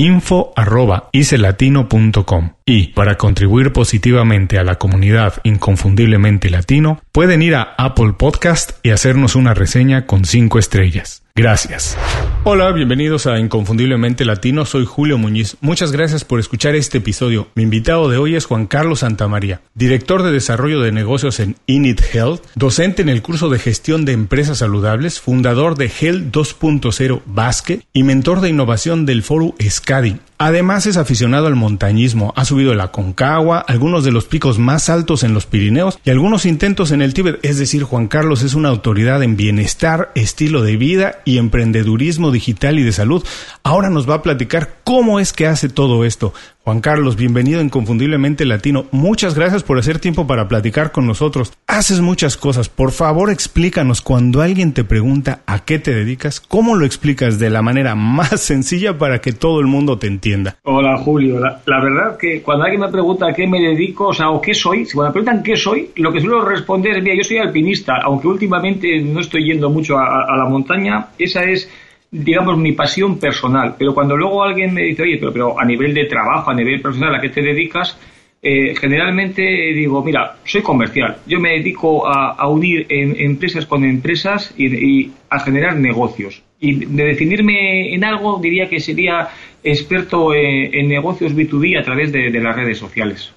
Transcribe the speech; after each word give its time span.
info.icelatino.com. 0.00 2.50
Y 2.64 2.88
para 2.88 3.16
contribuir 3.16 3.72
positivamente 3.72 4.58
a 4.58 4.64
la 4.64 4.74
comunidad 4.76 5.34
inconfundiblemente 5.44 6.48
latino, 6.48 7.02
pueden 7.12 7.42
ir 7.42 7.54
a 7.54 7.74
Apple 7.76 8.14
Podcast 8.16 8.72
y 8.82 8.90
hacernos 8.90 9.36
una 9.36 9.52
reseña 9.54 10.06
con 10.06 10.24
5 10.24 10.58
estrellas. 10.58 11.22
Gracias. 11.34 11.96
Hola, 12.44 12.72
bienvenidos 12.72 13.26
a 13.26 13.38
Inconfundiblemente 13.38 14.24
Latino. 14.24 14.64
Soy 14.64 14.84
Julio 14.86 15.18
Muñiz. 15.18 15.56
Muchas 15.60 15.92
gracias 15.92 16.24
por 16.24 16.40
escuchar 16.40 16.74
este 16.74 16.98
episodio. 16.98 17.48
Mi 17.54 17.62
invitado 17.62 18.08
de 18.08 18.16
hoy 18.16 18.34
es 18.34 18.46
Juan 18.46 18.66
Carlos 18.66 19.00
Santamaría, 19.00 19.60
director 19.74 20.22
de 20.22 20.32
desarrollo 20.32 20.80
de 20.80 20.92
negocios 20.92 21.38
en 21.38 21.56
Init 21.66 22.00
Health, 22.12 22.42
docente 22.54 23.02
en 23.02 23.08
el 23.08 23.22
curso 23.22 23.48
de 23.50 23.58
gestión 23.58 24.04
de 24.04 24.12
empresas 24.12 24.58
saludables, 24.58 25.20
fundador 25.20 25.76
de 25.76 25.86
Health 25.86 26.34
2.0 26.34 27.22
Basque 27.26 27.82
y 27.92 28.02
mentor 28.02 28.40
de 28.40 28.48
innovación 28.48 29.06
del 29.06 29.22
foro 29.22 29.54
SCADI. 29.60 30.18
Además 30.42 30.86
es 30.86 30.96
aficionado 30.96 31.48
al 31.48 31.54
montañismo, 31.54 32.32
ha 32.34 32.46
subido 32.46 32.74
la 32.74 32.90
Concagua, 32.90 33.58
algunos 33.58 34.04
de 34.04 34.10
los 34.10 34.24
picos 34.24 34.58
más 34.58 34.88
altos 34.88 35.22
en 35.22 35.34
los 35.34 35.44
Pirineos 35.44 35.98
y 36.02 36.08
algunos 36.08 36.46
intentos 36.46 36.92
en 36.92 37.02
el 37.02 37.12
Tíbet, 37.12 37.40
es 37.42 37.58
decir, 37.58 37.82
Juan 37.82 38.08
Carlos 38.08 38.42
es 38.42 38.54
una 38.54 38.70
autoridad 38.70 39.22
en 39.22 39.36
bienestar, 39.36 40.10
estilo 40.14 40.62
de 40.62 40.78
vida 40.78 41.20
y 41.26 41.36
emprendedurismo 41.36 42.30
digital 42.30 42.78
y 42.78 42.84
de 42.84 42.92
salud. 42.92 43.22
Ahora 43.62 43.90
nos 43.90 44.08
va 44.08 44.14
a 44.14 44.22
platicar 44.22 44.76
cómo 44.82 45.20
es 45.20 45.34
que 45.34 45.46
hace 45.46 45.68
todo 45.68 46.06
esto. 46.06 46.32
Juan 46.62 46.82
Carlos, 46.82 47.16
bienvenido 47.16 47.62
Inconfundiblemente 47.62 48.44
Latino. 48.44 48.84
Muchas 48.90 49.34
gracias 49.34 49.62
por 49.62 49.78
hacer 49.78 49.98
tiempo 49.98 50.26
para 50.26 50.46
platicar 50.46 50.92
con 50.92 51.06
nosotros. 51.06 51.54
Haces 51.66 52.02
muchas 52.02 52.36
cosas. 52.36 52.68
Por 52.68 52.92
favor, 52.92 53.30
explícanos 53.30 54.02
cuando 54.02 54.42
alguien 54.42 54.74
te 54.74 54.84
pregunta 54.84 55.40
a 55.46 55.64
qué 55.64 55.78
te 55.78 55.94
dedicas, 55.94 56.38
¿cómo 56.38 56.76
lo 56.76 56.84
explicas 56.84 57.38
de 57.38 57.48
la 57.48 57.62
manera 57.62 57.94
más 57.94 58.42
sencilla 58.42 58.98
para 58.98 59.22
que 59.22 59.32
todo 59.32 59.60
el 59.60 59.68
mundo 59.68 59.98
te 59.98 60.06
entienda? 60.06 60.58
Hola, 60.64 60.98
Julio. 60.98 61.40
La, 61.40 61.80
verdad 61.80 62.18
que 62.18 62.42
cuando 62.42 62.64
alguien 62.64 62.82
me 62.82 62.88
pregunta 62.88 63.28
a 63.28 63.32
qué 63.32 63.46
me 63.46 63.58
dedico, 63.58 64.08
o 64.08 64.12
sea, 64.12 64.28
o 64.28 64.38
qué 64.42 64.52
soy, 64.52 64.84
si 64.84 64.98
me 64.98 65.10
preguntan 65.10 65.42
qué 65.42 65.56
soy, 65.56 65.92
lo 65.96 66.12
que 66.12 66.20
suelo 66.20 66.44
responder 66.44 66.98
es, 66.98 67.02
mira, 67.02 67.16
yo 67.16 67.24
soy 67.24 67.38
alpinista, 67.38 67.94
aunque 68.04 68.28
últimamente 68.28 69.00
no 69.00 69.20
estoy 69.20 69.46
yendo 69.46 69.70
mucho 69.70 69.98
a 69.98 70.36
la 70.36 70.44
montaña, 70.44 71.06
esa 71.18 71.42
es 71.42 71.70
digamos, 72.10 72.58
mi 72.58 72.72
pasión 72.72 73.18
personal. 73.18 73.76
Pero 73.78 73.94
cuando 73.94 74.16
luego 74.16 74.42
alguien 74.42 74.74
me 74.74 74.82
dice, 74.82 75.02
oye, 75.02 75.18
pero, 75.18 75.32
pero 75.32 75.60
a 75.60 75.64
nivel 75.64 75.94
de 75.94 76.06
trabajo, 76.06 76.50
a 76.50 76.54
nivel 76.54 76.80
personal, 76.80 77.14
¿a 77.14 77.20
qué 77.20 77.28
te 77.28 77.42
dedicas? 77.42 77.98
Eh, 78.42 78.74
generalmente 78.74 79.42
digo, 79.42 80.02
mira, 80.02 80.36
soy 80.44 80.62
comercial. 80.62 81.18
Yo 81.26 81.40
me 81.40 81.50
dedico 81.50 82.06
a, 82.06 82.48
unir 82.48 82.86
empresas 82.88 83.66
con 83.66 83.84
empresas 83.84 84.54
y, 84.56 85.10
a 85.28 85.40
generar 85.40 85.76
negocios. 85.76 86.42
Y 86.58 86.84
de 86.84 87.04
definirme 87.04 87.94
en 87.94 88.04
algo, 88.04 88.38
diría 88.38 88.68
que 88.68 88.80
sería 88.80 89.28
experto 89.62 90.34
en, 90.34 90.88
negocios 90.88 91.34
B2B 91.34 91.78
a 91.78 91.82
través 91.82 92.12
de 92.12 92.30
las 92.40 92.56
redes 92.56 92.78
sociales. 92.78 93.32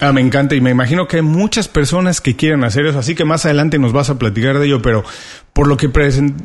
Ah, 0.00 0.12
me 0.12 0.20
encanta 0.20 0.54
y 0.54 0.60
me 0.60 0.70
imagino 0.70 1.08
que 1.08 1.16
hay 1.16 1.22
muchas 1.22 1.66
personas 1.66 2.20
que 2.20 2.36
quieren 2.36 2.62
hacer 2.62 2.86
eso, 2.86 3.00
así 3.00 3.16
que 3.16 3.24
más 3.24 3.44
adelante 3.44 3.80
nos 3.80 3.92
vas 3.92 4.10
a 4.10 4.18
platicar 4.18 4.56
de 4.58 4.66
ello, 4.66 4.80
pero 4.80 5.02
por 5.52 5.66
lo 5.66 5.76
que 5.76 5.90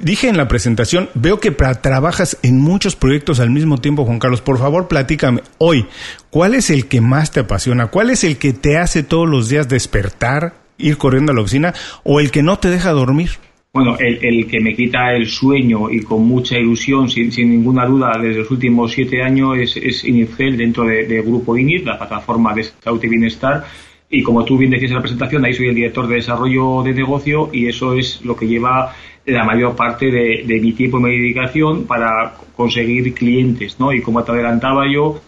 dije 0.02 0.28
en 0.28 0.38
la 0.38 0.47
presentación, 0.47 1.09
veo 1.14 1.40
que 1.40 1.52
trabajas 1.52 2.38
en 2.41 2.59
muchos 2.59 2.96
proyectos 2.96 3.40
al 3.40 3.52
mismo 3.52 3.78
tiempo, 3.78 4.06
Juan 4.06 4.18
Carlos. 4.18 4.41
Por 4.41 4.58
favor, 4.58 4.88
platícame 4.88 5.44
hoy, 5.59 5.86
¿cuál 6.31 6.56
es 6.56 6.72
el 6.72 6.88
que 6.88 7.00
más 7.00 7.30
te 7.30 7.41
apasiona? 7.41 7.88
¿Cuál 7.88 8.09
es 8.09 8.24
el 8.24 8.38
que 8.38 8.53
te 8.53 8.80
hace 8.80 9.03
todos 9.03 9.30
los 9.30 9.50
días 9.50 9.70
despertar, 9.70 10.56
ir 10.80 10.97
corriendo 10.97 11.31
a 11.31 11.35
la 11.35 11.41
oficina 11.41 11.75
o 12.03 12.20
el 12.20 12.31
que 12.31 12.41
no 12.41 12.58
te 12.58 12.72
deja 12.72 12.90
dormir? 12.90 13.38
Bueno, 13.75 13.97
el, 13.97 14.45
que 14.45 14.59
me 14.59 14.75
quita 14.75 15.16
el 15.16 15.25
sueño 15.25 15.89
y 15.89 16.01
con 16.01 16.28
mucha 16.28 16.59
ilusión, 16.59 17.09
sin, 17.09 17.31
ninguna 17.50 17.88
duda, 17.88 18.11
desde 18.22 18.41
los 18.41 18.51
últimos 18.51 18.91
siete 18.91 19.23
años 19.23 19.57
es, 19.57 19.75
es 19.78 20.03
dentro 20.38 20.84
de, 20.84 21.23
Grupo 21.23 21.57
INIT, 21.57 21.84
la 21.84 21.97
plataforma 21.97 22.53
de 22.53 22.66
salud 22.66 23.03
y 23.03 23.07
bienestar. 23.07 23.66
Y 24.11 24.22
como 24.22 24.45
tú 24.45 24.59
bien 24.59 24.69
decías 24.69 24.91
en 24.91 24.97
la 24.97 25.01
presentación, 25.01 25.44
ahí 25.44 25.56
soy 25.56 25.69
el 25.69 25.75
director 25.75 26.07
de 26.07 26.16
desarrollo 26.17 26.84
de 26.84 26.94
negocio 26.94 27.50
y 27.51 27.66
eso 27.66 27.95
es 27.95 28.23
lo 28.23 28.35
que 28.35 28.45
lleva 28.45 28.94
la 29.25 29.44
mayor 29.44 29.75
parte 29.75 30.11
de 30.11 30.59
mi 30.61 30.73
tiempo 30.73 31.00
y 31.00 31.01
mi 31.01 31.17
dedicación 31.17 31.88
para 31.88 32.35
conseguir 32.55 33.11
clientes, 33.16 33.79
¿no? 33.79 33.91
Y 33.91 34.01
como 34.03 34.23
te 34.23 34.34
adelantaba 34.34 34.84
yo, 34.88 35.19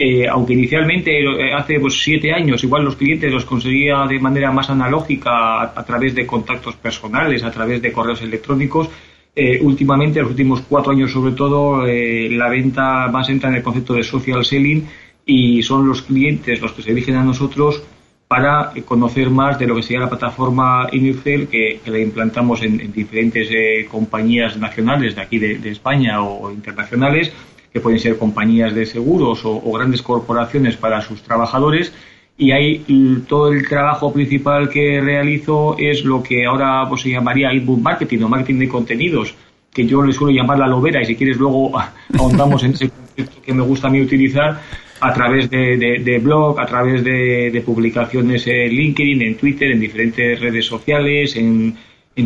eh, 0.00 0.28
aunque 0.28 0.52
inicialmente 0.52 1.10
eh, 1.10 1.52
hace 1.52 1.80
pues, 1.80 2.00
siete 2.00 2.32
años 2.32 2.62
igual 2.62 2.84
los 2.84 2.94
clientes 2.94 3.32
los 3.32 3.44
conseguía 3.44 4.06
de 4.08 4.20
manera 4.20 4.52
más 4.52 4.70
analógica 4.70 5.62
a, 5.62 5.84
través 5.84 6.14
de 6.14 6.24
contactos 6.24 6.76
personales, 6.76 7.42
a 7.42 7.50
través 7.50 7.82
de 7.82 7.90
correos 7.90 8.22
electrónicos, 8.22 8.88
eh, 9.34 9.58
últimamente, 9.60 10.20
en 10.20 10.24
los 10.24 10.30
últimos 10.30 10.60
cuatro 10.68 10.92
años 10.92 11.10
sobre 11.10 11.32
todo, 11.32 11.84
la 11.84 12.48
venta 12.48 13.08
más 13.08 13.28
entra 13.28 13.48
en 13.48 13.56
el 13.56 13.62
concepto 13.62 13.94
de 13.94 14.04
social 14.04 14.44
selling 14.44 14.86
y 15.26 15.62
son 15.64 15.88
los 15.88 16.02
clientes 16.02 16.60
los 16.60 16.72
que 16.72 16.82
se 16.82 16.90
dirigen 16.90 17.16
a 17.16 17.24
nosotros 17.24 17.82
para 18.28 18.72
conocer 18.84 19.30
más 19.30 19.58
de 19.58 19.66
lo 19.66 19.74
que 19.74 19.82
sería 19.82 20.00
la 20.00 20.08
plataforma 20.08 20.86
que, 20.90 21.80
que 21.84 21.90
la 21.90 21.98
implantamos 21.98 22.62
en, 22.62 22.92
diferentes 22.92 23.48
compañías 23.88 24.56
nacionales 24.56 25.16
de 25.16 25.22
aquí 25.22 25.38
de, 25.38 25.70
España 25.70 26.22
o 26.22 26.52
internacionales 26.52 27.32
que 27.72 27.80
pueden 27.80 27.98
ser 27.98 28.18
compañías 28.18 28.74
de 28.74 28.86
seguros 28.86 29.40
o, 29.44 29.72
grandes 29.72 30.02
corporaciones 30.02 30.76
para 30.76 31.00
sus 31.00 31.22
trabajadores. 31.22 31.92
Y 32.36 32.52
ahí 32.52 33.24
todo 33.28 33.52
el 33.52 33.68
trabajo 33.68 34.12
principal 34.12 34.68
que 34.70 35.00
realizo 35.00 35.76
es 35.78 36.04
lo 36.04 36.22
que 36.22 36.46
ahora 36.46 36.86
pues, 36.88 37.02
se 37.02 37.10
llamaría 37.10 37.52
inbound 37.52 37.82
marketing 37.82 38.22
o 38.22 38.28
marketing 38.28 38.60
de 38.60 38.68
contenidos, 38.68 39.34
que 39.72 39.86
yo 39.86 40.02
le 40.02 40.12
suelo 40.12 40.32
llamar 40.32 40.58
la 40.58 40.68
lobera 40.68 41.02
y 41.02 41.04
si 41.04 41.16
quieres 41.16 41.36
luego 41.36 41.72
ahondamos 42.18 42.62
en 42.62 42.72
ese 42.72 42.90
concepto 42.90 43.42
que 43.42 43.52
me 43.52 43.62
gusta 43.62 43.88
a 43.88 43.90
mí 43.90 44.00
utilizar 44.00 44.60
a 45.00 45.12
través 45.12 45.48
de, 45.50 46.20
blog, 46.22 46.58
a 46.60 46.66
través 46.66 47.04
de, 47.04 47.62
publicaciones 47.64 48.46
en 48.46 48.70
LinkedIn, 48.70 49.22
en 49.22 49.36
Twitter, 49.36 49.70
en 49.70 49.80
diferentes 49.80 50.40
redes 50.40 50.66
sociales, 50.66 51.36
en, 51.36 51.76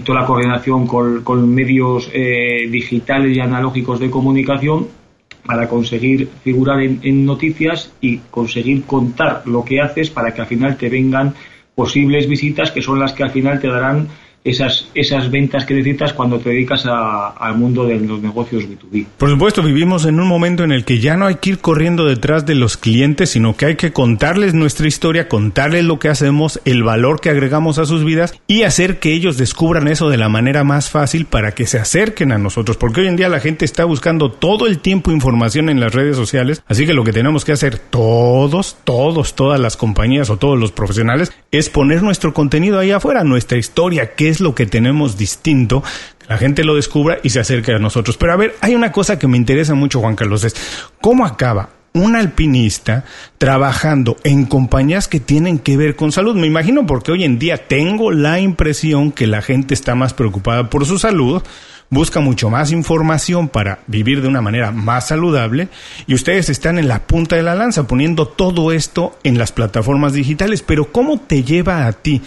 toda 0.04 0.20
la 0.20 0.26
coordinación 0.26 0.86
con, 0.86 1.54
medios 1.54 2.10
eh, 2.14 2.66
digitales 2.70 3.36
y 3.36 3.40
analógicos 3.40 4.00
de 4.00 4.10
comunicación 4.10 4.88
para 5.44 5.68
conseguir 5.68 6.28
figurar 6.42 6.80
en, 6.82 7.26
noticias 7.26 7.92
y 8.00 8.18
conseguir 8.30 8.84
contar 8.84 9.42
lo 9.46 9.64
que 9.64 9.80
haces 9.80 10.10
para 10.10 10.32
que 10.32 10.40
al 10.40 10.46
final 10.46 10.76
te 10.76 10.88
vengan 10.88 11.34
posibles 11.74 12.28
visitas 12.28 12.70
que 12.70 12.82
son 12.82 13.00
las 13.00 13.12
que 13.12 13.24
al 13.24 13.30
final 13.30 13.60
te 13.60 13.68
darán 13.68 14.08
esas, 14.44 14.88
esas 14.94 15.30
ventas 15.30 15.64
que 15.64 15.74
necesitas 15.74 16.12
cuando 16.12 16.38
te 16.38 16.50
dedicas 16.50 16.84
al 16.86 17.56
mundo 17.56 17.84
de 17.84 18.00
los 18.00 18.20
negocios 18.20 18.64
B2B. 18.64 19.06
Por 19.18 19.30
supuesto, 19.30 19.62
vivimos 19.62 20.04
en 20.04 20.18
un 20.18 20.26
momento 20.26 20.64
en 20.64 20.72
el 20.72 20.84
que 20.84 20.98
ya 20.98 21.16
no 21.16 21.26
hay 21.26 21.36
que 21.36 21.50
ir 21.50 21.58
corriendo 21.58 22.04
detrás 22.04 22.44
de 22.44 22.54
los 22.54 22.76
clientes, 22.76 23.30
sino 23.30 23.56
que 23.56 23.66
hay 23.66 23.76
que 23.76 23.92
contarles 23.92 24.54
nuestra 24.54 24.88
historia, 24.88 25.28
contarles 25.28 25.84
lo 25.84 25.98
que 25.98 26.08
hacemos, 26.08 26.60
el 26.64 26.82
valor 26.82 27.20
que 27.20 27.30
agregamos 27.30 27.78
a 27.78 27.86
sus 27.86 28.04
vidas 28.04 28.34
y 28.46 28.62
hacer 28.62 28.98
que 28.98 29.12
ellos 29.12 29.36
descubran 29.36 29.86
eso 29.86 30.08
de 30.08 30.16
la 30.16 30.28
manera 30.28 30.64
más 30.64 30.90
fácil 30.90 31.26
para 31.26 31.52
que 31.52 31.66
se 31.66 31.78
acerquen 31.78 32.32
a 32.32 32.38
nosotros. 32.38 32.76
Porque 32.76 33.02
hoy 33.02 33.08
en 33.08 33.16
día 33.16 33.28
la 33.28 33.40
gente 33.40 33.64
está 33.64 33.84
buscando 33.84 34.30
todo 34.32 34.66
el 34.66 34.78
tiempo 34.78 35.12
información 35.12 35.68
en 35.68 35.80
las 35.80 35.94
redes 35.94 36.16
sociales, 36.16 36.62
así 36.66 36.86
que 36.86 36.94
lo 36.94 37.04
que 37.04 37.12
tenemos 37.12 37.44
que 37.44 37.52
hacer 37.52 37.78
todos, 37.78 38.76
todos, 38.84 39.34
todas 39.34 39.60
las 39.60 39.76
compañías 39.76 40.30
o 40.30 40.36
todos 40.36 40.58
los 40.58 40.72
profesionales 40.72 41.32
es 41.52 41.68
poner 41.68 42.02
nuestro 42.02 42.34
contenido 42.34 42.78
ahí 42.78 42.90
afuera, 42.90 43.24
nuestra 43.24 43.58
historia, 43.58 44.14
qué 44.14 44.31
es 44.32 44.40
lo 44.40 44.54
que 44.54 44.66
tenemos 44.66 45.16
distinto, 45.16 45.82
que 46.18 46.26
la 46.28 46.38
gente 46.38 46.64
lo 46.64 46.74
descubra 46.74 47.18
y 47.22 47.30
se 47.30 47.40
acerque 47.40 47.72
a 47.72 47.78
nosotros. 47.78 48.16
Pero 48.16 48.32
a 48.32 48.36
ver, 48.36 48.56
hay 48.60 48.74
una 48.74 48.90
cosa 48.90 49.18
que 49.18 49.28
me 49.28 49.36
interesa 49.36 49.74
mucho, 49.74 50.00
Juan 50.00 50.16
Carlos, 50.16 50.44
es 50.44 50.56
cómo 51.00 51.24
acaba 51.24 51.70
un 51.94 52.16
alpinista 52.16 53.04
trabajando 53.38 54.16
en 54.24 54.46
compañías 54.46 55.08
que 55.08 55.20
tienen 55.20 55.58
que 55.58 55.76
ver 55.76 55.96
con 55.96 56.12
salud. 56.12 56.34
Me 56.36 56.46
imagino 56.46 56.86
porque 56.86 57.12
hoy 57.12 57.24
en 57.24 57.38
día 57.38 57.68
tengo 57.68 58.10
la 58.10 58.40
impresión 58.40 59.12
que 59.12 59.26
la 59.26 59.42
gente 59.42 59.74
está 59.74 59.94
más 59.94 60.14
preocupada 60.14 60.70
por 60.70 60.86
su 60.86 60.98
salud, 60.98 61.42
busca 61.90 62.20
mucho 62.20 62.48
más 62.48 62.72
información 62.72 63.48
para 63.48 63.80
vivir 63.86 64.22
de 64.22 64.28
una 64.28 64.40
manera 64.40 64.72
más 64.72 65.08
saludable 65.08 65.68
y 66.06 66.14
ustedes 66.14 66.48
están 66.48 66.78
en 66.78 66.88
la 66.88 67.00
punta 67.06 67.36
de 67.36 67.42
la 67.42 67.54
lanza 67.54 67.86
poniendo 67.86 68.26
todo 68.26 68.72
esto 68.72 69.18
en 69.22 69.36
las 69.36 69.52
plataformas 69.52 70.14
digitales. 70.14 70.62
Pero 70.62 70.90
¿cómo 70.90 71.20
te 71.20 71.42
lleva 71.44 71.86
a 71.86 71.92
ti 71.92 72.22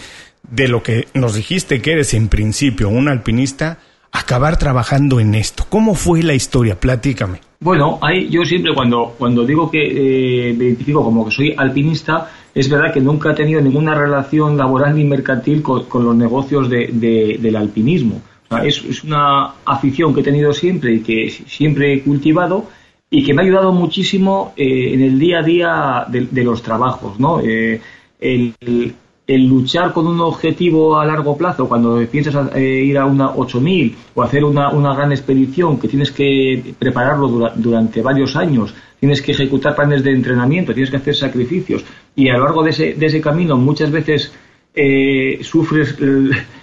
de 0.50 0.68
lo 0.68 0.82
que 0.82 1.08
nos 1.14 1.34
dijiste 1.34 1.80
que 1.80 1.92
eres 1.92 2.14
en 2.14 2.28
principio 2.28 2.88
un 2.88 3.08
alpinista 3.08 3.78
acabar 4.12 4.58
trabajando 4.58 5.20
en 5.20 5.34
esto? 5.34 5.66
¿Cómo 5.68 5.94
fue 5.94 6.22
la 6.22 6.34
historia? 6.34 6.78
Platícame. 6.78 7.40
Bueno, 7.60 7.98
ahí 8.02 8.28
yo 8.28 8.44
siempre 8.44 8.74
cuando, 8.74 9.14
cuando 9.18 9.44
digo 9.44 9.70
que 9.70 10.50
eh, 10.50 10.54
me 10.54 10.64
identifico 10.66 11.02
como 11.02 11.24
que 11.24 11.30
soy 11.30 11.54
alpinista, 11.56 12.30
es 12.54 12.68
verdad 12.68 12.92
que 12.92 13.00
nunca 13.00 13.32
he 13.32 13.34
tenido 13.34 13.60
ninguna 13.60 13.94
relación 13.94 14.56
laboral 14.56 14.94
ni 14.94 15.04
mercantil 15.04 15.62
con, 15.62 15.86
los 16.04 16.16
negocios 16.16 16.68
del 16.70 17.56
alpinismo. 17.56 18.20
es, 18.62 19.04
una 19.04 19.54
afición 19.64 20.14
que 20.14 20.20
he 20.20 20.24
tenido 20.24 20.52
siempre 20.52 20.94
y 20.94 21.00
que 21.00 21.30
siempre 21.30 21.94
he 21.94 22.00
cultivado 22.02 22.66
y 23.10 23.24
que 23.24 23.32
me 23.32 23.42
ha 23.42 23.44
ayudado 23.44 23.72
muchísimo 23.72 24.52
eh, 24.56 24.94
en 24.94 25.02
el 25.02 25.18
día 25.18 25.38
a 25.38 25.42
día 25.42 26.06
de, 26.08 26.44
los 26.44 26.62
trabajos. 26.62 27.18
¿no? 27.20 27.40
Eh, 27.40 27.80
el, 28.20 28.94
el 29.26 29.46
luchar 29.46 29.92
con 29.92 30.06
un 30.06 30.20
objetivo 30.20 30.98
a 30.98 31.04
largo 31.04 31.36
plazo, 31.36 31.68
cuando 31.68 32.04
piensas 32.06 32.54
eh, 32.54 32.84
ir 32.84 32.96
a 32.96 33.06
una 33.06 33.30
8000 33.30 33.96
o 34.14 34.22
hacer 34.22 34.44
una, 34.44 34.70
una, 34.70 34.94
gran 34.94 35.10
expedición 35.10 35.80
que 35.80 35.88
tienes 35.88 36.12
que 36.12 36.74
prepararlo 36.78 37.50
durante 37.56 38.02
varios 38.02 38.36
años, 38.36 38.72
tienes 39.00 39.20
que 39.20 39.32
ejecutar 39.32 39.74
planes 39.74 40.04
de 40.04 40.12
entrenamiento, 40.12 40.72
tienes 40.72 40.90
que 40.90 40.98
hacer 40.98 41.16
sacrificios 41.16 41.84
y 42.14 42.28
a 42.28 42.34
lo 42.34 42.44
largo 42.44 42.62
de 42.62 42.70
ese, 42.70 42.94
de 42.94 43.06
ese 43.06 43.20
camino 43.20 43.56
muchas 43.56 43.90
veces 43.90 44.32
eh, 44.74 45.40
sufres 45.42 45.96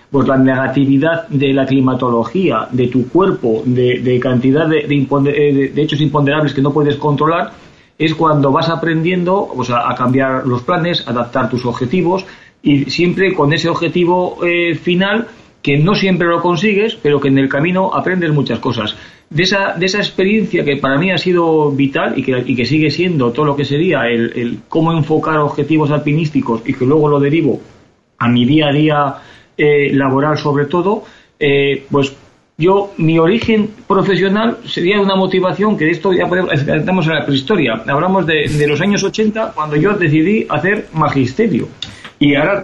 pues 0.09 0.27
la 0.27 0.37
negatividad 0.37 1.27
de 1.27 1.53
la 1.53 1.65
climatología, 1.65 2.67
de 2.71 2.87
tu 2.87 3.09
cuerpo, 3.09 3.63
de, 3.65 4.19
cantidad 4.21 4.67
de, 4.67 4.87
de, 4.87 5.71
de, 5.73 5.81
hechos 5.81 5.99
imponderables 5.99 6.53
que 6.53 6.61
no 6.61 6.71
puedes 6.71 6.95
controlar, 6.97 7.51
es 7.97 8.13
cuando 8.13 8.51
vas 8.51 8.69
aprendiendo 8.69 9.49
a 9.69 9.95
cambiar 9.95 10.45
los 10.45 10.61
planes, 10.61 11.07
adaptar 11.07 11.49
tus 11.49 11.65
objetivos 11.65 12.25
y 12.63 12.85
siempre 12.85 13.33
con 13.33 13.53
ese 13.53 13.69
objetivo 13.69 14.39
eh, 14.43 14.73
final 14.75 15.27
que 15.61 15.77
no 15.77 15.95
siempre 15.95 16.27
lo 16.27 16.41
consigues, 16.41 16.95
pero 16.95 17.19
que 17.19 17.27
en 17.27 17.37
el 17.37 17.47
camino 17.47 17.93
aprendes 17.93 18.31
muchas 18.31 18.59
cosas. 18.59 18.95
De 19.29 19.43
esa, 19.43 19.73
de 19.73 19.85
esa 19.85 19.97
experiencia 19.99 20.63
que 20.63 20.77
para 20.77 20.97
mí 20.97 21.11
ha 21.11 21.17
sido 21.17 21.71
vital 21.71 22.13
y 22.17 22.23
que, 22.23 22.43
y 22.45 22.55
que 22.55 22.65
sigue 22.65 22.89
siendo 22.89 23.31
todo 23.31 23.45
lo 23.45 23.55
que 23.55 23.65
sería 23.65 24.07
el, 24.07 24.59
cómo 24.67 24.91
enfocar 24.91 25.37
objetivos 25.37 25.91
alpinísticos 25.91 26.61
y 26.65 26.73
que 26.73 26.85
luego 26.85 27.07
lo 27.07 27.19
derivo 27.19 27.61
a 28.19 28.27
mi 28.27 28.45
día 28.45 28.67
a 28.67 28.73
día 28.73 29.15
eh, 29.57 29.93
laboral 29.93 30.37
sobre 30.37 30.65
todo, 30.65 31.03
eh, 31.39 31.85
pues 31.89 32.15
yo, 32.57 32.91
mi 32.97 33.17
origen 33.17 33.71
profesional 33.87 34.59
sería 34.65 35.01
una 35.01 35.15
motivación 35.15 35.75
que 35.77 35.85
de 35.85 35.91
esto 35.91 36.13
ya 36.13 36.27
podemos, 36.27 36.53
estamos 36.53 37.07
en 37.07 37.13
la 37.15 37.25
prehistoria. 37.25 37.83
Hablamos 37.87 38.27
de, 38.27 38.47
de 38.47 38.67
los 38.67 38.79
años 38.79 39.03
80 39.03 39.53
cuando 39.55 39.75
yo 39.75 39.93
decidí 39.93 40.45
hacer 40.49 40.87
magisterio. 40.93 41.67
Y 42.23 42.35
ahora 42.35 42.63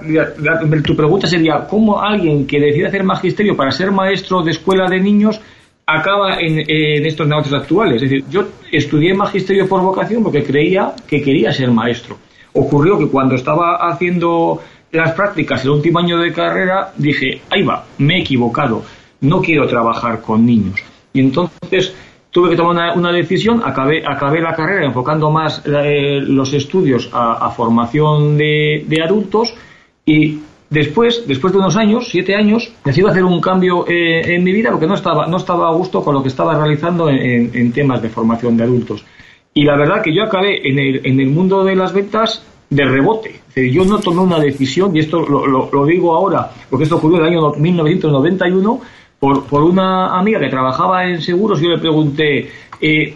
tu 0.85 0.95
pregunta 0.95 1.27
sería, 1.27 1.67
¿cómo 1.67 2.01
alguien 2.01 2.47
que 2.47 2.61
decide 2.61 2.87
hacer 2.87 3.03
magisterio 3.03 3.57
para 3.57 3.71
ser 3.71 3.91
maestro 3.91 4.41
de 4.41 4.51
escuela 4.51 4.89
de 4.89 5.01
niños 5.01 5.41
acaba 5.85 6.39
en, 6.39 6.63
estos 7.05 7.27
negocios 7.27 7.61
actuales? 7.61 8.01
Es 8.01 8.09
decir, 8.09 8.23
yo 8.29 8.47
estudié 8.71 9.13
magisterio 9.13 9.67
por 9.67 9.81
vocación 9.81 10.23
porque 10.23 10.45
creía 10.45 10.93
que 11.05 11.21
quería 11.21 11.51
ser 11.51 11.71
maestro. 11.71 12.17
Ocurrió 12.53 12.97
que 12.97 13.07
cuando 13.07 13.35
estaba 13.35 13.85
haciendo 13.85 14.61
las 14.93 15.11
prácticas 15.11 15.65
el 15.65 15.71
último 15.71 15.99
año 15.99 16.17
de 16.19 16.31
carrera, 16.31 16.93
dije, 16.95 17.41
ahí 17.49 17.61
va, 17.61 17.83
me 17.97 18.15
he 18.15 18.21
equivocado, 18.21 18.81
no 19.19 19.41
quiero 19.41 19.67
trabajar 19.67 20.21
con 20.21 20.45
niños. 20.45 20.81
Y 21.11 21.19
entonces 21.19 21.93
tuve 22.31 22.51
que 22.51 22.55
tomar 22.55 22.97
una, 22.97 23.11
decisión, 23.11 23.61
acabé, 23.63 24.03
acabé 24.05 24.41
la 24.41 24.53
carrera 24.53 24.85
enfocando 24.85 25.31
más 25.31 25.63
eh, 25.65 26.19
los 26.21 26.53
estudios 26.53 27.09
a, 27.11 27.49
formación 27.51 28.37
de, 28.37 29.01
adultos 29.03 29.53
y 30.05 30.39
después, 30.69 31.27
después 31.27 31.53
de 31.53 31.59
unos 31.59 31.75
años, 31.75 32.07
siete 32.09 32.35
años, 32.35 32.71
decidí 32.83 33.07
hacer 33.07 33.23
un 33.23 33.41
cambio 33.41 33.85
eh, 33.87 34.35
en 34.35 34.43
mi 34.43 34.51
vida 34.51 34.69
porque 34.71 34.87
no 34.87 34.95
estaba, 34.95 35.27
no 35.27 35.37
estaba 35.37 35.69
a 35.69 35.73
gusto 35.73 36.03
con 36.03 36.13
lo 36.13 36.21
que 36.21 36.29
estaba 36.29 36.57
realizando 36.57 37.09
en, 37.09 37.71
temas 37.71 38.01
de 38.01 38.09
formación 38.09 38.55
de 38.57 38.63
adultos. 38.63 39.03
Y 39.53 39.63
la 39.63 39.75
verdad 39.75 40.01
que 40.03 40.13
yo 40.13 40.23
acabé 40.23 40.67
en 40.69 40.77
el, 40.77 41.01
en 41.03 41.19
el 41.19 41.27
mundo 41.27 41.63
de 41.63 41.75
las 41.75 41.91
ventas 41.93 42.45
de 42.69 42.85
rebote. 42.85 43.41
yo 43.55 43.83
no 43.83 43.99
tomé 43.99 44.21
una 44.21 44.39
decisión, 44.39 44.95
y 44.95 44.99
esto 44.99 45.21
lo, 45.21 45.69
lo, 45.71 45.85
digo 45.85 46.13
ahora, 46.13 46.51
porque 46.69 46.83
esto 46.83 46.97
ocurrió 46.97 47.17
en 47.17 47.23
el 47.23 47.29
año 47.29 47.51
1991, 47.57 48.81
por, 49.19 49.45
por 49.45 49.63
una 49.63 50.17
amiga 50.17 50.39
que 50.39 50.49
trabajaba 50.49 51.05
en 51.05 51.21
seguros, 51.21 51.59
yo 51.59 51.69
le 51.69 51.77
pregunté, 51.77 52.49
eh, 52.79 53.15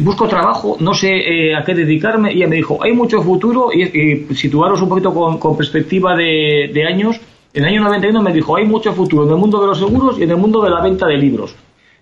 busco 0.00 0.28
trabajo, 0.28 0.76
no 0.78 0.94
sé 0.94 1.08
eh, 1.08 1.56
a 1.56 1.64
qué 1.64 1.74
dedicarme, 1.74 2.32
y 2.32 2.38
ella 2.38 2.48
me 2.48 2.56
dijo, 2.56 2.78
hay 2.82 2.92
mucho 2.92 3.22
futuro, 3.22 3.70
y, 3.72 3.82
y 3.82 4.34
situaros 4.34 4.80
un 4.80 4.88
poquito 4.88 5.12
con, 5.12 5.56
perspectiva 5.56 6.14
de, 6.14 6.84
años, 6.86 7.20
en 7.52 7.64
el 7.64 7.70
año 7.70 7.82
91 7.82 8.22
me 8.22 8.32
dijo, 8.32 8.56
hay 8.56 8.64
mucho 8.64 8.92
futuro 8.92 9.24
en 9.24 9.30
el 9.30 9.36
mundo 9.36 9.60
de 9.60 9.66
los 9.66 9.78
seguros 9.78 10.18
y 10.18 10.22
en 10.22 10.30
el 10.30 10.36
mundo 10.36 10.62
de 10.62 10.70
la 10.70 10.80
venta 10.82 11.06
de 11.06 11.16
libros. 11.16 11.54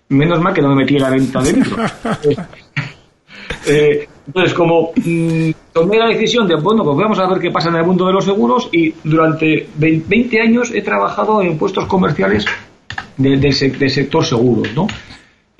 Menos 0.09 0.39
mal 0.39 0.53
que 0.53 0.61
no 0.61 0.69
me 0.69 0.75
metí 0.75 0.95
en 0.95 1.01
la 1.01 1.09
venta 1.09 1.41
de 1.41 1.53
libros. 1.53 1.93
Eh, 3.69 4.07
entonces, 4.25 4.53
como 4.53 4.91
mm, 4.95 5.49
tomé 5.73 5.97
la 5.97 6.07
decisión 6.07 6.47
de, 6.47 6.55
bueno, 6.55 6.83
pues 6.83 6.97
vamos 6.97 7.19
a 7.19 7.27
ver 7.27 7.39
qué 7.39 7.51
pasa 7.51 7.69
en 7.69 7.75
el 7.75 7.85
mundo 7.85 8.05
de 8.07 8.13
los 8.13 8.23
seguros 8.23 8.69
y 8.71 8.93
durante 9.03 9.67
20 9.75 10.41
años 10.41 10.71
he 10.73 10.81
trabajado 10.81 11.41
en 11.41 11.57
puestos 11.57 11.85
comerciales 11.85 12.45
del, 13.17 13.53
sector 13.53 14.25
seguros, 14.25 14.73
¿no? 14.75 14.87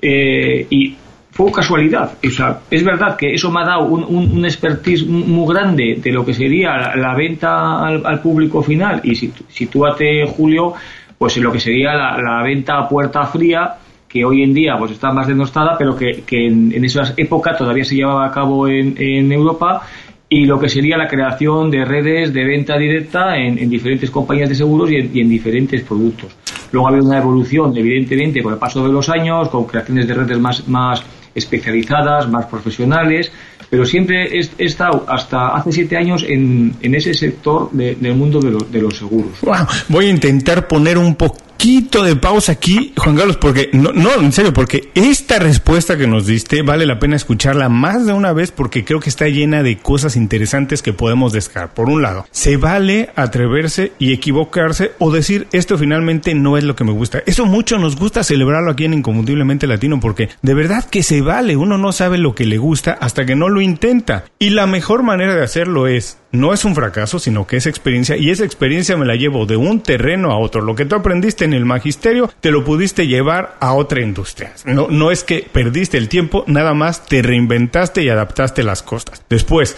Eh, 0.00 0.66
y 0.70 0.96
fue 1.30 1.52
casualidad. 1.52 2.12
O 2.24 2.30
sea, 2.30 2.60
es 2.70 2.84
verdad 2.84 3.16
que 3.16 3.34
eso 3.34 3.50
me 3.50 3.60
ha 3.60 3.64
dado 3.64 3.84
un, 3.84 4.04
un, 4.04 4.44
expertise 4.44 5.06
muy 5.06 5.52
grande 5.52 5.98
de 6.02 6.12
lo 6.12 6.24
que 6.24 6.34
sería 6.34 6.96
la, 6.96 7.14
venta 7.14 7.86
al, 7.86 8.20
público 8.20 8.62
final. 8.62 9.00
Y 9.04 9.14
si, 9.14 9.32
sitúate, 9.48 10.26
Julio, 10.26 10.74
pues 11.16 11.36
en 11.36 11.44
lo 11.44 11.52
que 11.52 11.60
sería 11.60 11.94
la, 11.94 12.42
venta 12.42 12.78
a 12.78 12.88
puerta 12.88 13.24
fría, 13.26 13.76
que 14.08 14.24
hoy 14.24 14.42
en 14.42 14.54
día 14.54 14.76
pues 14.78 14.92
está 14.92 15.12
más 15.12 15.26
denostada, 15.26 15.76
pero 15.78 15.94
que, 15.96 16.24
en, 16.30 16.72
en 16.72 16.84
esa 16.84 17.12
época 17.16 17.56
todavía 17.56 17.84
se 17.84 17.94
llevaba 17.94 18.26
a 18.26 18.32
cabo 18.32 18.66
en, 18.66 18.94
en 18.96 19.30
Europa 19.30 19.82
y 20.28 20.44
lo 20.44 20.58
que 20.58 20.68
sería 20.68 20.96
la 20.96 21.08
creación 21.08 21.70
de 21.70 21.84
redes 21.84 22.32
de 22.34 22.44
venta 22.44 22.76
directa 22.76 23.36
en, 23.36 23.68
diferentes 23.70 24.10
compañías 24.10 24.48
de 24.48 24.54
seguros 24.54 24.90
y 24.90 24.96
en, 24.96 25.28
diferentes 25.28 25.82
productos. 25.82 26.36
Luego 26.72 26.86
ha 26.86 26.90
habido 26.90 27.06
una 27.06 27.18
evolución, 27.18 27.76
evidentemente, 27.76 28.42
con 28.42 28.52
el 28.52 28.58
paso 28.58 28.86
de 28.86 28.92
los 28.92 29.08
años, 29.08 29.48
con 29.48 29.64
creaciones 29.64 30.06
de 30.06 30.14
redes 30.14 30.38
más, 30.38 30.68
más 30.68 31.02
especializadas, 31.34 32.28
más 32.28 32.46
profesionales, 32.46 33.30
pero 33.70 33.84
siempre 33.84 34.38
he, 34.38 34.64
estado 34.64 35.04
hasta 35.08 35.48
hace 35.48 35.72
siete 35.72 35.96
años 35.96 36.24
en, 36.26 36.74
en 36.80 36.94
ese 36.94 37.14
sector 37.14 37.70
del 37.72 38.14
mundo 38.14 38.40
de, 38.40 38.56
de 38.70 38.82
los 38.82 38.96
seguros. 38.96 39.32
voy 39.88 40.06
a 40.06 40.10
intentar 40.10 40.66
poner 40.66 40.98
un 40.98 41.14
poco 41.14 41.47
poquito 41.58 42.04
de 42.04 42.14
pausa 42.14 42.52
aquí, 42.52 42.92
Juan 42.96 43.16
Carlos, 43.16 43.36
porque 43.36 43.68
no, 43.72 43.90
no, 43.92 44.14
en 44.14 44.30
serio, 44.30 44.52
porque 44.52 44.90
esta 44.94 45.40
respuesta 45.40 45.98
que 45.98 46.06
nos 46.06 46.24
diste 46.24 46.62
vale 46.62 46.86
la 46.86 47.00
pena 47.00 47.16
escucharla 47.16 47.68
más 47.68 48.06
de 48.06 48.12
una 48.12 48.32
vez 48.32 48.52
porque 48.52 48.84
creo 48.84 49.00
que 49.00 49.08
está 49.08 49.26
llena 49.26 49.64
de 49.64 49.76
cosas 49.76 50.14
interesantes 50.14 50.82
que 50.82 50.92
podemos 50.92 51.32
descargar. 51.32 51.74
Por 51.74 51.90
un 51.90 52.00
lado, 52.00 52.26
se 52.30 52.56
vale 52.58 53.10
atreverse 53.16 53.90
y 53.98 54.12
equivocarse 54.12 54.92
o 55.00 55.10
decir 55.10 55.48
esto 55.50 55.76
finalmente 55.76 56.32
no 56.32 56.56
es 56.56 56.62
lo 56.62 56.76
que 56.76 56.84
me 56.84 56.92
gusta. 56.92 57.24
Eso 57.26 57.44
mucho 57.44 57.76
nos 57.76 57.96
gusta 57.96 58.22
celebrarlo 58.22 58.70
aquí 58.70 58.84
en 58.84 58.94
Inconfundiblemente 58.94 59.66
Latino 59.66 59.98
porque 59.98 60.28
de 60.40 60.54
verdad 60.54 60.84
que 60.84 61.02
se 61.02 61.22
vale. 61.22 61.56
Uno 61.56 61.76
no 61.76 61.90
sabe 61.90 62.18
lo 62.18 62.36
que 62.36 62.46
le 62.46 62.58
gusta 62.58 62.92
hasta 62.92 63.26
que 63.26 63.34
no 63.34 63.48
lo 63.48 63.60
intenta. 63.60 64.26
Y 64.38 64.50
la 64.50 64.68
mejor 64.68 65.02
manera 65.02 65.34
de 65.34 65.42
hacerlo 65.42 65.88
es 65.88 66.18
no 66.32 66.52
es 66.52 66.64
un 66.64 66.74
fracaso, 66.74 67.18
sino 67.18 67.46
que 67.46 67.56
es 67.56 67.66
experiencia 67.66 68.16
y 68.16 68.30
esa 68.30 68.44
experiencia 68.44 68.96
me 68.96 69.06
la 69.06 69.16
llevo 69.16 69.46
de 69.46 69.56
un 69.56 69.80
terreno 69.80 70.30
a 70.30 70.38
otro. 70.38 70.60
Lo 70.60 70.74
que 70.74 70.84
tú 70.84 70.94
aprendiste 70.94 71.44
en 71.44 71.54
el 71.54 71.64
magisterio, 71.64 72.30
te 72.40 72.50
lo 72.50 72.64
pudiste 72.64 73.06
llevar 73.06 73.56
a 73.60 73.72
otra 73.74 74.02
industria. 74.02 74.52
No, 74.64 74.88
no 74.90 75.10
es 75.10 75.24
que 75.24 75.48
perdiste 75.50 75.96
el 75.96 76.08
tiempo, 76.08 76.44
nada 76.46 76.74
más 76.74 77.06
te 77.06 77.22
reinventaste 77.22 78.02
y 78.02 78.08
adaptaste 78.08 78.62
las 78.62 78.82
cosas. 78.82 79.22
Después, 79.28 79.76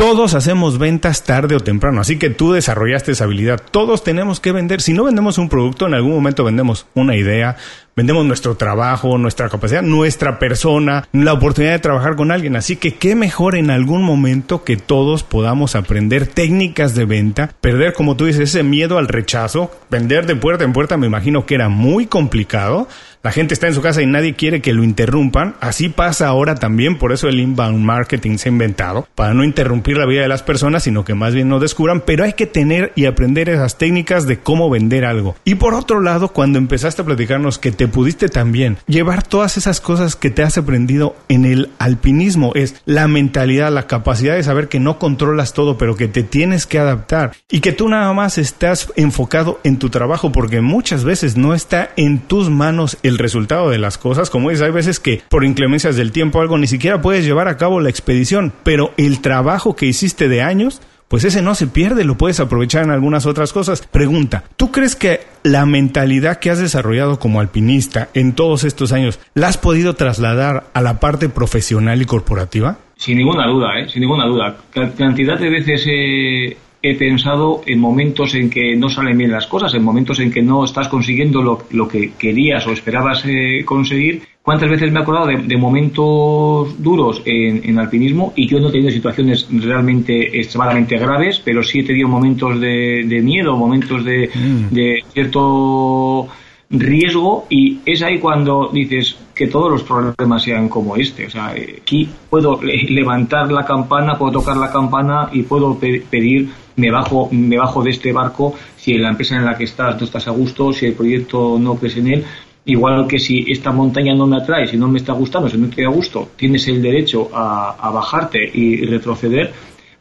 todos 0.00 0.32
hacemos 0.32 0.78
ventas 0.78 1.24
tarde 1.24 1.56
o 1.56 1.60
temprano, 1.60 2.00
así 2.00 2.16
que 2.18 2.30
tú 2.30 2.52
desarrollaste 2.52 3.12
esa 3.12 3.24
habilidad. 3.24 3.60
Todos 3.70 4.02
tenemos 4.02 4.40
que 4.40 4.50
vender. 4.50 4.80
Si 4.80 4.94
no 4.94 5.04
vendemos 5.04 5.36
un 5.36 5.50
producto, 5.50 5.86
en 5.86 5.92
algún 5.92 6.12
momento 6.12 6.42
vendemos 6.42 6.86
una 6.94 7.16
idea, 7.16 7.58
vendemos 7.94 8.24
nuestro 8.24 8.54
trabajo, 8.56 9.18
nuestra 9.18 9.50
capacidad, 9.50 9.82
nuestra 9.82 10.38
persona, 10.38 11.06
la 11.12 11.34
oportunidad 11.34 11.72
de 11.72 11.80
trabajar 11.80 12.16
con 12.16 12.30
alguien. 12.30 12.56
Así 12.56 12.76
que 12.76 12.94
qué 12.94 13.14
mejor 13.14 13.56
en 13.56 13.70
algún 13.70 14.02
momento 14.02 14.64
que 14.64 14.78
todos 14.78 15.22
podamos 15.22 15.76
aprender 15.76 16.26
técnicas 16.26 16.94
de 16.94 17.04
venta, 17.04 17.50
perder, 17.60 17.92
como 17.92 18.16
tú 18.16 18.24
dices, 18.24 18.48
ese 18.48 18.62
miedo 18.62 18.96
al 18.96 19.06
rechazo, 19.06 19.70
vender 19.90 20.24
de 20.24 20.34
puerta 20.34 20.64
en 20.64 20.72
puerta, 20.72 20.96
me 20.96 21.08
imagino 21.08 21.44
que 21.44 21.56
era 21.56 21.68
muy 21.68 22.06
complicado 22.06 22.88
la 23.22 23.32
gente 23.32 23.52
está 23.52 23.66
en 23.66 23.74
su 23.74 23.82
casa 23.82 24.00
y 24.00 24.06
nadie 24.06 24.34
quiere 24.34 24.62
que 24.62 24.72
lo 24.72 24.82
interrumpan. 24.82 25.54
Así 25.60 25.90
pasa 25.90 26.28
ahora 26.28 26.54
también, 26.54 26.96
por 26.96 27.12
eso 27.12 27.28
el 27.28 27.38
inbound 27.38 27.78
marketing 27.78 28.38
se 28.38 28.48
ha 28.48 28.52
inventado, 28.52 29.06
para 29.14 29.34
no 29.34 29.44
interrumpir 29.44 29.98
la 29.98 30.06
vida 30.06 30.22
de 30.22 30.28
las 30.28 30.42
personas, 30.42 30.84
sino 30.84 31.04
que 31.04 31.14
más 31.14 31.34
bien 31.34 31.48
no 31.48 31.60
descubran, 31.60 32.00
pero 32.00 32.24
hay 32.24 32.32
que 32.32 32.46
tener 32.46 32.92
y 32.96 33.04
aprender 33.04 33.50
esas 33.50 33.76
técnicas 33.76 34.26
de 34.26 34.38
cómo 34.38 34.70
vender 34.70 35.04
algo. 35.04 35.36
Y 35.44 35.56
por 35.56 35.74
otro 35.74 36.00
lado, 36.00 36.28
cuando 36.28 36.58
empezaste 36.58 37.02
a 37.02 37.04
platicarnos 37.04 37.58
que 37.58 37.72
te 37.72 37.88
pudiste 37.88 38.28
también 38.28 38.78
llevar 38.86 39.22
todas 39.22 39.56
esas 39.58 39.80
cosas 39.80 40.16
que 40.16 40.30
te 40.30 40.42
has 40.42 40.56
aprendido 40.56 41.14
en 41.28 41.44
el 41.44 41.70
alpinismo, 41.78 42.52
es 42.54 42.76
la 42.86 43.06
mentalidad, 43.06 43.70
la 43.70 43.86
capacidad 43.86 44.34
de 44.34 44.42
saber 44.42 44.68
que 44.68 44.80
no 44.80 44.98
controlas 44.98 45.52
todo, 45.52 45.76
pero 45.76 45.94
que 45.96 46.08
te 46.08 46.22
tienes 46.22 46.66
que 46.66 46.78
adaptar 46.78 47.32
y 47.50 47.60
que 47.60 47.72
tú 47.72 47.88
nada 47.88 48.12
más 48.14 48.38
estás 48.38 48.90
enfocado 48.96 49.60
en 49.62 49.78
tu 49.78 49.90
trabajo 49.90 50.32
porque 50.32 50.60
muchas 50.60 51.04
veces 51.04 51.36
no 51.36 51.54
está 51.54 51.90
en 51.96 52.20
tus 52.20 52.48
manos 52.48 52.96
el 53.02 53.09
resultado 53.18 53.70
de 53.70 53.78
las 53.78 53.98
cosas. 53.98 54.30
Como 54.30 54.50
dices, 54.50 54.64
hay 54.64 54.72
veces 54.72 55.00
que 55.00 55.22
por 55.28 55.44
inclemencias 55.44 55.96
del 55.96 56.12
tiempo 56.12 56.40
algo 56.40 56.58
ni 56.58 56.66
siquiera 56.66 57.00
puedes 57.00 57.24
llevar 57.24 57.48
a 57.48 57.56
cabo 57.56 57.80
la 57.80 57.90
expedición, 57.90 58.52
pero 58.62 58.92
el 58.96 59.20
trabajo 59.20 59.76
que 59.76 59.86
hiciste 59.86 60.28
de 60.28 60.42
años 60.42 60.80
pues 61.10 61.24
ese 61.24 61.42
no 61.42 61.56
se 61.56 61.66
pierde, 61.66 62.04
lo 62.04 62.16
puedes 62.16 62.38
aprovechar 62.38 62.84
en 62.84 62.92
algunas 62.92 63.26
otras 63.26 63.52
cosas. 63.52 63.84
Pregunta, 63.84 64.44
¿tú 64.56 64.70
crees 64.70 64.94
que 64.94 65.22
la 65.42 65.66
mentalidad 65.66 66.38
que 66.38 66.50
has 66.50 66.60
desarrollado 66.60 67.18
como 67.18 67.40
alpinista 67.40 68.10
en 68.14 68.32
todos 68.32 68.62
estos 68.62 68.92
años, 68.92 69.18
la 69.34 69.48
has 69.48 69.58
podido 69.58 69.94
trasladar 69.94 70.68
a 70.72 70.80
la 70.80 71.00
parte 71.00 71.28
profesional 71.28 72.00
y 72.00 72.04
corporativa? 72.04 72.78
Sin 72.94 73.18
ninguna 73.18 73.48
duda, 73.48 73.80
¿eh? 73.80 73.88
sin 73.88 74.02
ninguna 74.02 74.26
duda. 74.26 74.58
Cantidad 74.72 75.36
de 75.36 75.50
veces 75.50 76.56
he 76.82 76.94
pensado 76.94 77.62
en 77.66 77.78
momentos 77.78 78.34
en 78.34 78.48
que 78.48 78.74
no 78.76 78.88
salen 78.88 79.18
bien 79.18 79.30
las 79.30 79.46
cosas, 79.46 79.74
en 79.74 79.84
momentos 79.84 80.20
en 80.20 80.30
que 80.30 80.42
no 80.42 80.64
estás 80.64 80.88
consiguiendo 80.88 81.42
lo, 81.42 81.64
lo 81.70 81.86
que 81.86 82.12
querías 82.18 82.66
o 82.66 82.72
esperabas 82.72 83.24
eh, 83.26 83.62
conseguir. 83.64 84.22
¿Cuántas 84.42 84.70
veces 84.70 84.90
me 84.90 85.00
he 85.00 85.02
acordado 85.02 85.26
de, 85.26 85.56
momentos 85.58 86.82
duros 86.82 87.22
en, 87.26 87.78
alpinismo 87.78 88.32
y 88.34 88.48
yo 88.48 88.58
no 88.58 88.68
he 88.68 88.72
tenido 88.72 88.90
situaciones 88.90 89.46
realmente 89.50 90.40
extremadamente 90.40 90.96
graves, 90.96 91.42
pero 91.44 91.62
sí 91.62 91.80
he 91.80 91.84
tenido 91.84 92.08
momentos 92.08 92.58
de, 92.58 93.20
miedo, 93.22 93.56
momentos 93.56 94.02
de, 94.02 94.30
mm. 94.34 94.74
de 94.74 95.04
cierto 95.12 96.28
riesgo 96.70 97.46
y 97.50 97.80
es 97.84 98.00
ahí 98.02 98.18
cuando 98.18 98.70
dices 98.72 99.16
que 99.34 99.48
todos 99.48 99.70
los 99.70 99.82
problemas 99.82 100.42
sean 100.42 100.68
como 100.68 100.96
este. 100.96 101.26
O 101.26 101.30
sea, 101.30 101.48
aquí 101.48 102.08
puedo 102.28 102.60
levantar 102.62 103.50
la 103.50 103.64
campana, 103.64 104.16
puedo 104.16 104.32
tocar 104.32 104.56
la 104.56 104.70
campana 104.70 105.28
y 105.32 105.42
puedo 105.42 105.78
pedir 105.78 106.48
me 106.76 106.90
bajo, 106.90 107.28
me 107.30 107.56
bajo 107.56 107.82
de 107.82 107.90
este 107.90 108.12
barco 108.12 108.54
si 108.76 108.96
la 108.98 109.10
empresa 109.10 109.36
en 109.36 109.44
la 109.44 109.56
que 109.56 109.64
estás 109.64 109.98
no 109.98 110.04
estás 110.04 110.26
a 110.28 110.30
gusto, 110.30 110.72
si 110.72 110.86
el 110.86 110.94
proyecto 110.94 111.58
no 111.58 111.76
crees 111.76 111.96
en 111.96 112.08
él. 112.08 112.24
Igual 112.64 113.06
que 113.06 113.18
si 113.18 113.50
esta 113.50 113.72
montaña 113.72 114.14
no 114.14 114.26
me 114.26 114.36
atrae, 114.36 114.66
si 114.66 114.76
no 114.76 114.86
me 114.86 114.98
está 114.98 115.12
gustando, 115.12 115.48
si 115.48 115.56
no 115.56 115.66
estoy 115.66 115.84
a 115.84 115.88
gusto, 115.88 116.28
tienes 116.36 116.68
el 116.68 116.82
derecho 116.82 117.30
a, 117.32 117.90
bajarte 117.90 118.38
y 118.52 118.84
retroceder, 118.84 119.52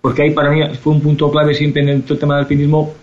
porque 0.02 0.24
ahí 0.24 0.32
para 0.32 0.52
mí 0.52 0.62
fue 0.82 0.94
un 0.94 1.02
punto 1.02 1.32
clave 1.32 1.54
siempre 1.54 1.82
en 1.82 1.90
el 1.90 2.04
tema 2.04 2.36
del 2.36 2.44
alpinismo 2.44 2.94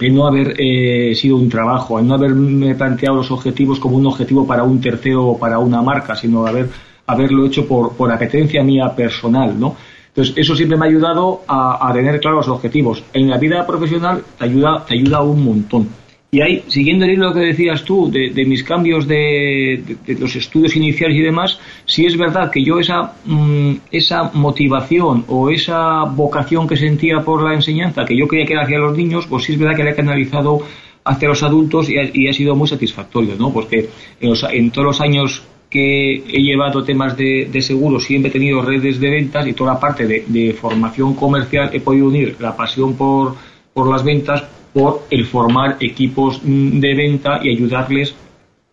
el 0.00 0.14
no 0.14 0.26
haber 0.26 0.54
eh, 0.58 1.14
sido 1.14 1.36
un 1.36 1.48
trabajo, 1.48 1.98
el 1.98 2.06
no 2.06 2.14
haberme 2.14 2.74
planteado 2.74 3.16
los 3.16 3.30
objetivos 3.30 3.78
como 3.78 3.96
un 3.96 4.06
objetivo 4.06 4.46
para 4.46 4.64
un 4.64 4.80
tercero 4.80 5.26
o 5.26 5.38
para 5.38 5.58
una 5.58 5.82
marca, 5.82 6.16
sino 6.16 6.46
haber, 6.46 6.68
haberlo 7.06 7.46
hecho 7.46 7.66
por, 7.66 7.94
por 7.94 8.10
apetencia 8.10 8.62
mía 8.64 8.92
personal, 8.96 9.58
¿no? 9.58 9.76
Entonces, 10.14 10.34
eso 10.36 10.54
siempre 10.54 10.78
me 10.78 10.86
ha 10.86 10.88
ayudado 10.88 11.42
a, 11.48 11.90
tener 11.92 12.20
claros 12.20 12.46
los 12.46 12.56
objetivos. 12.56 13.02
En 13.12 13.28
la 13.28 13.36
vida 13.36 13.66
profesional 13.66 14.22
te 14.38 14.44
ayuda, 14.44 14.84
te 14.86 14.94
ayuda 14.94 15.22
un 15.22 15.44
montón. 15.44 15.88
Y 16.30 16.40
ahí, 16.40 16.64
siguiendo 16.68 17.04
el 17.04 17.12
hilo 17.12 17.34
que 17.34 17.40
decías 17.40 17.82
tú, 17.84 18.08
de, 18.12 18.44
mis 18.44 18.62
cambios 18.62 19.08
de, 19.08 19.82
los 20.20 20.36
estudios 20.36 20.76
iniciales 20.76 21.16
y 21.16 21.20
demás, 21.20 21.58
sí 21.84 22.06
es 22.06 22.16
verdad 22.16 22.48
que 22.52 22.62
yo 22.62 22.78
esa, 22.78 23.14
mm, 23.24 23.74
esa 23.90 24.30
motivación 24.34 25.24
o 25.26 25.50
esa 25.50 26.04
vocación 26.04 26.68
que 26.68 26.76
sentía 26.76 27.20
por 27.20 27.42
la 27.42 27.54
enseñanza, 27.54 28.04
que 28.04 28.16
yo 28.16 28.28
quería 28.28 28.46
que 28.46 28.52
era 28.52 28.62
hacia 28.62 28.78
los 28.78 28.96
niños, 28.96 29.26
pues 29.26 29.44
sí 29.44 29.54
es 29.54 29.58
verdad 29.58 29.76
que 29.76 29.82
la 29.82 29.90
he 29.90 29.94
canalizado 29.96 30.60
hacia 31.04 31.28
los 31.28 31.42
adultos 31.42 31.88
y 31.90 32.28
ha, 32.28 32.32
sido 32.32 32.54
muy 32.54 32.68
satisfactorio, 32.68 33.34
¿no? 33.36 33.52
Porque 33.52 33.90
en, 34.20 34.32
en 34.52 34.70
todos 34.70 34.86
los 34.86 35.00
años 35.00 35.44
que 35.74 36.22
he 36.28 36.40
llevado 36.40 36.84
temas 36.84 37.16
de, 37.16 37.48
de 37.50 37.60
seguros, 37.60 38.04
siempre 38.04 38.28
he 38.28 38.32
tenido 38.32 38.62
redes 38.62 39.00
de 39.00 39.10
ventas 39.10 39.44
y 39.44 39.54
toda 39.54 39.74
la 39.74 39.80
parte 39.80 40.06
de, 40.06 40.52
formación 40.52 41.14
comercial 41.14 41.70
he 41.72 41.80
podido 41.80 42.06
unir 42.06 42.36
la 42.38 42.54
pasión 42.54 42.94
por, 42.94 43.34
las 43.74 44.04
ventas 44.04 44.44
por 44.72 45.02
el 45.10 45.26
formar 45.26 45.76
equipos 45.80 46.40
de 46.44 46.94
venta 46.94 47.40
y 47.42 47.50
ayudarles 47.50 48.14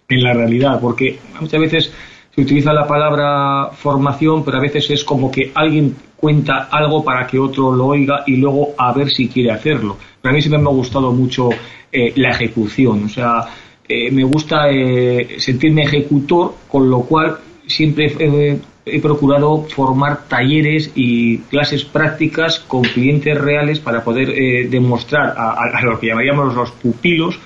en 0.09 0.23
la 0.23 0.33
realidad, 0.33 0.79
porque 0.79 1.17
muchas 1.39 1.59
veces 1.59 1.93
se 2.35 2.41
utiliza 2.41 2.71
la 2.71 2.85
palabra 2.87 3.71
formación, 3.73 4.45
pero 4.45 4.57
a 4.57 4.61
veces 4.61 4.91
es 4.91 5.03
como 5.03 5.31
que 5.31 5.51
alguien 5.55 5.95
cuenta 6.15 6.69
algo 6.71 7.03
para 7.03 7.25
que 7.25 7.39
otro 7.39 7.75
lo 7.75 7.87
oiga 7.87 8.25
y 8.27 8.35
luego 8.35 8.75
a 8.77 8.93
ver 8.93 9.09
si 9.09 9.27
quiere 9.27 9.49
hacerlo. 9.49 9.97
Pero 10.21 10.33
a 10.33 10.35
mí 10.35 10.41
siempre 10.43 10.61
me 10.61 10.69
ha 10.69 10.73
gustado 10.73 11.11
mucho 11.11 11.49
eh, 11.91 12.13
la 12.15 12.29
ejecución, 12.29 13.05
o 13.05 13.09
sea, 13.09 13.47
eh, 13.91 14.11
me 14.11 14.23
gusta 14.23 14.69
eh, 14.69 15.35
sentirme 15.37 15.83
ejecutor, 15.83 16.55
con 16.67 16.89
lo 16.89 17.01
cual 17.01 17.39
siempre 17.67 18.13
he, 18.85 18.99
procurado 19.01 19.63
formar 19.63 20.27
talleres 20.27 20.91
y 20.95 21.39
clases 21.39 21.83
prácticas 21.83 22.59
con 22.59 22.83
clientes 22.83 23.37
reales 23.37 23.79
para 23.79 24.03
poder 24.03 24.29
eh, 24.29 24.67
demostrar 24.69 25.33
a, 25.37 25.51
a, 25.51 25.81
lo 25.81 25.99
que 25.99 26.07
llamaríamos 26.07 26.55
los 26.55 26.71
pupilos 26.71 27.39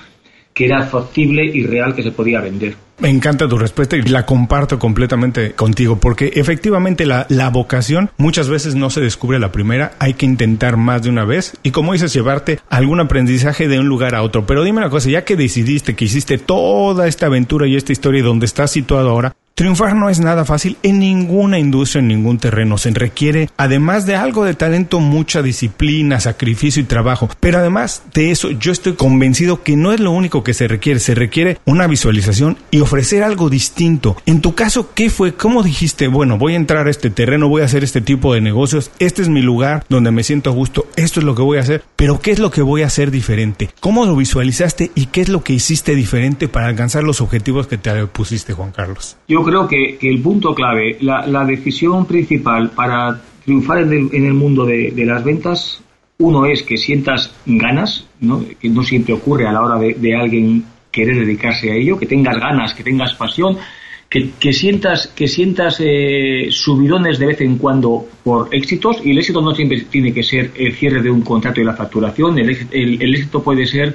que 0.54 0.64
era 0.66 0.86
factible 0.86 1.44
y 1.44 1.64
real 1.64 1.94
que 1.94 2.02
se 2.02 2.12
podía 2.12 2.40
vender. 2.40 2.85
Me 2.98 3.10
encanta 3.10 3.46
tu 3.46 3.58
respuesta 3.58 3.96
y 3.96 4.02
la 4.02 4.24
comparto 4.24 4.78
completamente 4.78 5.52
contigo, 5.52 5.96
porque 5.96 6.32
efectivamente 6.34 7.04
la, 7.04 7.26
la, 7.28 7.50
vocación 7.50 8.10
muchas 8.16 8.48
veces 8.48 8.74
no 8.74 8.88
se 8.88 9.02
descubre 9.02 9.36
a 9.36 9.40
la 9.40 9.52
primera, 9.52 9.92
hay 9.98 10.14
que 10.14 10.24
intentar 10.24 10.78
más 10.78 11.02
de 11.02 11.10
una 11.10 11.26
vez 11.26 11.56
y 11.62 11.72
como 11.72 11.92
dices, 11.92 12.14
llevarte 12.14 12.58
algún 12.70 13.00
aprendizaje 13.00 13.68
de 13.68 13.78
un 13.78 13.86
lugar 13.86 14.14
a 14.14 14.22
otro. 14.22 14.46
Pero 14.46 14.64
dime 14.64 14.78
una 14.78 14.88
cosa, 14.88 15.10
ya 15.10 15.24
que 15.24 15.36
decidiste 15.36 15.94
que 15.94 16.06
hiciste 16.06 16.38
toda 16.38 17.06
esta 17.06 17.26
aventura 17.26 17.66
y 17.66 17.76
esta 17.76 17.92
historia 17.92 18.22
donde 18.22 18.46
estás 18.46 18.70
situado 18.70 19.10
ahora, 19.10 19.36
Triunfar 19.56 19.96
no 19.96 20.10
es 20.10 20.20
nada 20.20 20.44
fácil 20.44 20.76
en 20.82 20.98
ninguna 20.98 21.58
industria, 21.58 22.00
en 22.00 22.08
ningún 22.08 22.36
terreno. 22.36 22.76
Se 22.76 22.90
requiere, 22.90 23.48
además 23.56 24.04
de 24.04 24.14
algo 24.14 24.44
de 24.44 24.52
talento, 24.52 25.00
mucha 25.00 25.40
disciplina, 25.40 26.20
sacrificio 26.20 26.82
y 26.82 26.84
trabajo. 26.84 27.30
Pero 27.40 27.56
además 27.56 28.02
de 28.12 28.30
eso, 28.30 28.50
yo 28.50 28.70
estoy 28.70 28.96
convencido 28.96 29.62
que 29.62 29.74
no 29.78 29.94
es 29.94 30.00
lo 30.00 30.10
único 30.10 30.44
que 30.44 30.52
se 30.52 30.68
requiere. 30.68 31.00
Se 31.00 31.14
requiere 31.14 31.56
una 31.64 31.86
visualización 31.86 32.58
y 32.70 32.80
ofrecer 32.80 33.22
algo 33.22 33.48
distinto. 33.48 34.18
En 34.26 34.42
tu 34.42 34.54
caso, 34.54 34.90
¿qué 34.92 35.08
fue? 35.08 35.32
¿Cómo 35.32 35.62
dijiste, 35.62 36.06
bueno, 36.06 36.36
voy 36.36 36.52
a 36.52 36.56
entrar 36.56 36.86
a 36.86 36.90
este 36.90 37.08
terreno, 37.08 37.48
voy 37.48 37.62
a 37.62 37.64
hacer 37.64 37.82
este 37.82 38.02
tipo 38.02 38.34
de 38.34 38.42
negocios, 38.42 38.90
este 38.98 39.22
es 39.22 39.30
mi 39.30 39.40
lugar 39.40 39.86
donde 39.88 40.10
me 40.10 40.22
siento 40.22 40.50
a 40.50 40.52
gusto, 40.52 40.86
esto 40.96 41.20
es 41.20 41.24
lo 41.24 41.34
que 41.34 41.40
voy 41.40 41.56
a 41.56 41.62
hacer, 41.62 41.82
pero 41.96 42.20
¿qué 42.20 42.30
es 42.30 42.38
lo 42.38 42.50
que 42.50 42.60
voy 42.60 42.82
a 42.82 42.88
hacer 42.88 43.10
diferente? 43.10 43.70
¿Cómo 43.80 44.04
lo 44.04 44.16
visualizaste 44.16 44.90
y 44.94 45.06
qué 45.06 45.22
es 45.22 45.30
lo 45.30 45.42
que 45.42 45.54
hiciste 45.54 45.94
diferente 45.94 46.46
para 46.46 46.66
alcanzar 46.66 47.04
los 47.04 47.22
objetivos 47.22 47.66
que 47.66 47.78
te 47.78 48.06
pusiste, 48.08 48.52
Juan 48.52 48.72
Carlos? 48.72 49.16
Creo 49.46 49.68
que, 49.68 49.96
el 50.02 50.20
punto 50.20 50.54
clave, 50.54 50.98
la, 51.00 51.44
decisión 51.44 52.04
principal 52.04 52.70
para 52.70 53.22
triunfar 53.44 53.78
en 53.78 54.24
el, 54.24 54.34
mundo 54.34 54.66
de, 54.66 54.92
las 55.06 55.22
ventas, 55.22 55.80
uno 56.18 56.46
es 56.46 56.64
que 56.64 56.76
sientas 56.76 57.32
ganas, 57.46 58.06
¿no? 58.20 58.44
que 58.60 58.68
no 58.68 58.82
siempre 58.82 59.14
ocurre 59.14 59.46
a 59.46 59.52
la 59.52 59.62
hora 59.62 59.78
de, 59.78 60.16
alguien 60.16 60.64
querer 60.90 61.20
dedicarse 61.20 61.70
a 61.70 61.76
ello, 61.76 61.98
que 61.98 62.06
tengas 62.06 62.38
ganas, 62.38 62.74
que 62.74 62.82
tengas 62.82 63.14
pasión, 63.14 63.56
que, 64.10 64.52
sientas, 64.52 65.08
que 65.08 65.28
sientas 65.28 65.76
eh, 65.80 66.48
subidones 66.50 67.18
de 67.18 67.26
vez 67.26 67.40
en 67.40 67.58
cuando 67.58 68.04
por 68.24 68.48
éxitos, 68.52 68.98
y 69.04 69.10
el 69.12 69.18
éxito 69.18 69.40
no 69.42 69.54
siempre 69.54 69.82
tiene 69.82 70.12
que 70.12 70.22
ser 70.22 70.50
el 70.56 70.74
cierre 70.74 71.02
de 71.02 71.10
un 71.10 71.22
contrato 71.22 71.60
y 71.60 71.64
la 71.64 71.74
facturación, 71.74 72.38
el, 72.38 72.50
el 72.72 73.14
éxito 73.14 73.42
puede 73.42 73.66
ser 73.66 73.94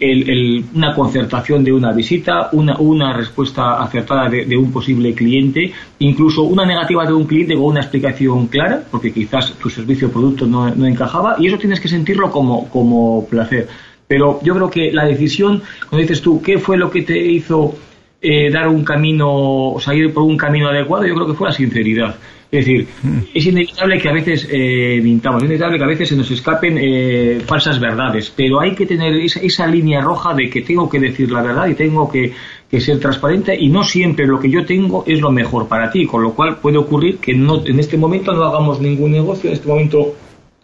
una 0.00 0.94
concertación 0.94 1.62
de 1.62 1.72
una 1.72 1.92
visita, 1.92 2.48
una, 2.52 2.78
una 2.78 3.12
respuesta 3.12 3.82
acertada 3.82 4.30
de, 4.30 4.56
un 4.56 4.72
posible 4.72 5.12
cliente, 5.14 5.72
incluso 5.98 6.42
una 6.44 6.64
negativa 6.64 7.04
de 7.04 7.12
un 7.12 7.26
cliente 7.26 7.54
con 7.54 7.64
una 7.64 7.80
explicación 7.80 8.46
clara, 8.46 8.82
porque 8.90 9.12
quizás 9.12 9.52
tu 9.54 9.68
servicio 9.68 10.08
o 10.08 10.10
producto 10.10 10.46
no, 10.46 10.74
no 10.74 10.86
encajaba, 10.86 11.36
y 11.38 11.48
eso 11.48 11.58
tienes 11.58 11.80
que 11.80 11.88
sentirlo 11.88 12.30
como, 12.30 12.68
como 12.70 13.26
placer. 13.26 13.68
Pero 14.08 14.40
yo 14.42 14.54
creo 14.54 14.70
que 14.70 14.90
la 14.90 15.04
decisión, 15.04 15.62
cuando 15.88 15.98
dices 15.98 16.22
tú, 16.22 16.40
¿qué 16.42 16.58
fue 16.58 16.76
lo 16.76 16.90
que 16.90 17.02
te 17.02 17.18
hizo 17.18 17.74
eh, 18.22 18.50
dar 18.50 18.68
un 18.68 18.82
camino, 18.84 19.28
o 19.74 19.80
salir 19.80 20.12
por 20.14 20.22
un 20.22 20.36
camino 20.36 20.68
adecuado? 20.68 21.06
Yo 21.06 21.14
creo 21.14 21.26
que 21.26 21.34
fue 21.34 21.48
la 21.48 21.54
sinceridad. 21.54 22.16
Es 22.52 22.66
decir, 22.66 22.88
es 23.32 23.46
inevitable 23.46 24.00
que 24.00 24.08
a 24.08 24.12
veces 24.12 24.48
eh, 24.50 25.00
mintamos, 25.00 25.40
es 25.40 25.46
inevitable 25.46 25.78
que 25.78 25.84
a 25.84 25.86
veces 25.86 26.08
se 26.08 26.16
nos 26.16 26.28
escapen 26.32 26.78
eh, 26.80 27.40
falsas 27.46 27.78
verdades, 27.78 28.32
pero 28.34 28.60
hay 28.60 28.74
que 28.74 28.86
tener 28.86 29.14
esa, 29.14 29.68
línea 29.68 30.00
roja 30.00 30.34
de 30.34 30.50
que 30.50 30.62
tengo 30.62 30.88
que 30.88 30.98
decir 30.98 31.30
la 31.30 31.42
verdad 31.42 31.68
y 31.68 31.74
tengo 31.74 32.10
que, 32.10 32.32
ser 32.80 32.98
transparente 32.98 33.56
y 33.56 33.68
no 33.68 33.84
siempre 33.84 34.26
lo 34.26 34.40
que 34.40 34.50
yo 34.50 34.64
tengo 34.64 35.04
es 35.06 35.20
lo 35.20 35.30
mejor 35.30 35.68
para 35.68 35.92
ti, 35.92 36.06
con 36.06 36.22
lo 36.22 36.32
cual 36.34 36.56
puede 36.56 36.78
ocurrir 36.78 37.18
que 37.18 37.34
no, 37.34 37.64
en 37.64 37.78
este 37.78 37.96
momento 37.96 38.32
no 38.32 38.44
hagamos 38.44 38.80
ningún 38.80 39.12
negocio, 39.12 39.50
en 39.50 39.54
este 39.54 39.68
momento 39.68 40.14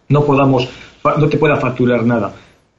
no 0.09 0.25
podamos, 0.25 0.69
no 1.03 1.29
te 1.29 1.37
pueda 1.37 1.55
facturar 1.55 2.05
nada 2.05 2.33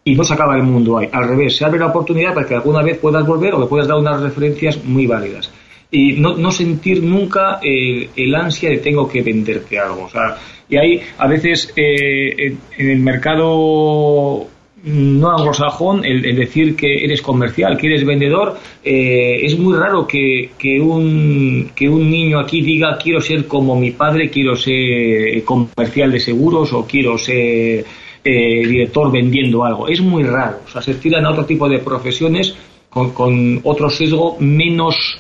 y 0.05 0.15
no 0.15 0.25
se 0.25 0.35
acaba 0.35 0.55
el 0.57 0.63
mundo 0.63 0.99
ahí. 0.99 1.09
Al 1.13 1.29
revés, 1.29 1.57
se 1.57 1.65
abre 1.65 1.79
la 1.79 1.87
oportunidad 1.87 2.35
para 2.35 2.47
que 2.47 2.55
alguna 2.55 2.83
vez 2.83 2.99
puedas 2.99 3.27
volver 3.27 3.55
o 3.55 3.61
que 3.61 3.67
puedas 3.67 3.89
dar 3.89 3.99
unas 3.99 4.21
referencias 4.21 4.83
muy 4.85 5.07
válidas 5.07 5.51
y 5.91 6.13
no, 6.13 6.37
no 6.37 6.51
sentir 6.51 7.03
nunca 7.03 7.61
eh, 7.63 8.11
el 8.15 8.35
ansia 8.35 8.71
de 8.71 8.79
tengo 8.79 9.09
que 9.09 9.23
venderte 9.23 9.79
algo. 9.79 10.05
O 10.05 10.11
sea, 10.11 10.37
y 10.69 10.77
hay 10.77 11.01
a 11.17 11.27
veces 11.27 11.73
eh, 11.77 12.57
en 12.77 12.91
el 12.91 12.99
mercado 12.99 14.47
no 14.85 15.31
anglosajón 15.31 16.05
el, 16.05 16.37
decir 16.37 16.77
que 16.77 17.05
eres 17.05 17.21
comercial, 17.21 17.77
que 17.77 17.89
eres 17.89 18.07
vendedor, 18.07 18.59
eh, 18.85 19.41
es 19.43 19.59
muy 19.59 19.77
raro 19.77 20.07
que, 20.07 20.51
que, 20.57 20.81
un, 20.81 21.73
que 21.75 21.89
un 21.89 22.09
niño 22.09 22.39
aquí 22.39 22.63
diga 22.63 22.97
quiero 22.97 23.21
ser 23.21 23.47
como 23.47 23.75
mi 23.75 23.91
padre, 23.91 24.31
quiero 24.31 24.55
ser 24.55 25.43
comercial 25.45 26.13
de 26.13 26.21
seguros 26.21 26.73
o 26.73 26.87
quiero 26.87 27.19
ser 27.19 27.85
director 28.23 29.11
vendiendo 29.11 29.65
algo. 29.65 29.89
Es 29.89 30.03
muy 30.03 30.23
raro. 30.23 30.59
O 30.67 30.71
sea, 30.71 30.83
se 30.83 30.95
tiran 30.95 31.25
a 31.25 31.31
otro 31.31 31.47
tipo 31.47 31.67
de 31.67 31.79
profesiones 31.79 32.55
con, 32.91 33.13
con 33.13 33.61
otro 33.65 33.89
sesgo 33.89 34.37
menos 34.39 35.19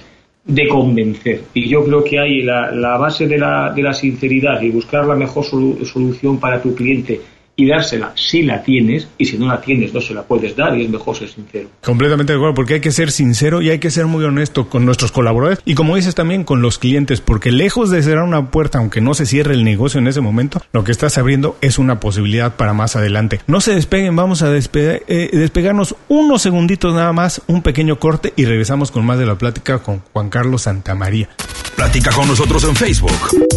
de 0.48 0.66
convencer. 0.66 1.42
Y 1.54 1.68
yo 1.68 1.84
creo 1.84 2.02
que 2.02 2.18
hay 2.18 2.42
la, 2.42 2.72
la 2.72 2.96
base 2.96 3.28
de 3.28 3.38
la, 3.38 3.70
de 3.70 3.82
la, 3.82 3.92
sinceridad 3.92 4.60
y 4.62 4.70
buscar 4.70 5.06
la 5.06 5.14
mejor 5.14 5.44
solución 5.44 6.40
para 6.40 6.60
tu 6.60 6.74
cliente 6.74 7.20
y 7.58 7.66
dársela 7.66 8.12
si 8.14 8.42
la 8.44 8.62
tienes 8.62 9.08
y 9.18 9.24
si 9.24 9.36
no 9.36 9.48
la 9.48 9.60
tienes 9.60 9.92
no 9.92 10.00
se 10.00 10.14
la 10.14 10.22
puedes 10.22 10.54
dar 10.54 10.78
y 10.78 10.84
es 10.84 10.90
mejor 10.90 11.16
ser 11.16 11.28
sincero. 11.28 11.68
Completamente 11.82 12.32
de 12.32 12.36
acuerdo, 12.36 12.54
porque 12.54 12.74
hay 12.74 12.80
que 12.80 12.92
ser 12.92 13.10
sincero 13.10 13.60
y 13.60 13.70
hay 13.70 13.80
que 13.80 13.90
ser 13.90 14.06
muy 14.06 14.24
honesto 14.24 14.68
con 14.68 14.84
nuestros 14.84 15.10
colaboradores 15.10 15.58
y 15.64 15.74
como 15.74 15.96
dices 15.96 16.14
también 16.14 16.44
con 16.44 16.62
los 16.62 16.78
clientes, 16.78 17.20
porque 17.20 17.50
lejos 17.50 17.90
de 17.90 18.00
cerrar 18.00 18.22
una 18.22 18.52
puerta, 18.52 18.78
aunque 18.78 19.00
no 19.00 19.12
se 19.12 19.26
cierre 19.26 19.54
el 19.54 19.64
negocio 19.64 19.98
en 19.98 20.06
ese 20.06 20.20
momento, 20.20 20.62
lo 20.72 20.84
que 20.84 20.92
estás 20.92 21.18
abriendo 21.18 21.58
es 21.60 21.78
una 21.78 21.98
posibilidad 21.98 22.54
para 22.54 22.74
más 22.74 22.94
adelante. 22.94 23.40
No 23.48 23.60
se 23.60 23.74
despeguen, 23.74 24.14
vamos 24.14 24.42
a 24.42 24.54
eh, 24.54 25.30
despegarnos 25.32 25.96
unos 26.06 26.42
segunditos 26.42 26.94
nada 26.94 27.12
más, 27.12 27.42
un 27.48 27.62
pequeño 27.62 27.98
corte 27.98 28.32
y 28.36 28.44
regresamos 28.44 28.92
con 28.92 29.04
más 29.04 29.18
de 29.18 29.26
la 29.26 29.36
plática 29.36 29.80
con 29.80 30.00
Juan 30.12 30.30
Carlos 30.30 30.62
Santamaría. 30.62 31.28
Platica 31.74 32.12
con 32.12 32.28
nosotros 32.28 32.62
en 32.62 32.76
Facebook, 32.76 33.10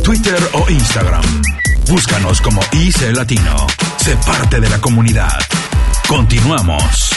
Twitter 0.04 0.40
o 0.54 0.68
Instagram. 0.72 1.24
Búscanos 1.88 2.42
como 2.42 2.62
IC 2.72 3.16
Latino. 3.16 3.68
Sé 4.02 4.18
parte 4.26 4.60
de 4.60 4.68
la 4.68 4.82
comunidad. 4.82 5.30
Continuamos. 6.08 7.12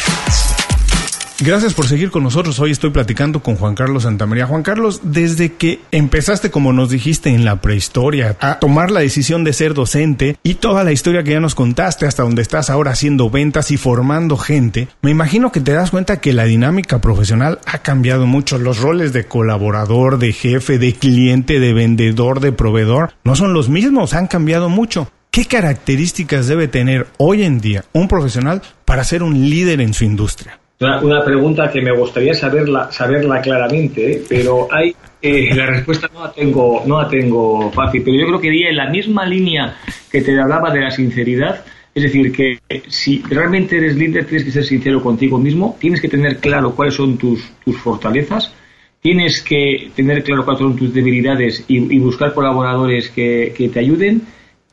Gracias 1.41 1.73
por 1.73 1.87
seguir 1.87 2.11
con 2.11 2.23
nosotros. 2.23 2.61
Hoy 2.61 2.73
estoy 2.73 2.91
platicando 2.91 3.41
con 3.41 3.57
Juan 3.57 3.75
Carlos 3.75 4.03
Santamaría. 4.03 4.47
Juan 4.47 4.63
Carlos, 4.63 5.01
desde 5.03 5.55
que 5.55 5.81
empezaste, 5.93 6.51
como 6.51 6.75
nos 6.75 6.91
dijiste 6.91 7.31
en 7.31 7.47
la 7.47 7.63
prehistoria, 7.63 8.37
a 8.39 8.59
tomar 8.59 8.91
la 8.91 9.01
decisión 9.01 9.45
de 9.45 9.55
ser 9.55 9.73
docente 9.73 10.37
y 10.43 10.57
toda 10.57 10.85
la 10.85 10.93
historia 10.93 11.23
que 11.23 11.31
ya 11.31 11.41
nos 11.41 11.55
contaste 11.55 12.05
hasta 12.05 12.23
donde 12.23 12.43
estás 12.43 12.69
ahora 12.69 12.91
haciendo 12.91 13.31
ventas 13.31 13.71
y 13.71 13.79
formando 13.79 14.37
gente, 14.37 14.89
me 15.01 15.11
imagino 15.11 15.53
que 15.53 15.61
te 15.61 15.73
das 15.73 15.91
cuenta 15.91 16.21
que 16.21 16.35
la 16.35 16.45
dinámica 16.45 17.01
profesional 17.01 17.61
ha 17.65 17.79
cambiado 17.79 18.27
mucho. 18.27 18.59
Los 18.59 18.79
roles 18.79 19.15
de 19.15 19.25
colaborador, 19.25 20.19
de 20.19 20.35
jefe, 20.35 20.79
de 20.79 20.93
cliente, 20.93 21.61
de 21.61 21.73
vendedor, 21.73 22.41
de 22.41 22.53
proveedor, 22.53 23.15
no 23.25 23.37
son 23.37 23.55
los 23.55 23.71
mismos, 23.71 24.13
han 24.13 24.27
cambiado 24.27 24.69
mucho. 24.69 25.11
¿Qué 25.35 25.47
características 25.47 26.47
debe 26.47 26.69
tener 26.69 27.09
hoy 27.19 27.43
en 27.43 27.59
día 27.59 27.83
un 27.93 28.07
profesional 28.07 28.63
para 28.85 29.03
ser 29.03 29.25
un 29.25 29.51
líder 29.51 29.81
en 29.81 29.93
su 29.93 30.05
industria? 30.05 30.61
Una, 30.79 31.25
pregunta 31.25 31.73
que 31.73 31.83
me 31.83 31.91
gustaría 31.91 32.35
saberla, 32.35 32.93
saberla 32.93 33.41
claramente, 33.41 34.13
¿eh? 34.13 34.23
pero 34.29 34.69
hay 34.71 34.95
eh, 35.21 35.53
la 35.53 35.67
respuesta 35.67 36.09
no 36.15 36.27
la 36.27 36.33
tengo 36.33 36.85
no 36.87 37.03
la 37.03 37.09
tengo 37.09 37.69
fácil, 37.73 38.03
pero 38.05 38.17
yo 38.17 38.27
creo 38.29 38.41
que 38.41 38.47
iría 38.47 38.69
en 38.71 38.77
la 38.77 38.89
misma 38.89 39.27
línea 39.27 39.77
que 40.09 40.21
te 40.21 40.41
hablaba 40.41 40.71
de 40.71 40.83
la 40.83 40.93
sinceridad, 40.93 41.65
es 41.93 42.05
decir, 42.05 42.31
que 42.31 42.61
si 42.87 43.21
realmente 43.29 43.77
eres 43.77 43.97
líder 43.97 44.27
tienes 44.27 44.45
que 44.45 44.53
ser 44.53 44.63
sincero 44.63 45.03
contigo 45.03 45.37
mismo, 45.37 45.77
tienes 45.81 46.01
que 46.01 46.09
tener 46.09 46.39
claro 46.39 46.77
cuáles 46.77 46.95
son 46.95 47.19
tus, 47.19 47.41
tus 47.65 47.77
fortalezas, 47.79 48.55
tienes 49.01 49.43
que 49.43 49.91
tener 49.97 50.23
claro 50.23 50.45
cuáles 50.45 50.61
son 50.61 50.77
tus 50.77 50.95
debilidades 50.95 51.65
y, 51.67 51.99
buscar 51.99 52.33
colaboradores 52.35 53.11
que, 53.11 53.53
que 53.57 53.69
te 53.69 53.81
ayuden 53.81 54.23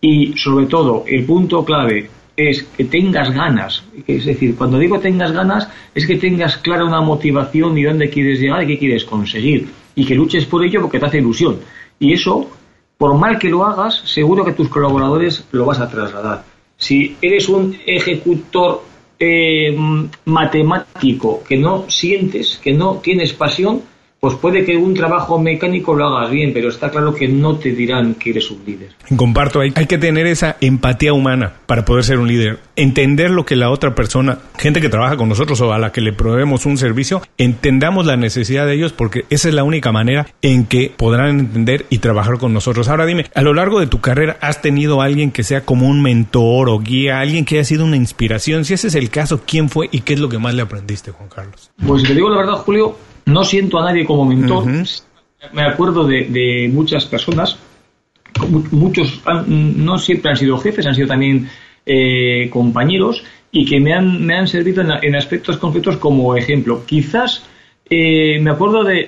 y 0.01 0.33
sobre 0.35 0.65
todo 0.65 1.05
el 1.07 1.23
punto 1.25 1.63
clave 1.63 2.09
es 2.35 2.63
que 2.63 2.85
tengas 2.85 3.31
ganas. 3.31 3.83
Es 4.07 4.25
decir, 4.25 4.55
cuando 4.55 4.79
digo 4.79 4.99
tengas 4.99 5.31
ganas, 5.31 5.69
es 5.93 6.07
que 6.07 6.15
tengas 6.15 6.57
clara 6.57 6.85
una 6.85 7.01
motivación 7.01 7.77
y 7.77 7.83
dónde 7.83 8.09
quieres 8.09 8.39
llegar 8.39 8.63
y 8.63 8.67
qué 8.67 8.79
quieres 8.79 9.05
conseguir. 9.05 9.69
Y 9.95 10.05
que 10.05 10.15
luches 10.15 10.45
por 10.45 10.65
ello 10.65 10.81
porque 10.81 10.99
te 10.99 11.05
hace 11.05 11.19
ilusión. 11.19 11.59
Y 11.99 12.13
eso, 12.13 12.49
por 12.97 13.15
mal 13.17 13.37
que 13.37 13.49
lo 13.49 13.63
hagas, 13.63 14.01
seguro 14.05 14.43
que 14.43 14.53
tus 14.53 14.69
colaboradores 14.69 15.47
lo 15.51 15.65
vas 15.65 15.79
a 15.79 15.89
trasladar. 15.89 16.43
Si 16.77 17.15
eres 17.21 17.47
un 17.47 17.77
ejecutor 17.85 18.83
eh, 19.19 19.77
matemático 20.25 21.43
que 21.47 21.57
no 21.57 21.85
sientes, 21.89 22.59
que 22.63 22.73
no 22.73 22.95
tienes 22.95 23.33
pasión, 23.33 23.83
pues 24.21 24.35
puede 24.35 24.63
que 24.63 24.77
un 24.77 24.93
trabajo 24.93 25.39
mecánico 25.39 25.95
lo 25.95 26.05
hagas 26.05 26.29
bien, 26.29 26.53
pero 26.53 26.69
está 26.69 26.91
claro 26.91 27.15
que 27.15 27.27
no 27.27 27.55
te 27.55 27.71
dirán 27.71 28.13
que 28.13 28.29
eres 28.29 28.51
un 28.51 28.63
líder. 28.63 28.91
Comparto, 29.15 29.61
hay, 29.61 29.73
hay 29.73 29.87
que 29.87 29.97
tener 29.97 30.27
esa 30.27 30.57
empatía 30.61 31.11
humana 31.11 31.53
para 31.65 31.85
poder 31.85 32.03
ser 32.03 32.19
un 32.19 32.27
líder. 32.27 32.59
Entender 32.75 33.31
lo 33.31 33.47
que 33.47 33.55
la 33.55 33.71
otra 33.71 33.95
persona, 33.95 34.37
gente 34.59 34.79
que 34.79 34.89
trabaja 34.89 35.17
con 35.17 35.27
nosotros 35.27 35.59
o 35.61 35.73
a 35.73 35.79
la 35.79 35.91
que 35.91 36.01
le 36.01 36.13
proveemos 36.13 36.67
un 36.67 36.77
servicio, 36.77 37.23
entendamos 37.39 38.05
la 38.05 38.15
necesidad 38.15 38.67
de 38.67 38.75
ellos 38.75 38.93
porque 38.93 39.25
esa 39.31 39.49
es 39.49 39.55
la 39.55 39.63
única 39.63 39.91
manera 39.91 40.27
en 40.43 40.67
que 40.67 40.93
podrán 40.95 41.39
entender 41.39 41.87
y 41.89 41.97
trabajar 41.97 42.37
con 42.37 42.53
nosotros. 42.53 42.89
Ahora 42.89 43.07
dime, 43.07 43.25
a 43.33 43.41
lo 43.41 43.55
largo 43.55 43.79
de 43.79 43.87
tu 43.87 44.01
carrera, 44.01 44.37
¿has 44.39 44.61
tenido 44.61 45.01
alguien 45.01 45.31
que 45.31 45.41
sea 45.41 45.65
como 45.65 45.87
un 45.87 46.03
mentor 46.03 46.69
o 46.69 46.77
guía, 46.77 47.21
alguien 47.21 47.43
que 47.43 47.55
haya 47.55 47.65
sido 47.65 47.85
una 47.85 47.97
inspiración? 47.97 48.65
Si 48.65 48.75
ese 48.75 48.89
es 48.89 48.93
el 48.93 49.09
caso, 49.09 49.41
¿quién 49.47 49.67
fue 49.67 49.89
y 49.91 50.01
qué 50.01 50.13
es 50.13 50.19
lo 50.19 50.29
que 50.29 50.37
más 50.37 50.53
le 50.53 50.61
aprendiste, 50.61 51.09
Juan 51.09 51.27
Carlos? 51.27 51.71
Pues 51.87 52.03
te 52.03 52.13
digo 52.13 52.29
la 52.29 52.37
verdad, 52.37 52.57
Julio, 52.57 52.95
no 53.25 53.43
siento 53.43 53.79
a 53.79 53.85
nadie 53.85 54.05
como 54.05 54.25
mentor. 54.25 54.65
Me 55.53 55.63
acuerdo 55.63 56.05
de, 56.05 56.69
muchas 56.71 57.05
personas, 57.05 57.57
muchos 58.71 59.21
no 59.47 59.97
siempre 59.97 60.31
han 60.31 60.37
sido 60.37 60.57
jefes, 60.57 60.85
han 60.85 60.95
sido 60.95 61.07
también 61.07 61.49
eh, 61.85 62.49
compañeros 62.51 63.23
y 63.51 63.65
que 63.65 63.79
me 63.79 63.93
han, 63.93 64.25
me 64.25 64.35
han 64.35 64.47
servido 64.47 64.83
en, 65.01 65.15
aspectos 65.15 65.57
concretos 65.57 65.97
como 65.97 66.35
ejemplo. 66.35 66.85
Quizás 66.85 67.43
eh, 67.89 68.39
me 68.39 68.51
acuerdo 68.51 68.83
de, 68.83 69.05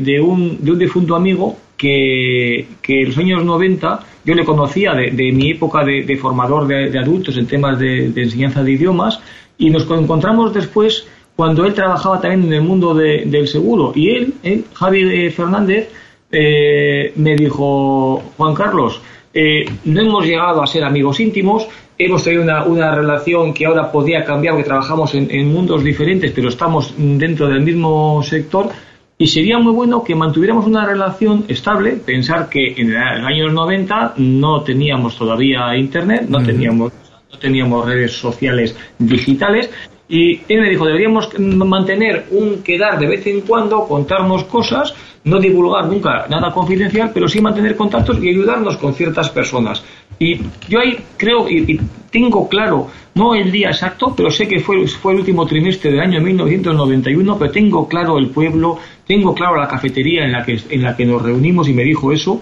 de, 0.00 0.20
un, 0.20 0.64
de 0.64 0.72
un 0.72 0.78
difunto 0.78 1.14
amigo 1.14 1.56
que, 1.76 2.66
que 2.82 3.02
en 3.02 3.08
los 3.08 3.18
años 3.18 3.44
90 3.44 4.00
yo 4.26 4.34
le 4.34 4.44
conocía 4.44 4.92
de, 4.92 5.32
mi 5.32 5.52
época 5.52 5.84
de, 5.84 6.16
formador 6.20 6.66
de, 6.66 6.98
adultos 6.98 7.36
en 7.36 7.46
temas 7.46 7.78
de, 7.78 8.06
enseñanza 8.06 8.64
de 8.64 8.72
idiomas 8.72 9.20
y 9.56 9.70
nos 9.70 9.88
encontramos 9.88 10.52
después 10.52 11.06
cuando 11.36 11.66
él 11.66 11.74
trabajaba 11.74 12.20
también 12.20 12.44
en 12.44 12.52
el 12.54 12.62
mundo 12.62 12.94
del 12.94 13.46
seguro. 13.46 13.92
Y 13.94 14.08
él, 14.08 14.34
él 14.42 14.64
Javi 14.72 15.26
eh, 15.26 15.30
Fernández, 15.30 15.90
eh, 16.32 17.12
me 17.16 17.36
dijo, 17.36 18.22
Juan 18.36 18.54
Carlos, 18.54 19.00
eh, 19.34 19.66
no 19.84 20.00
hemos 20.00 20.24
llegado 20.24 20.62
a 20.62 20.66
ser 20.66 20.82
amigos 20.82 21.20
íntimos, 21.20 21.68
hemos 21.98 22.24
tenido 22.24 22.42
una, 22.42 22.64
una 22.64 22.94
relación 22.94 23.52
que 23.52 23.66
ahora 23.66 23.92
podía 23.92 24.24
cambiar 24.24 24.54
porque 24.54 24.68
trabajamos 24.68 25.14
en, 25.14 25.30
en, 25.30 25.52
mundos 25.52 25.84
diferentes, 25.84 26.32
pero 26.32 26.48
estamos 26.48 26.94
dentro 26.96 27.46
del 27.48 27.60
mismo 27.60 28.22
sector. 28.22 28.70
Y 29.18 29.28
sería 29.28 29.58
muy 29.58 29.72
bueno 29.72 30.04
que 30.04 30.14
mantuviéramos 30.14 30.66
una 30.66 30.84
relación 30.84 31.44
estable, 31.48 31.92
pensar 31.92 32.50
que 32.50 32.74
en 32.76 32.92
los 32.92 33.26
años 33.26 33.52
90 33.52 34.14
no 34.18 34.62
teníamos 34.62 35.16
todavía 35.16 35.74
Internet, 35.74 36.26
no, 36.28 36.42
teníamos, 36.42 36.92
no 37.32 37.38
teníamos 37.38 37.86
redes 37.86 38.12
sociales 38.12 38.76
digitales, 38.98 39.70
y 40.08 40.40
él 40.48 40.60
me 40.60 40.70
dijo, 40.70 40.86
deberíamos 40.86 41.28
mantener 41.38 42.26
un 42.30 42.62
quedar 42.62 42.98
de 42.98 43.08
vez 43.08 43.26
en 43.26 43.40
cuando, 43.40 43.86
contarnos 43.86 44.44
cosas, 44.44 44.94
no 45.24 45.40
divulgar 45.40 45.86
nunca 45.86 46.26
nada 46.28 46.52
confidencial, 46.52 47.10
pero 47.12 47.26
sí 47.26 47.40
mantener 47.40 47.74
contactos 47.74 48.22
y 48.22 48.28
ayudarnos 48.28 48.76
con 48.76 48.94
ciertas 48.94 49.30
personas. 49.30 49.84
Y 50.18 50.40
yo 50.68 50.78
ahí 50.78 50.96
creo 51.16 51.48
y, 51.48 51.80
tengo 52.10 52.48
claro, 52.48 52.88
no 53.14 53.34
el 53.34 53.50
día 53.50 53.68
exacto, 53.68 54.14
pero 54.16 54.30
sé 54.30 54.46
que 54.46 54.60
fue, 54.60 54.86
fue 54.86 55.12
el 55.12 55.18
último 55.18 55.44
trimestre 55.44 55.90
del 55.90 56.00
año 56.00 56.20
1991, 56.20 57.38
pero 57.38 57.50
tengo 57.50 57.88
claro 57.88 58.16
el 58.18 58.28
pueblo, 58.28 58.78
tengo 59.06 59.34
claro 59.34 59.56
la 59.56 59.66
cafetería 59.66 60.24
en 60.24 60.32
la 60.32 60.44
que, 60.44 60.58
en 60.70 60.82
la 60.82 60.96
que 60.96 61.04
nos 61.04 61.20
reunimos 61.20 61.68
y 61.68 61.72
me 61.72 61.82
dijo 61.82 62.12
eso. 62.12 62.40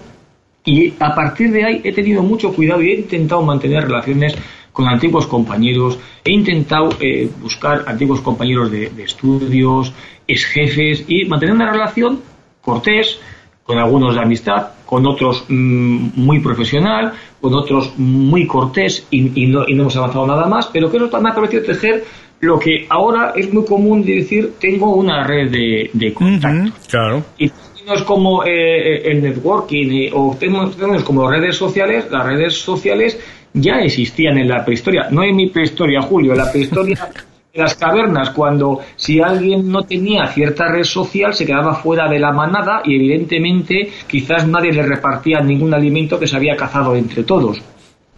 Y 0.63 0.93
a 0.99 1.13
partir 1.13 1.51
de 1.51 1.65
ahí 1.65 1.81
he 1.83 1.91
tenido 1.91 2.23
mucho 2.23 2.53
cuidado 2.53 2.81
y 2.81 2.91
he 2.91 2.95
intentado 2.95 3.41
mantener 3.41 3.83
relaciones 3.83 4.35
con 4.75 4.89
antiguos 4.89 5.25
compañeros, 5.25 5.97
he 6.25 6.31
intentado 6.33 6.89
eh, 6.99 7.29
buscar 7.41 7.85
antiguos 7.87 8.19
compañeros 8.19 8.69
de, 8.69 8.89
de 8.89 9.03
estudios, 9.03 9.93
ex 10.27 10.43
jefes 10.43 11.05
y 11.07 11.23
mantener 11.23 11.55
una 11.55 11.71
relación 11.71 12.19
cortés, 12.61 13.17
con 13.63 13.77
algunos 13.77 14.15
de 14.15 14.21
amistad, 14.21 14.67
con 14.85 15.07
otros 15.07 15.45
mm, 15.47 16.09
muy 16.15 16.41
profesional, 16.41 17.13
con 17.39 17.55
otros 17.55 17.93
muy 17.97 18.45
cortés 18.45 19.07
y, 19.11 19.47
no, 19.47 19.65
hemos 19.65 19.95
avanzado 19.95 20.27
nada 20.27 20.45
más, 20.45 20.67
pero 20.67 20.91
que 20.91 20.99
me 20.99 21.29
ha 21.29 21.33
parecido 21.33 21.63
tejer 21.63 22.03
lo 22.41 22.59
que 22.59 22.85
ahora 22.89 23.31
es 23.33 23.53
muy 23.53 23.63
común 23.63 24.03
decir, 24.03 24.55
tengo 24.59 24.93
una 24.93 25.23
red 25.23 25.49
de, 25.51 25.89
de 25.93 26.13
contactos. 26.13 26.87
claro. 26.89 27.23
Y 27.37 27.49
es 27.93 28.01
como 28.03 28.43
eh, 28.43 28.49
eh, 28.49 29.11
el 29.11 29.21
networking 29.21 29.91
eh, 29.91 30.11
o 30.13 30.35
tenemos, 30.39 30.75
como 31.03 31.29
redes 31.29 31.55
sociales, 31.55 32.05
las 32.09 32.25
redes 32.25 32.59
sociales 32.59 33.19
ya 33.55 33.79
existían 33.79 34.37
en 34.37 34.49
la 34.49 34.63
prehistoria, 34.63 35.07
no 35.09 35.23
en 35.23 35.35
mi 35.35 35.49
prehistoria, 35.49 36.01
Julio, 36.01 36.33
en 36.33 36.37
la 36.37 36.51
prehistoria 36.51 37.09
las 37.55 37.75
cavernas, 37.75 38.31
cuando 38.31 38.81
si 38.95 39.21
alguien 39.21 39.71
no 39.71 39.83
tenía 39.83 40.27
cierta 40.27 40.67
red 40.67 40.83
social, 40.83 41.33
se 41.33 41.45
quedaba 41.45 41.75
fuera 41.75 42.09
de 42.09 42.19
la 42.19 42.31
manada 42.31 42.81
y 42.83 42.95
evidentemente 42.95 43.91
quizás 44.07 44.45
nadie 44.45 44.73
le 44.73 44.83
repartía 44.83 45.39
ningún 45.39 45.73
alimento 45.73 46.19
que 46.19 46.27
se 46.27 46.35
había 46.35 46.55
cazado 46.55 46.95
entre 46.95 47.23
todos. 47.23 47.61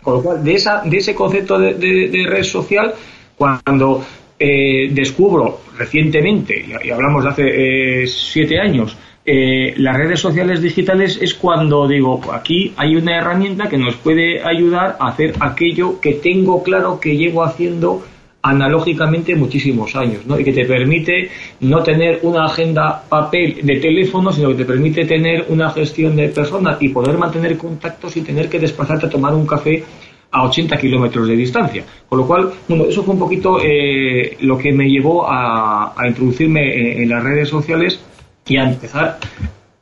Con 0.02 0.16
lo 0.16 0.24
cual, 0.24 0.44
de, 0.44 0.56
esa, 0.56 0.82
de 0.84 0.98
ese 0.98 1.14
concepto 1.14 1.60
de, 1.60 2.26
red 2.28 2.44
social, 2.44 2.94
cuando 3.38 4.04
eh, 4.40 4.90
descubro 4.92 5.62
recientemente, 5.78 6.66
y 6.84 6.90
hablamos 6.90 7.24
de 7.24 7.30
hace 7.30 8.04
eh, 8.04 8.08
siete 8.08 8.60
años, 8.60 8.98
eh, 9.30 9.74
las 9.76 9.98
redes 9.98 10.22
sociales 10.22 10.62
digitales 10.62 11.20
es 11.22 11.34
cuando 11.34 11.86
digo, 11.86 12.22
aquí 12.32 12.74
hay 12.78 12.96
una 12.96 13.18
herramienta 13.18 13.68
que 13.68 13.78
nos 13.78 13.98
puede 13.98 14.42
ayudar 14.42 14.96
a 15.02 15.10
hacer 15.10 15.34
aquello 15.42 16.00
que 16.00 16.14
tengo 16.14 16.64
claro 16.64 17.02
que 17.02 17.18
llevo 17.18 17.44
haciendo 17.44 18.06
analógicamente 18.42 19.36
muchísimos 19.36 19.98
años, 19.98 20.26
¿no? 20.26 20.40
Y 20.40 20.46
que 20.46 20.54
te 20.54 20.64
permite 20.64 21.30
no 21.60 21.84
tener 21.84 22.20
una 22.24 22.46
agenda 22.46 23.04
papel 23.10 23.60
de 23.64 23.76
teléfono, 23.82 24.32
sino 24.32 24.48
que 24.48 24.56
te 24.56 24.66
permite 24.66 25.04
tener 25.04 25.48
una 25.50 25.72
gestión 25.72 26.16
de 26.16 26.30
personas 26.30 26.82
y 26.82 26.88
poder 26.88 27.18
mantener 27.18 27.58
contactos 27.58 28.14
sin 28.14 28.24
tener 28.24 28.48
que 28.48 28.60
desplazarte 28.60 29.08
a 29.08 29.10
tomar 29.10 29.34
un 29.34 29.46
café 29.46 29.84
a 30.32 30.46
80 30.46 30.78
kilómetros 30.78 31.28
de 31.28 31.36
distancia. 31.36 31.84
Con 32.08 32.20
lo 32.20 32.26
cual, 32.26 32.50
bueno, 32.70 32.86
eso 32.86 33.04
fue 33.04 33.14
un 33.14 33.20
poquito 33.20 33.60
eh, 33.62 34.38
lo 34.40 34.58
que 34.58 34.72
me 34.72 34.90
llevó 34.90 35.26
a, 35.28 35.94
introducirme 36.08 37.02
en 37.04 37.10
las 37.10 37.22
redes 37.22 37.50
sociales 37.50 38.00
y 38.48 38.58
a 38.58 38.64
empezar 38.64 39.20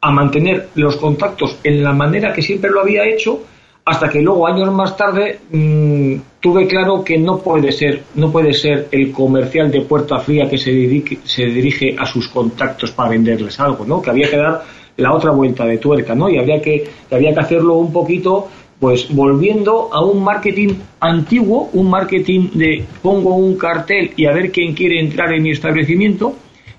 a 0.01 0.11
mantener 0.11 0.69
los 0.75 0.97
contactos 0.97 1.57
en 1.63 1.83
la 1.83 1.93
manera 1.93 2.31
que 2.33 2.41
siempre 2.41 2.69
lo 2.69 2.81
había 2.81 3.05
hecho, 3.05 3.41
hasta 3.85 4.09
que 4.09 4.19
luego 4.19 4.47
años 4.47 4.73
más 4.73 4.97
tarde 4.97 5.39
mm, 5.51 6.15
tuve 6.39 6.67
claro 6.67 7.03
que 7.03 7.19
no 7.19 7.37
puede 7.37 7.71
ser 7.71 8.03
no 8.15 8.31
puede 8.31 8.51
ser 8.53 8.87
el 8.91 9.11
comercial 9.11 9.71
de 9.71 9.81
puerta 9.81 10.17
fría 10.17 10.49
que 10.49 10.57
se 10.57 10.71
dirige, 10.71 11.19
se 11.23 11.45
dirige 11.45 11.95
a 11.97 12.05
sus 12.07 12.27
contactos 12.29 12.91
para 12.91 13.09
venderles 13.09 13.59
algo 13.59 13.85
no 13.85 14.01
que 14.01 14.09
había 14.09 14.29
que 14.29 14.37
dar 14.37 14.63
la 14.97 15.13
otra 15.13 15.31
vuelta 15.31 15.65
de 15.65 15.77
tuerca 15.77 16.15
no 16.15 16.29
y 16.29 16.39
había 16.39 16.59
que, 16.61 16.83
había 17.11 17.33
que 17.33 17.39
hacerlo 17.39 17.75
un 17.75 17.93
poquito 17.93 18.47
pues 18.79 19.07
volviendo 19.13 19.89
a 19.93 20.03
un 20.03 20.23
marketing 20.23 20.73
antiguo 20.99 21.69
un 21.73 21.87
marketing 21.87 22.49
de 22.55 22.83
pongo 23.03 23.35
un 23.35 23.55
cartel 23.55 24.11
y 24.17 24.25
a 24.25 24.33
ver 24.33 24.51
quién 24.51 24.73
quiere 24.73 24.99
entrar 24.99 25.31
en 25.31 25.43
mi 25.43 25.51
establecimiento 25.51 26.35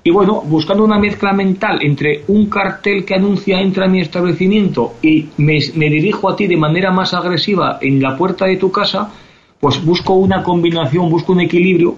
y 0.06 0.10
bueno, 0.10 0.40
buscando 0.40 0.84
una 0.84 1.00
mezcla 1.00 1.32
mental 1.32 1.80
entre 1.82 2.22
un 2.28 2.46
cartel 2.46 3.04
que 3.04 3.16
anuncia 3.16 3.60
entra 3.60 3.86
a 3.86 3.88
mi 3.88 4.00
establecimiento 4.00 4.94
y 5.02 5.26
me, 5.38 5.58
dirijo 5.90 6.30
a 6.30 6.36
ti 6.36 6.46
de 6.46 6.56
manera 6.56 6.92
más 6.92 7.12
agresiva 7.12 7.80
en 7.82 8.00
la 8.00 8.16
puerta 8.16 8.46
de 8.46 8.56
tu 8.56 8.70
casa, 8.70 9.12
pues 9.58 9.84
busco 9.84 10.14
una 10.14 10.44
combinación, 10.44 11.10
busco 11.10 11.32
un 11.32 11.40
equilibrio, 11.40 11.96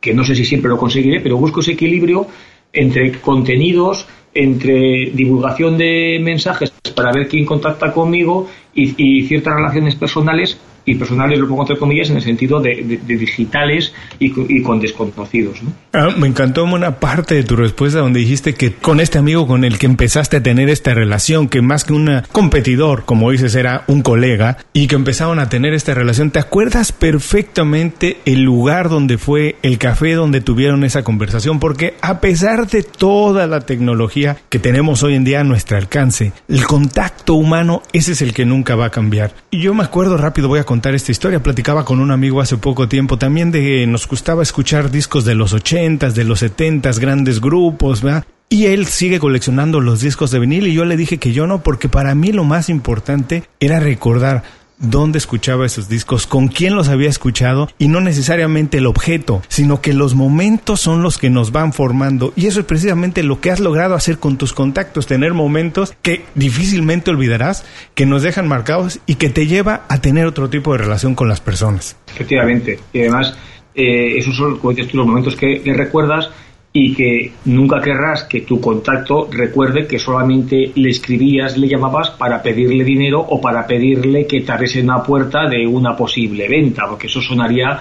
que 0.00 0.14
no 0.14 0.24
sé 0.24 0.34
si 0.34 0.46
siempre 0.46 0.70
lo 0.70 0.78
conseguiré, 0.78 1.20
pero 1.20 1.36
busco 1.36 1.60
ese 1.60 1.72
equilibrio 1.72 2.28
entre 2.72 3.20
contenidos, 3.20 4.06
entre 4.32 5.10
divulgación 5.12 5.76
de 5.76 6.18
mensajes 6.18 6.70
para 6.96 7.12
ver 7.12 7.28
quién 7.28 7.44
contacta 7.44 7.92
conmigo 7.92 8.48
y 8.72 9.22
ciertas 9.24 9.54
relaciones 9.54 9.96
personales 9.96 10.58
y 10.90 10.96
personales 10.96 11.38
lo 11.38 11.46
pongo 11.46 11.62
entre 11.62 11.76
comillas 11.76 12.10
en 12.10 12.16
el 12.16 12.22
sentido 12.22 12.60
de, 12.60 12.98
digitales 13.06 13.92
y, 14.18 14.62
con 14.62 14.80
desconocidos. 14.80 15.62
¿no? 15.62 15.72
Ah, 15.92 16.08
me 16.16 16.26
encantó 16.26 16.64
una 16.64 16.98
parte 16.98 17.36
de 17.36 17.44
tu 17.44 17.56
respuesta 17.56 18.00
donde 18.00 18.20
dijiste 18.20 18.54
que 18.54 18.72
con 18.72 19.00
este 19.00 19.18
amigo 19.18 19.46
con 19.46 19.64
el 19.64 19.78
que 19.78 19.86
empezaste 19.86 20.38
a 20.38 20.42
tener 20.42 20.68
esta 20.68 20.94
relación, 20.94 21.48
que 21.48 21.62
más 21.62 21.84
que 21.84 21.92
un 21.92 22.22
competidor, 22.32 23.04
como 23.04 23.30
dices, 23.30 23.54
era 23.54 23.84
un 23.86 24.02
colega, 24.02 24.58
y 24.72 24.88
que 24.88 24.96
empezaron 24.96 25.38
a 25.38 25.48
tener 25.48 25.74
esta 25.74 25.94
relación, 25.94 26.30
¿te 26.30 26.40
acuerdas 26.40 26.90
perfectamente 26.90 28.18
el 28.24 28.42
lugar 28.42 28.88
donde 28.88 29.16
fue 29.18 29.56
el 29.62 29.78
café 29.78 30.14
donde 30.14 30.40
tuvieron 30.40 30.82
esa 30.82 31.04
conversación? 31.04 31.60
Porque 31.60 31.94
a 32.00 32.20
pesar 32.20 32.66
de 32.66 32.82
toda 32.82 33.46
la 33.46 33.60
tecnología 33.60 34.38
que 34.48 34.58
tenemos 34.58 35.02
hoy 35.04 35.14
en 35.14 35.24
día 35.24 35.40
a 35.40 35.44
nuestro 35.44 35.76
alcance, 35.76 36.32
el 36.48 36.64
contacto 36.64 37.34
humano, 37.34 37.82
ese 37.92 38.12
es 38.12 38.22
el 38.22 38.34
que 38.34 38.44
nunca 38.44 38.74
va 38.74 38.86
a 38.86 38.90
cambiar. 38.90 39.32
Y 39.50 39.60
yo 39.60 39.74
me 39.74 39.84
acuerdo 39.84 40.16
rápido, 40.16 40.48
voy 40.48 40.58
a 40.58 40.64
contar 40.64 40.79
esta 40.88 41.12
historia. 41.12 41.42
Platicaba 41.42 41.84
con 41.84 42.00
un 42.00 42.10
amigo 42.10 42.40
hace 42.40 42.56
poco 42.56 42.88
tiempo 42.88 43.18
también 43.18 43.50
de 43.50 43.86
nos 43.86 44.08
gustaba 44.08 44.42
escuchar 44.42 44.90
discos 44.90 45.24
de 45.24 45.34
los 45.34 45.52
ochentas, 45.52 46.14
de 46.14 46.24
los 46.24 46.40
setentas, 46.40 46.98
grandes 46.98 47.40
grupos, 47.40 48.02
¿verdad? 48.02 48.24
Y 48.48 48.66
él 48.66 48.86
sigue 48.86 49.20
coleccionando 49.20 49.80
los 49.80 50.00
discos 50.00 50.32
de 50.32 50.40
vinil 50.40 50.66
y 50.66 50.74
yo 50.74 50.84
le 50.84 50.96
dije 50.96 51.18
que 51.18 51.32
yo 51.32 51.46
no, 51.46 51.62
porque 51.62 51.88
para 51.88 52.14
mí 52.16 52.32
lo 52.32 52.42
más 52.42 52.68
importante 52.68 53.44
era 53.60 53.78
recordar 53.78 54.42
dónde 54.80 55.18
escuchaba 55.18 55.66
esos 55.66 55.88
discos, 55.88 56.26
con 56.26 56.48
quién 56.48 56.74
los 56.74 56.88
había 56.88 57.08
escuchado 57.08 57.68
y 57.78 57.88
no 57.88 58.00
necesariamente 58.00 58.78
el 58.78 58.86
objeto, 58.86 59.42
sino 59.48 59.80
que 59.80 59.92
los 59.92 60.14
momentos 60.14 60.80
son 60.80 61.02
los 61.02 61.18
que 61.18 61.30
nos 61.30 61.52
van 61.52 61.72
formando 61.72 62.32
y 62.34 62.46
eso 62.46 62.60
es 62.60 62.66
precisamente 62.66 63.22
lo 63.22 63.40
que 63.40 63.50
has 63.50 63.60
logrado 63.60 63.94
hacer 63.94 64.18
con 64.18 64.38
tus 64.38 64.52
contactos, 64.52 65.06
tener 65.06 65.34
momentos 65.34 65.94
que 66.02 66.24
difícilmente 66.34 67.10
olvidarás, 67.10 67.64
que 67.94 68.06
nos 68.06 68.22
dejan 68.22 68.48
marcados 68.48 69.00
y 69.06 69.16
que 69.16 69.28
te 69.28 69.46
lleva 69.46 69.84
a 69.88 70.00
tener 70.00 70.26
otro 70.26 70.48
tipo 70.48 70.72
de 70.72 70.78
relación 70.78 71.14
con 71.14 71.28
las 71.28 71.40
personas. 71.40 71.96
Efectivamente, 72.14 72.80
y 72.92 73.00
además 73.00 73.36
eh, 73.74 74.18
esos 74.18 74.36
son, 74.36 74.58
como 74.58 74.72
dices 74.72 74.90
tú, 74.90 74.96
los 74.96 75.06
momentos 75.06 75.36
que, 75.36 75.62
que 75.62 75.74
recuerdas 75.74 76.30
y 76.72 76.94
que 76.94 77.32
nunca 77.46 77.80
querrás 77.80 78.24
que 78.24 78.42
tu 78.42 78.60
contacto 78.60 79.28
recuerde 79.30 79.86
que 79.86 79.98
solamente 79.98 80.70
le 80.76 80.90
escribías, 80.90 81.58
le 81.58 81.68
llamabas 81.68 82.10
para 82.10 82.40
pedirle 82.40 82.84
dinero 82.84 83.20
o 83.20 83.40
para 83.40 83.66
pedirle 83.66 84.26
que 84.26 84.42
te 84.42 84.52
abriese 84.52 84.80
una 84.80 85.02
puerta 85.02 85.48
de 85.48 85.66
una 85.66 85.96
posible 85.96 86.48
venta, 86.48 86.86
porque 86.88 87.08
eso 87.08 87.20
sonaría 87.20 87.80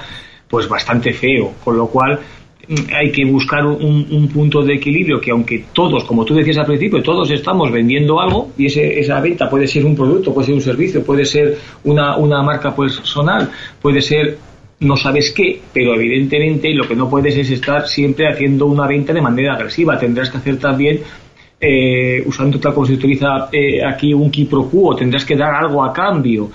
pues 0.50 0.68
bastante 0.68 1.14
feo, 1.14 1.54
con 1.64 1.78
lo 1.78 1.86
cual 1.86 2.20
mm, 2.68 2.74
hay 2.96 3.12
que 3.12 3.26
buscar 3.26 3.64
un, 3.68 4.28
punto 4.34 4.64
de 4.64 4.74
equilibrio 4.74 5.22
que 5.22 5.30
aunque 5.30 5.66
todos, 5.72 6.04
como 6.06 6.26
tú 6.26 6.34
decías 6.34 6.58
al 6.58 6.66
principio, 6.66 7.04
todos 7.04 7.30
estamos 7.30 7.72
vendiendo 7.72 8.20
algo 8.20 8.50
y 8.58 8.66
ese, 8.66 9.00
esa 9.00 9.20
venta 9.22 9.48
puede 9.48 9.68
ser 9.68 9.86
un 9.86 9.96
producto, 9.96 10.34
puede 10.34 10.48
ser 10.48 10.56
un 10.56 10.62
servicio, 10.62 11.04
puede 11.04 11.26
ser 11.26 11.60
una, 11.84 12.18
una 12.18 12.42
marca 12.42 12.76
personal, 12.76 13.52
puede 13.80 14.02
ser 14.02 14.49
no 14.82 14.96
sabes 14.96 15.32
qué, 15.32 15.62
pero 15.74 15.94
evidentemente 15.94 16.74
lo 16.74 16.88
que 16.88 16.96
no 16.96 17.10
puedes 17.10 17.36
es 17.36 17.50
estar 17.52 17.88
siempre 17.88 18.28
haciendo 18.28 18.66
una 18.66 18.88
venta 18.88 19.14
de 19.14 19.22
manera 19.22 19.56
agresiva. 19.56 20.00
Tendrás 20.00 20.30
que 20.30 20.38
hacer 20.38 20.58
también, 20.58 21.02
eh, 21.60 22.24
usando 22.26 22.60
tal 22.60 22.74
como 22.74 22.86
se 22.86 22.94
utiliza 22.94 23.50
eh, 23.52 23.84
aquí 23.86 24.14
un 24.14 24.32
quiproquo, 24.32 24.96
tendrás 24.96 25.26
que 25.26 25.36
dar 25.36 25.54
algo 25.54 25.84
a 25.84 25.92
cambio. 25.92 26.50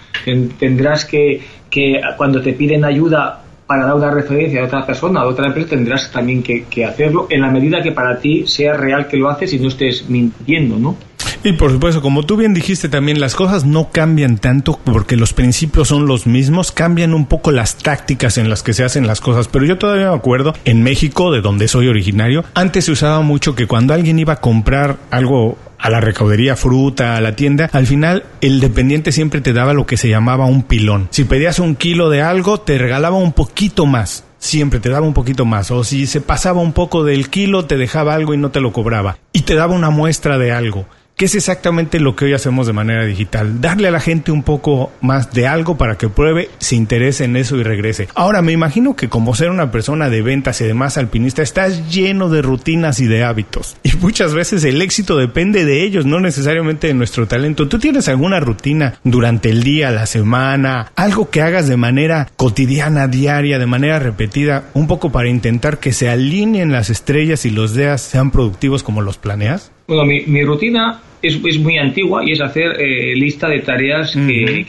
Tendrás 0.59 1.05
que, 1.05 1.41
que 1.69 2.01
cuando 2.17 2.41
te 2.41 2.55
piden 2.55 2.85
ayuda 2.85 3.43
para 3.67 3.87
dar 3.87 3.95
una 3.95 4.11
referencia 4.11 4.63
a 4.63 4.67
otra 4.67 4.87
persona, 4.87 5.21
a 5.21 5.27
otra 5.27 5.49
empresa, 5.49 5.71
tendrás 5.71 6.11
también 6.11 6.43
que, 6.43 6.65
que 6.65 6.85
hacerlo 6.85 7.27
en 7.29 7.43
la 7.43 7.51
medida 7.51 7.83
que 7.83 7.93
para 7.93 8.19
ti 8.19 8.47
sea 8.47 8.75
real 8.75 9.07
que 9.07 9.19
lo 9.19 9.29
haces 9.29 9.53
y 9.53 9.59
no 9.59 9.69
estés 9.69 10.09
mintiendo, 10.09 10.79
¿no? 10.79 10.97
Y 11.47 11.53
por 11.53 11.71
supuesto, 11.71 12.01
como 12.01 12.23
tú 12.23 12.39
bien 12.39 12.55
dijiste 12.55 12.89
también, 12.89 13.21
las 13.21 13.35
cosas 13.35 13.67
no 13.67 13.91
cambian 13.91 14.39
tanto 14.39 14.81
porque 14.83 15.15
los 15.15 15.35
principios 15.35 15.89
son 15.89 16.07
los 16.07 16.27
mismos, 16.27 16.73
cambian 16.73 17.13
un 17.13 17.27
poco 17.27 17.53
las 17.53 17.77
tácticas 17.77 18.39
en 18.39 18.49
las 18.49 18.63
que 18.63 18.73
se 18.73 18.83
hacen 18.83 19.07
las 19.07 19.21
cosas, 19.21 19.49
pero 19.49 19.67
yo 19.67 19.77
todavía 19.77 20.09
me 20.09 20.17
acuerdo, 20.17 20.55
en 20.65 20.83
México, 20.83 21.31
de 21.31 21.43
donde 21.43 21.69
soy 21.69 21.89
originario, 21.89 22.47
antes 22.55 22.87
se 22.87 22.93
usaba 22.93 23.21
mucho 23.21 23.55
que 23.55 23.67
cuando 23.67 23.93
alguien 23.93 24.19
iba 24.19 24.33
a 24.33 24.41
comprar 24.41 24.97
algo 25.11 25.59
a 25.79 25.91
la 25.91 26.01
recaudería, 26.01 26.57
fruta, 26.57 27.15
a 27.15 27.21
la 27.21 27.37
tienda, 27.37 27.69
al 27.75 27.87
final 27.87 28.25
el 28.41 28.61
dependiente 28.61 29.13
siempre 29.13 29.43
te 29.43 29.53
daba 29.53 29.75
lo 29.75 29.85
que 29.85 29.99
se 29.99 30.09
llamaba 30.09 30.47
un 30.47 30.63
pilón. 30.63 31.09
Si 31.11 31.25
pedías 31.25 31.59
un 31.59 31.75
kilo 31.75 32.09
de 32.09 32.23
algo, 32.23 32.59
te 32.61 32.79
regalaba 32.79 33.19
un 33.19 33.35
poquito 33.35 33.85
más 33.85 34.25
siempre 34.39 34.79
te 34.79 34.91
daba 34.91 35.07
un 35.07 35.15
poquito 35.15 35.47
más. 35.47 35.71
O 35.71 35.85
si 35.85 36.07
se 36.07 36.21
pasaba 36.21 36.61
un 36.61 36.75
poco 36.75 37.03
del 37.03 37.31
kilo, 37.31 37.65
te 37.65 37.79
dejaba 37.79 38.15
algo 38.15 38.35
y 38.35 38.37
no 38.37 38.51
te 38.51 38.61
lo 38.61 38.75
cobraba. 38.75 39.17
Y 39.33 39.41
te 39.41 39.55
daba 39.55 39.75
una 39.75 39.89
muestra 39.89 40.37
de 40.37 40.53
algo. 40.53 40.85
Que 41.17 41.27
es 41.27 41.35
exactamente 41.35 42.01
lo 42.01 42.17
que 42.17 42.27
hoy 42.27 42.33
hacemos 42.33 42.67
de 42.67 42.73
manera 42.73 43.05
digital. 43.05 43.61
Darle 43.61 43.89
a 43.89 43.93
la 43.93 44.01
gente 44.01 44.33
un 44.33 44.43
poco 44.43 44.93
más 45.01 45.33
de 45.33 45.47
algo 45.47 45.77
para 45.77 45.97
que 45.97 46.09
pruebe, 46.09 46.51
se 46.59 46.77
interese 46.77 47.25
en 47.25 47.37
eso 47.37 47.57
y 47.57 47.63
regrese. 47.63 48.09
Ahora, 48.15 48.43
me 48.43 48.53
imagino 48.53 48.97
que 48.97 49.09
como 49.09 49.35
ser 49.35 49.51
una 49.51 49.71
persona 49.71 50.11
de 50.11 50.23
ventas 50.23 50.61
y 50.61 50.65
demás 50.65 50.99
alpinista, 50.99 51.43
estás 51.43 51.91
lleno 51.93 52.29
de 52.29 52.43
rutinas 52.43 53.01
y 53.01 53.07
de 53.07 53.25
hábitos. 53.25 53.77
Y 53.83 53.97
muchas 53.97 54.35
veces 54.35 54.65
el 54.65 54.83
éxito 54.83 55.17
depende 55.17 55.65
de 55.65 55.85
ellos, 55.85 56.05
no 56.05 56.19
necesariamente 56.19 56.89
de 56.89 56.95
nuestro 56.95 57.29
talento. 57.29 57.69
¿Tú 57.69 57.79
tienes 57.79 58.09
alguna 58.09 58.41
rutina 58.41 58.99
durante 59.05 59.51
el 59.51 59.63
día, 59.63 59.91
la 59.91 60.07
semana, 60.07 60.91
algo 60.97 61.31
que 61.31 61.43
hagas 61.43 61.69
de 61.69 61.77
manera 61.77 62.29
cotidiana, 62.37 63.07
diaria, 63.07 63.59
de 63.59 63.67
manera 63.67 63.99
repetida, 63.99 64.65
un 64.75 64.87
poco 64.87 65.13
para 65.13 65.29
intentar 65.29 65.79
que 65.79 65.93
se 65.93 66.09
alineen 66.09 66.73
las 66.73 66.91
estrellas 66.91 67.45
y 67.45 67.51
los 67.51 67.75
días 67.75 68.01
sean 68.01 68.31
productivos 68.31 68.83
como 68.83 69.01
los 69.01 69.19
planeas? 69.19 69.71
Bueno, 69.87 70.05
mi, 70.05 70.43
rutina 70.45 71.01
es, 71.21 71.39
es, 71.45 71.59
muy 71.59 71.77
antigua 71.77 72.25
y 72.25 72.33
es 72.33 72.41
hacer 72.41 72.81
eh, 72.81 73.15
lista 73.15 73.49
de 73.49 73.61
tareas 73.61 74.13
que, 74.13 74.67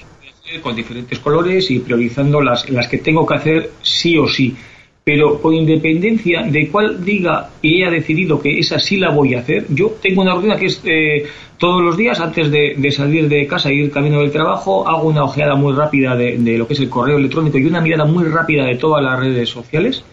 con 0.61 0.75
diferentes 0.75 1.19
colores 1.19 1.71
y 1.71 1.79
priorizando 1.79 2.41
las, 2.41 2.69
las 2.69 2.87
que 2.87 2.97
tengo 2.97 3.25
que 3.25 3.35
hacer 3.35 3.71
sí 3.81 4.17
o 4.17 4.27
sí. 4.27 4.55
Pero 5.03 5.39
con 5.39 5.53
independencia 5.53 6.41
de 6.41 6.67
cuál 6.67 7.05
diga 7.05 7.51
y 7.61 7.83
haya 7.83 7.91
decidido 7.91 8.41
que 8.41 8.57
esa 8.57 8.79
sí 8.79 8.97
la 8.97 9.11
voy 9.11 9.35
a 9.35 9.39
hacer, 9.39 9.65
yo 9.69 9.95
tengo 10.01 10.23
una 10.23 10.33
rutina 10.33 10.57
que 10.57 10.65
es 10.65 10.81
eh, 10.83 11.25
todos 11.59 11.81
los 11.81 11.95
días 11.95 12.19
antes 12.19 12.49
de, 12.49 12.91
salir 12.91 13.29
de 13.29 13.45
casa 13.45 13.69
e 13.69 13.75
ir 13.75 13.91
camino 13.91 14.19
del 14.19 14.31
trabajo, 14.31 14.87
hago 14.87 15.07
una 15.07 15.23
ojeada 15.23 15.55
muy 15.55 15.73
rápida 15.73 16.15
de, 16.15 16.57
lo 16.57 16.67
que 16.67 16.73
es 16.73 16.79
el 16.79 16.89
correo 16.89 17.17
electrónico 17.17 17.59
y 17.59 17.65
una 17.65 17.81
mirada 17.81 18.05
muy 18.05 18.25
rápida 18.25 18.65
de 18.65 18.75
todas 18.75 19.03
las 19.03 19.19
redes 19.19 19.47
sociales. 19.47 20.03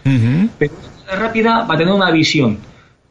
Pero 0.59 0.73
rápida 1.19 1.67
para 1.67 1.79
tener 1.79 1.95
una 1.95 2.11
visión 2.11 2.59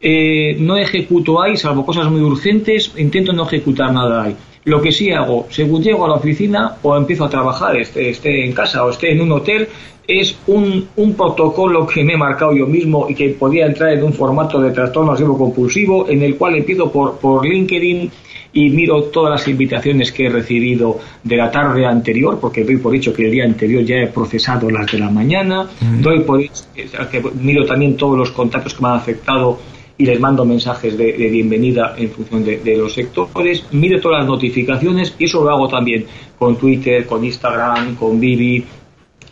eh, 0.02 0.56
no 0.60 0.78
ejecuto 0.78 1.42
ahí, 1.42 1.58
salvo 1.58 1.86
cosas 1.86 2.10
muy 2.10 2.22
urgentes, 2.22 2.92
intento 2.98 3.34
no 3.34 3.46
ejecutar 3.46 3.94
nada 3.94 4.24
ahí. 4.24 4.36
Lo 4.64 4.82
que 4.82 4.92
sí 4.92 5.12
hago, 5.12 5.48
según 5.50 5.82
llego 5.82 6.06
a 6.06 6.10
la 6.10 6.16
oficina 6.16 6.78
o 6.82 6.96
empiezo 6.96 7.26
a 7.26 7.30
trabajar, 7.30 7.78
esté, 7.78 8.10
esté 8.10 8.46
en 8.46 8.54
casa 8.54 8.86
o 8.86 8.90
esté 8.90 9.12
en 9.12 9.22
un 9.22 9.32
hotel, 9.32 9.68
es 10.08 10.38
un, 10.48 10.88
un, 10.96 11.14
protocolo 11.14 11.88
que 11.88 12.04
me 12.04 12.14
he 12.14 12.18
marcado 12.18 12.54
yo 12.54 12.68
mismo 12.68 13.08
y 13.10 13.16
que 13.16 13.30
podía 13.30 13.66
entrar 13.66 13.94
en 13.94 14.04
un 14.04 14.14
formato 14.14 14.60
de 14.60 14.72
trastorno 14.72 15.12
obsesivo 15.12 15.38
compulsivo, 15.38 16.10
en 16.10 16.22
el 16.24 16.36
cual 16.36 16.56
empiezo 16.56 16.92
por, 16.92 17.18
por 17.18 17.46
LinkedIn 17.46 18.12
y 18.54 18.70
miro 18.70 19.04
todas 19.06 19.32
las 19.32 19.48
invitaciones 19.48 20.12
que 20.12 20.26
he 20.26 20.30
recibido 20.30 21.00
de 21.24 21.38
la 21.38 21.50
tarde 21.50 21.86
anterior, 21.86 22.38
porque 22.40 22.64
doy 22.64 22.78
por 22.78 22.96
hecho 22.96 23.14
que 23.14 23.26
el 23.26 23.32
día 23.32 23.46
anterior 23.46 23.84
ya 23.84 23.96
he 23.98 24.08
procesado 24.08 24.70
las 24.70 24.92
de 24.92 25.00
la 25.00 25.10
mañana, 25.10 25.68
doy 26.02 26.22
por 26.22 26.42
hecho 26.42 26.66
que 27.10 27.24
miro 27.40 27.66
también 27.66 27.96
todos 27.96 28.18
los 28.18 28.32
contactos 28.32 28.74
que 28.74 28.82
me 28.82 28.90
han 28.90 28.96
afectado 28.96 29.60
y 29.98 30.06
les 30.06 30.20
mando 30.20 30.46
mensajes 30.46 30.98
de, 30.98 31.12
bienvenida 31.12 31.96
en 31.98 32.10
función 32.10 32.44
de, 32.44 32.78
los 32.78 32.94
sectores, 32.94 33.66
mire 33.72 34.00
todas 34.00 34.20
las 34.20 34.28
notificaciones 34.28 35.16
y 35.20 35.26
eso 35.26 35.44
lo 35.44 35.50
hago 35.50 35.68
también 35.68 36.06
con 36.38 36.56
Twitter, 36.56 37.06
con 37.06 37.24
Instagram, 37.24 37.96
con 37.96 38.20
Bibi 38.20 38.66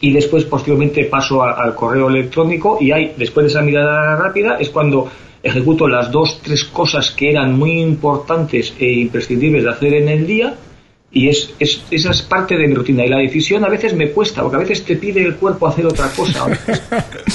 y 0.02 0.12
después 0.12 0.46
posteriormente 0.46 1.06
paso 1.06 1.44
al 1.44 1.76
correo 1.76 2.08
electrónico 2.10 2.78
y 2.80 2.92
ahí, 2.92 3.14
después 3.18 3.46
de 3.46 3.50
esa 3.50 3.62
mirada 3.62 4.16
rápida, 4.16 4.58
es 4.60 4.70
cuando 4.70 5.10
ejecuto 5.42 5.88
las 5.88 6.12
dos, 6.12 6.40
tres 6.44 6.66
cosas 6.66 7.12
que 7.12 7.32
eran 7.32 7.58
muy 7.58 7.80
importantes 7.80 8.74
e 8.80 8.92
imprescindibles 8.92 9.64
de 9.64 9.70
hacer 9.70 9.94
en 9.94 10.10
el 10.10 10.28
día 10.28 10.56
y 11.12 11.28
es, 11.28 11.54
es, 11.60 11.84
esa 11.90 12.12
es 12.12 12.22
parte 12.22 12.56
de 12.56 12.68
mi 12.68 12.76
rutina. 12.76 13.06
Y 13.06 13.10
la 13.10 13.18
decisión 13.18 13.66
a 13.66 13.70
veces 13.70 13.96
me 13.96 14.10
cuesta, 14.12 14.42
porque 14.42 14.58
a 14.58 14.60
veces 14.60 14.84
te 14.84 14.96
pide 14.96 15.24
el 15.24 15.36
cuerpo 15.36 15.68
hacer 15.68 15.86
otra 15.86 16.10
cosa. 16.10 16.46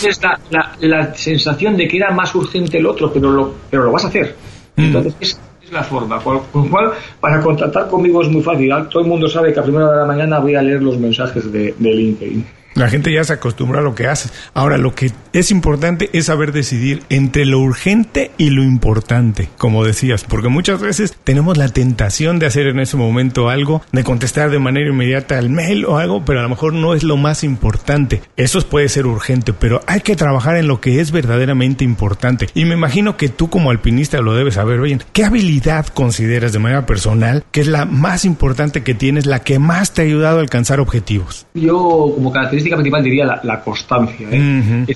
Es 0.04 0.20
la, 0.22 0.38
la, 0.50 0.76
la, 0.80 1.14
sensación 1.14 1.76
de 1.76 1.88
que 1.88 1.96
era 1.96 2.10
más 2.10 2.34
urgente 2.34 2.76
el 2.76 2.86
otro, 2.86 3.10
pero 3.10 3.30
lo, 3.30 3.54
pero 3.70 3.84
lo 3.84 3.92
vas 3.92 4.04
a 4.04 4.08
hacer. 4.08 4.36
Mm. 4.76 4.82
Entonces, 4.82 5.14
es, 5.18 5.40
es 5.62 5.72
la 5.72 5.82
forma. 5.82 6.20
Con 6.20 6.42
lo 6.52 6.70
cual, 6.70 6.92
para 7.20 7.40
contactar 7.40 7.88
conmigo 7.88 8.20
es 8.20 8.28
muy 8.28 8.42
fácil. 8.42 8.70
Todo 8.90 9.02
el 9.02 9.08
mundo 9.08 9.28
sabe 9.28 9.52
que 9.52 9.60
a 9.60 9.62
primera 9.62 9.90
de 9.90 9.96
la 9.96 10.04
mañana 10.04 10.40
voy 10.40 10.54
a 10.54 10.62
leer 10.62 10.82
los 10.82 10.98
mensajes 10.98 11.50
de, 11.50 11.74
de 11.78 11.94
LinkedIn. 11.94 12.46
La 12.74 12.88
gente 12.88 13.12
ya 13.12 13.24
se 13.24 13.32
acostumbra 13.32 13.80
a 13.80 13.82
lo 13.82 13.94
que 13.94 14.06
haces. 14.06 14.32
Ahora, 14.52 14.78
lo 14.78 14.94
que 14.94 15.12
es 15.32 15.50
importante 15.50 16.10
es 16.12 16.26
saber 16.26 16.52
decidir 16.52 17.02
entre 17.08 17.44
lo 17.44 17.60
urgente 17.60 18.32
y 18.36 18.50
lo 18.50 18.62
importante, 18.62 19.48
como 19.58 19.84
decías, 19.84 20.24
porque 20.24 20.48
muchas 20.48 20.80
veces 20.80 21.16
tenemos 21.24 21.56
la 21.56 21.68
tentación 21.68 22.38
de 22.38 22.46
hacer 22.46 22.66
en 22.66 22.80
ese 22.80 22.96
momento 22.96 23.48
algo, 23.48 23.82
de 23.92 24.04
contestar 24.04 24.50
de 24.50 24.58
manera 24.58 24.90
inmediata 24.90 25.38
al 25.38 25.50
mail 25.50 25.84
o 25.84 25.98
algo, 25.98 26.24
pero 26.24 26.40
a 26.40 26.42
lo 26.42 26.48
mejor 26.48 26.72
no 26.72 26.94
es 26.94 27.02
lo 27.04 27.16
más 27.16 27.44
importante. 27.44 28.22
Eso 28.36 28.60
puede 28.62 28.88
ser 28.88 29.06
urgente, 29.06 29.52
pero 29.52 29.80
hay 29.86 30.00
que 30.00 30.16
trabajar 30.16 30.56
en 30.56 30.68
lo 30.68 30.80
que 30.80 31.00
es 31.00 31.12
verdaderamente 31.12 31.84
importante. 31.84 32.48
Y 32.54 32.64
me 32.64 32.74
imagino 32.74 33.16
que 33.16 33.28
tú 33.28 33.50
como 33.50 33.70
alpinista 33.70 34.20
lo 34.20 34.34
debes 34.34 34.54
saber. 34.54 34.80
bien. 34.80 35.02
¿qué 35.12 35.24
habilidad 35.24 35.86
consideras 35.86 36.52
de 36.52 36.58
manera 36.58 36.86
personal 36.86 37.44
que 37.50 37.60
es 37.60 37.66
la 37.66 37.84
más 37.84 38.24
importante 38.24 38.82
que 38.82 38.94
tienes, 38.94 39.26
la 39.26 39.40
que 39.40 39.58
más 39.58 39.92
te 39.92 40.02
ha 40.02 40.04
ayudado 40.04 40.38
a 40.38 40.40
alcanzar 40.40 40.80
objetivos? 40.80 41.46
Yo, 41.54 42.12
como 42.14 42.32
característica 42.32 42.63
principal 42.70 43.02
diría 43.02 43.40
la, 43.42 43.60
constancia. 43.60 44.28
¿eh? 44.30 44.86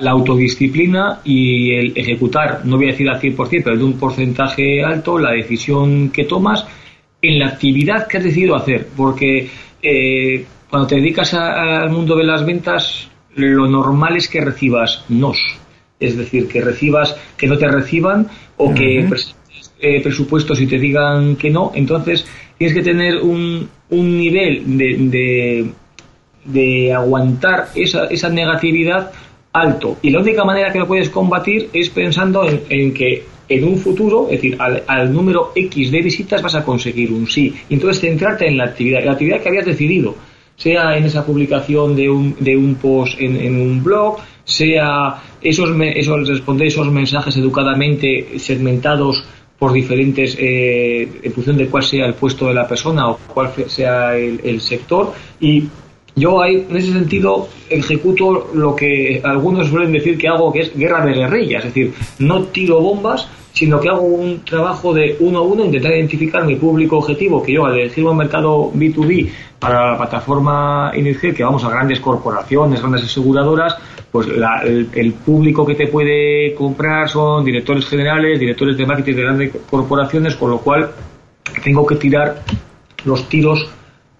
la, 0.00 0.10
autodisciplina 0.10 1.20
y 1.24 1.72
el 1.72 1.92
ejecutar, 1.96 2.62
no 2.64 2.76
voy 2.76 2.88
a 2.88 2.92
decir 2.92 3.08
al 3.08 3.20
100%, 3.20 3.62
pero 3.64 3.76
de 3.76 3.84
un 3.84 3.98
porcentaje 3.98 4.82
alto, 4.82 5.18
la 5.18 5.32
decisión 5.32 6.10
que 6.10 6.24
tomas 6.24 6.66
en 7.20 7.38
la 7.38 7.48
actividad 7.48 8.06
que 8.06 8.18
has 8.18 8.24
decidido 8.24 8.56
hacer. 8.56 8.88
Porque 8.96 9.48
eh, 9.82 10.44
cuando 10.70 10.88
te 10.88 10.96
dedicas 10.96 11.34
al 11.34 11.90
mundo 11.90 12.16
de 12.16 12.24
las 12.24 12.44
ventas, 12.44 13.08
lo 13.34 13.68
normal 13.68 14.16
es 14.16 14.28
que 14.28 14.40
recibas 14.40 15.04
nos. 15.08 15.38
Es 16.00 16.16
decir, 16.16 16.48
que 16.48 16.60
recibas, 16.60 17.16
que 17.36 17.46
no 17.46 17.58
te 17.58 17.68
reciban 17.68 18.28
o 18.56 18.72
que 18.72 19.04
presentes 19.08 19.72
eh, 19.80 20.00
presupuestos 20.00 20.60
y 20.60 20.66
te 20.66 20.78
digan 20.78 21.36
que 21.36 21.50
no. 21.50 21.72
Entonces, 21.74 22.24
tienes 22.56 22.76
que 22.76 22.82
tener 22.82 23.18
un, 23.18 23.68
un 23.90 24.18
nivel 24.18 24.78
de 24.78 24.96
de 24.98 25.66
aguantar 26.94 27.68
esa, 27.74 28.06
esa 28.06 28.28
negatividad 28.28 29.12
alto. 29.52 29.98
Y 30.02 30.10
la 30.10 30.20
única 30.20 30.44
manera 30.44 30.72
que 30.72 30.78
lo 30.78 30.86
puedes 30.86 31.10
combatir 31.10 31.70
es 31.72 31.90
pensando 31.90 32.46
en, 32.68 32.94
que 32.94 33.24
en 33.48 33.64
un 33.64 33.78
futuro, 33.78 34.26
es 34.30 34.42
decir, 34.42 34.56
al, 34.58 35.12
número 35.12 35.52
X 35.54 35.90
de 35.90 36.02
visitas 36.02 36.42
vas 36.42 36.54
a 36.54 36.64
conseguir 36.64 37.12
un 37.12 37.26
sí. 37.26 37.54
Entonces 37.70 38.00
centrarte 38.00 38.46
en 38.46 38.56
la 38.56 38.64
actividad, 38.64 39.04
la 39.04 39.12
actividad 39.12 39.40
que 39.40 39.48
habías 39.48 39.66
decidido, 39.66 40.14
sea 40.56 40.96
en 40.96 41.04
esa 41.04 41.24
publicación 41.24 41.94
de 41.94 42.10
un, 42.10 42.36
de 42.40 42.56
un 42.56 42.74
post 42.74 43.18
en, 43.20 43.60
un 43.60 43.82
blog, 43.82 44.18
sea 44.44 45.22
esos, 45.40 45.70
esos 45.80 46.28
responder 46.28 46.66
esos 46.66 46.90
mensajes 46.90 47.36
educadamente 47.36 48.38
segmentados 48.38 49.24
por 49.58 49.72
diferentes, 49.72 50.36
eh, 50.38 51.08
en 51.22 51.32
función 51.32 51.56
de 51.56 51.66
cuál 51.66 51.82
sea 51.82 52.06
el 52.06 52.14
puesto 52.14 52.46
de 52.46 52.54
la 52.54 52.66
persona 52.66 53.08
o 53.08 53.18
cuál 53.34 53.50
sea 53.66 54.16
el, 54.16 54.40
el 54.44 54.60
sector, 54.60 55.12
y 55.40 55.64
yo 56.18 56.42
ahí, 56.42 56.66
en 56.68 56.76
ese 56.76 56.92
sentido, 56.92 57.48
ejecuto 57.68 58.48
lo 58.54 58.74
que 58.74 59.20
algunos 59.24 59.68
suelen 59.68 59.92
decir 59.92 60.18
que 60.18 60.28
hago, 60.28 60.52
que 60.52 60.60
es 60.60 60.76
guerra 60.76 61.04
de 61.04 61.14
guerrillas, 61.14 61.64
es 61.64 61.74
decir, 61.74 61.94
no 62.18 62.44
tiro 62.44 62.80
bombas, 62.80 63.28
sino 63.52 63.80
que 63.80 63.88
hago 63.88 64.02
un 64.02 64.44
trabajo 64.44 64.94
de 64.94 65.16
uno 65.20 65.38
a 65.38 65.42
uno, 65.42 65.64
intentar 65.64 65.92
identificar 65.92 66.44
mi 66.44 66.56
público 66.56 66.98
objetivo, 66.98 67.42
que 67.42 67.52
yo 67.54 67.64
al 67.64 67.78
elegir 67.78 68.04
un 68.04 68.16
mercado 68.16 68.70
B2B 68.72 69.30
para 69.58 69.92
la 69.92 69.96
plataforma 69.98 70.92
Inirgel, 70.94 71.34
que 71.34 71.42
vamos 71.42 71.64
a 71.64 71.70
grandes 71.70 71.98
corporaciones, 71.98 72.80
grandes 72.80 73.04
aseguradoras, 73.04 73.76
pues 74.12 74.28
el, 74.28 75.12
público 75.12 75.66
que 75.66 75.74
te 75.74 75.88
puede 75.88 76.54
comprar 76.54 77.08
son 77.08 77.44
directores 77.44 77.86
generales, 77.86 78.38
directores 78.38 78.76
de 78.76 78.86
marketing 78.86 79.14
de 79.14 79.22
grandes 79.22 79.52
corporaciones, 79.68 80.36
con 80.36 80.50
lo 80.50 80.58
cual 80.58 80.90
tengo 81.62 81.84
que 81.84 81.96
tirar 81.96 82.42
los 83.04 83.28
tiros 83.28 83.68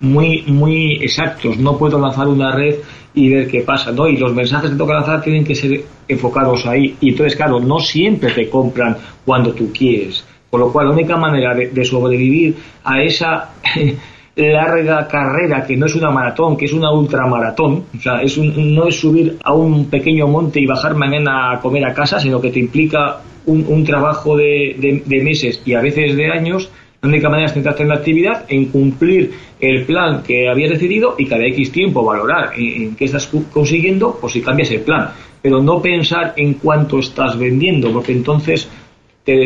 muy, 0.01 0.43
muy 0.47 0.97
exactos. 1.03 1.59
No 1.59 1.77
puedo 1.77 1.99
lanzar 1.99 2.29
una 2.29 2.53
red 2.53 2.77
y 3.15 3.31
ver 3.31 3.49
qué 3.49 3.63
pasa, 3.63 3.91
¿no? 3.91 4.09
Y 4.09 4.17
los 4.17 4.33
mensajes 4.33 4.71
que 4.71 4.77
que 4.77 4.93
lanzar 4.93 5.23
tienen 5.23 5.45
que 5.45 5.55
ser 5.55 5.83
enfocados 6.07 6.67
ahí. 6.67 6.97
Y 7.01 7.11
entonces, 7.11 7.37
claro, 7.37 7.61
no 7.61 7.79
siempre 7.81 8.31
te 8.33 8.49
compran 8.49 8.97
cuando 9.25 9.53
tú 9.53 9.73
quieres. 9.73 10.25
Con 10.51 10.61
lo 10.61 10.73
cual, 10.73 10.87
la 10.87 10.93
única 10.93 11.17
manera 11.17 11.55
de, 11.55 11.85
sobrevivir 11.85 12.57
a 12.85 13.03
esa 13.03 13.51
larga 14.37 15.07
carrera 15.09 15.67
que 15.67 15.77
no 15.77 15.87
es 15.87 15.95
una 15.95 16.11
maratón, 16.11 16.57
que 16.57 16.67
es 16.67 16.73
una 16.73 16.93
ultramaratón, 16.93 17.85
o 17.97 18.01
sea, 18.01 18.23
es 18.23 18.39
no 18.39 18.87
es 18.87 18.99
subir 18.99 19.37
a 19.43 19.53
un 19.53 19.91
pequeño 19.91 20.27
monte 20.29 20.61
y 20.61 20.67
bajar 20.67 20.95
mañana 20.95 21.53
a 21.53 21.61
comer 21.61 21.85
a 21.85 21.93
casa, 21.93 22.21
sino 22.21 22.41
que 22.41 22.51
te 22.51 22.61
implica 22.61 23.21
un, 23.47 23.85
trabajo 23.85 24.37
de, 24.37 25.03
de 25.05 25.25
meses 25.25 25.63
y 25.65 25.73
a 25.73 25.81
veces 25.81 26.17
de 26.17 26.31
años, 26.31 26.71
la 27.01 27.09
única 27.09 27.29
manera 27.29 27.47
es 27.47 27.53
centrarte 27.53 27.85
en 27.85 27.89
la 27.91 27.95
actividad, 27.97 28.45
en 28.49 28.67
cumplir 28.67 29.33
el 29.61 29.85
plan 29.85 30.23
que 30.25 30.49
habías 30.49 30.71
decidido 30.71 31.15
y 31.17 31.27
cada 31.27 31.47
X 31.47 31.71
tiempo 31.71 32.05
valorar 32.05 32.51
en, 32.57 32.97
qué 32.97 33.05
estás 33.05 33.31
consiguiendo, 33.53 34.19
pues 34.21 34.33
si 34.33 34.43
cambias 34.43 34.71
el 34.73 34.81
plan. 34.81 35.11
Pero 35.41 35.63
no 35.63 35.81
pensar 35.81 36.35
en 36.37 36.55
cuánto 36.55 36.99
estás 36.99 37.39
vendiendo, 37.39 37.93
porque 37.93 38.11
entonces 38.11 38.69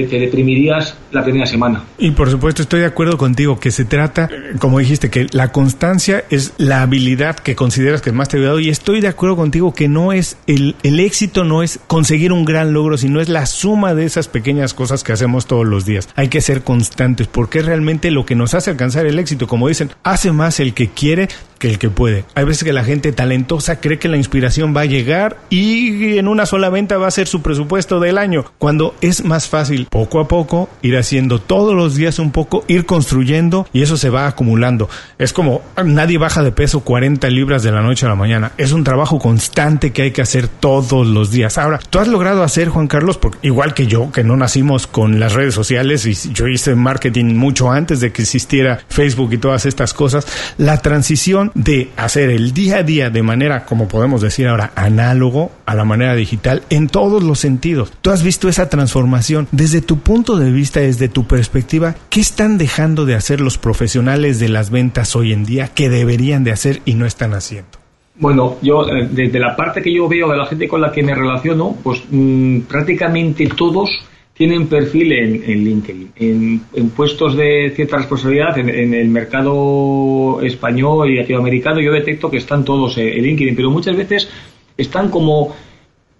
te, 0.08 0.18
deprimirías 0.18 0.96
la 1.10 1.24
primera 1.24 1.46
semana. 1.46 1.82
Y 1.98 2.12
por 2.12 2.30
supuesto 2.30 2.62
estoy 2.62 2.80
de 2.80 2.86
acuerdo 2.86 3.18
contigo 3.18 3.58
que 3.58 3.70
se 3.70 3.84
trata, 3.84 4.28
como 4.58 4.78
dijiste, 4.78 5.10
que 5.10 5.26
la 5.32 5.48
constancia 5.48 6.24
es 6.30 6.52
la 6.58 6.82
habilidad 6.82 7.36
que 7.36 7.56
consideras 7.56 8.00
que 8.00 8.12
más 8.12 8.28
te 8.28 8.36
ha 8.36 8.40
ayudado 8.40 8.60
y 8.60 8.68
estoy 8.68 9.00
de 9.00 9.08
acuerdo 9.08 9.36
contigo 9.36 9.74
que 9.74 9.88
no 9.88 10.12
es 10.12 10.36
el, 10.46 10.76
el 10.82 11.00
éxito 11.00 11.44
no 11.44 11.62
es 11.62 11.80
conseguir 11.86 12.32
un 12.32 12.44
gran 12.44 12.72
logro, 12.72 12.96
sino 12.96 13.20
es 13.20 13.28
la 13.28 13.46
suma 13.46 13.94
de 13.94 14.04
esas 14.04 14.28
pequeñas 14.28 14.72
cosas 14.74 15.02
que 15.02 15.12
hacemos 15.12 15.46
todos 15.46 15.66
los 15.66 15.84
días. 15.84 16.08
Hay 16.14 16.28
que 16.28 16.40
ser 16.40 16.62
constantes 16.62 17.26
porque 17.26 17.58
es 17.58 17.66
realmente 17.66 18.10
lo 18.10 18.24
que 18.24 18.36
nos 18.36 18.54
hace 18.54 18.70
alcanzar 18.70 19.06
el 19.06 19.18
éxito. 19.18 19.46
Como 19.46 19.68
dicen, 19.68 19.90
hace 20.04 20.32
más 20.32 20.60
el 20.60 20.74
que 20.74 20.88
quiere 20.88 21.28
que 21.62 21.68
el 21.68 21.78
que 21.78 21.90
puede. 21.90 22.24
Hay 22.34 22.44
veces 22.44 22.64
que 22.64 22.72
la 22.72 22.82
gente 22.82 23.12
talentosa 23.12 23.78
cree 23.78 23.96
que 24.00 24.08
la 24.08 24.16
inspiración 24.16 24.74
va 24.76 24.80
a 24.80 24.84
llegar 24.84 25.36
y 25.48 26.18
en 26.18 26.26
una 26.26 26.44
sola 26.44 26.70
venta 26.70 26.98
va 26.98 27.06
a 27.06 27.12
ser 27.12 27.28
su 27.28 27.40
presupuesto 27.40 28.00
del 28.00 28.18
año, 28.18 28.46
cuando 28.58 28.96
es 29.00 29.24
más 29.24 29.46
fácil 29.46 29.86
poco 29.88 30.18
a 30.18 30.26
poco 30.26 30.68
ir 30.82 30.96
haciendo 30.96 31.38
todos 31.40 31.76
los 31.76 31.94
días 31.94 32.18
un 32.18 32.32
poco, 32.32 32.64
ir 32.66 32.84
construyendo 32.84 33.68
y 33.72 33.82
eso 33.82 33.96
se 33.96 34.10
va 34.10 34.26
acumulando. 34.26 34.90
Es 35.18 35.32
como 35.32 35.62
nadie 35.84 36.18
baja 36.18 36.42
de 36.42 36.50
peso 36.50 36.80
40 36.80 37.30
libras 37.30 37.62
de 37.62 37.70
la 37.70 37.80
noche 37.80 38.06
a 38.06 38.08
la 38.08 38.16
mañana. 38.16 38.50
Es 38.58 38.72
un 38.72 38.82
trabajo 38.82 39.20
constante 39.20 39.92
que 39.92 40.02
hay 40.02 40.10
que 40.10 40.22
hacer 40.22 40.48
todos 40.48 41.06
los 41.06 41.30
días. 41.30 41.58
Ahora, 41.58 41.78
tú 41.78 42.00
has 42.00 42.08
logrado 42.08 42.42
hacer, 42.42 42.70
Juan 42.70 42.88
Carlos, 42.88 43.18
porque 43.18 43.38
igual 43.42 43.72
que 43.72 43.86
yo, 43.86 44.10
que 44.10 44.24
no 44.24 44.36
nacimos 44.36 44.88
con 44.88 45.20
las 45.20 45.34
redes 45.34 45.54
sociales 45.54 46.06
y 46.06 46.32
yo 46.32 46.48
hice 46.48 46.74
marketing 46.74 47.36
mucho 47.36 47.70
antes 47.70 48.00
de 48.00 48.10
que 48.10 48.22
existiera 48.22 48.80
Facebook 48.88 49.32
y 49.34 49.38
todas 49.38 49.64
estas 49.64 49.94
cosas, 49.94 50.26
la 50.58 50.78
transición 50.78 51.51
de 51.54 51.90
hacer 51.96 52.30
el 52.30 52.52
día 52.52 52.78
a 52.78 52.82
día 52.82 53.10
de 53.10 53.22
manera, 53.22 53.64
como 53.64 53.88
podemos 53.88 54.20
decir 54.20 54.48
ahora, 54.48 54.72
análogo 54.74 55.52
a 55.66 55.74
la 55.74 55.84
manera 55.84 56.14
digital 56.14 56.62
en 56.70 56.88
todos 56.88 57.22
los 57.22 57.38
sentidos. 57.38 57.92
Tú 58.00 58.10
has 58.10 58.22
visto 58.22 58.48
esa 58.48 58.68
transformación. 58.68 59.48
Desde 59.52 59.82
tu 59.82 59.98
punto 59.98 60.36
de 60.36 60.50
vista, 60.50 60.80
desde 60.80 61.08
tu 61.08 61.24
perspectiva, 61.24 61.94
¿qué 62.10 62.20
están 62.20 62.58
dejando 62.58 63.04
de 63.04 63.14
hacer 63.14 63.40
los 63.40 63.58
profesionales 63.58 64.38
de 64.38 64.48
las 64.48 64.70
ventas 64.70 65.16
hoy 65.16 65.32
en 65.32 65.44
día 65.44 65.68
que 65.68 65.88
deberían 65.88 66.44
de 66.44 66.52
hacer 66.52 66.80
y 66.84 66.94
no 66.94 67.06
están 67.06 67.34
haciendo? 67.34 67.82
Bueno, 68.14 68.58
yo 68.62 68.86
eh, 68.88 69.08
desde 69.10 69.38
la 69.38 69.56
parte 69.56 69.82
que 69.82 69.92
yo 69.92 70.06
veo 70.06 70.28
de 70.28 70.36
la 70.36 70.46
gente 70.46 70.68
con 70.68 70.80
la 70.80 70.92
que 70.92 71.02
me 71.02 71.14
relaciono, 71.14 71.76
pues 71.82 72.02
mm, 72.10 72.60
prácticamente 72.62 73.48
todos 73.56 73.90
tienen 74.34 74.66
perfil 74.66 75.12
en, 75.12 75.64
LinkedIn, 75.64 76.12
en, 76.16 76.90
puestos 76.90 77.36
de 77.36 77.72
cierta 77.76 77.98
responsabilidad 77.98 78.58
en, 78.58 78.94
el 78.94 79.08
mercado 79.08 80.40
español 80.42 81.10
y 81.10 81.16
latinoamericano. 81.16 81.80
Yo 81.80 81.92
detecto 81.92 82.30
que 82.30 82.38
están 82.38 82.64
todos 82.64 82.96
en 82.98 83.22
LinkedIn, 83.22 83.54
pero 83.54 83.70
muchas 83.70 83.96
veces 83.96 84.28
están 84.76 85.10
como, 85.10 85.54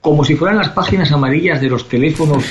como 0.01 0.25
si 0.25 0.35
fueran 0.35 0.59
las 0.59 0.69
páginas 0.71 1.11
amarillas 1.11 1.61
de 1.61 1.71
los 1.71 1.89
teléfonos 1.89 2.45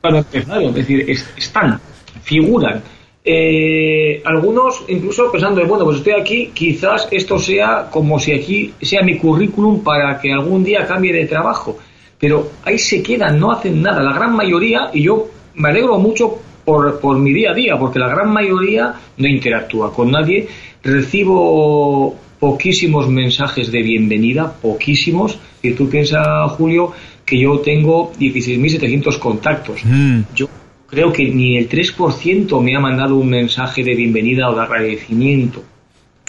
para 0.00 0.18
empezar. 0.18 0.62
Es 0.62 0.74
decir, 0.74 1.10
están, 1.36 1.80
figuran. 2.22 2.82
Eh, 3.26 4.20
algunos 4.24 4.84
incluso 4.88 5.32
pensando, 5.32 5.64
bueno, 5.66 5.86
pues 5.86 5.98
estoy 5.98 6.12
aquí, 6.12 6.50
quizás 6.52 7.08
esto 7.10 7.38
sea 7.38 7.88
como 7.90 8.18
si 8.18 8.32
aquí 8.32 8.74
sea 8.82 9.02
mi 9.02 9.16
currículum 9.16 9.82
para 9.82 10.20
que 10.20 10.30
algún 10.30 10.62
día 10.62 10.86
cambie 10.86 11.12
de 11.12 11.24
trabajo 11.24 11.78
pero 12.18 12.50
ahí 12.64 12.78
se 12.78 13.02
quedan, 13.02 13.38
no 13.38 13.52
hacen 13.52 13.82
nada. 13.82 14.02
La 14.02 14.12
gran 14.12 14.34
mayoría, 14.34 14.90
y 14.92 15.02
yo 15.02 15.28
me 15.56 15.68
alegro 15.68 15.98
mucho 15.98 16.38
por, 16.64 16.98
por 17.00 17.18
mi 17.18 17.32
día 17.32 17.50
a 17.50 17.54
día, 17.54 17.78
porque 17.78 17.98
la 17.98 18.08
gran 18.08 18.32
mayoría 18.32 18.94
no 19.18 19.28
interactúa 19.28 19.92
con 19.92 20.10
nadie. 20.10 20.46
Recibo 20.82 22.16
poquísimos 22.38 23.08
mensajes 23.08 23.70
de 23.70 23.82
bienvenida, 23.82 24.52
poquísimos. 24.52 25.38
Y 25.62 25.72
tú 25.72 25.88
piensas, 25.88 26.26
Julio, 26.52 26.92
que 27.24 27.38
yo 27.38 27.58
tengo 27.60 28.12
16.700 28.14 29.18
contactos. 29.18 29.80
Mm. 29.84 30.20
Yo 30.34 30.48
creo 30.86 31.12
que 31.12 31.24
ni 31.24 31.56
el 31.56 31.68
3% 31.68 32.60
me 32.62 32.76
ha 32.76 32.80
mandado 32.80 33.16
un 33.16 33.28
mensaje 33.28 33.82
de 33.82 33.94
bienvenida 33.94 34.50
o 34.50 34.54
de 34.54 34.62
agradecimiento. 34.62 35.62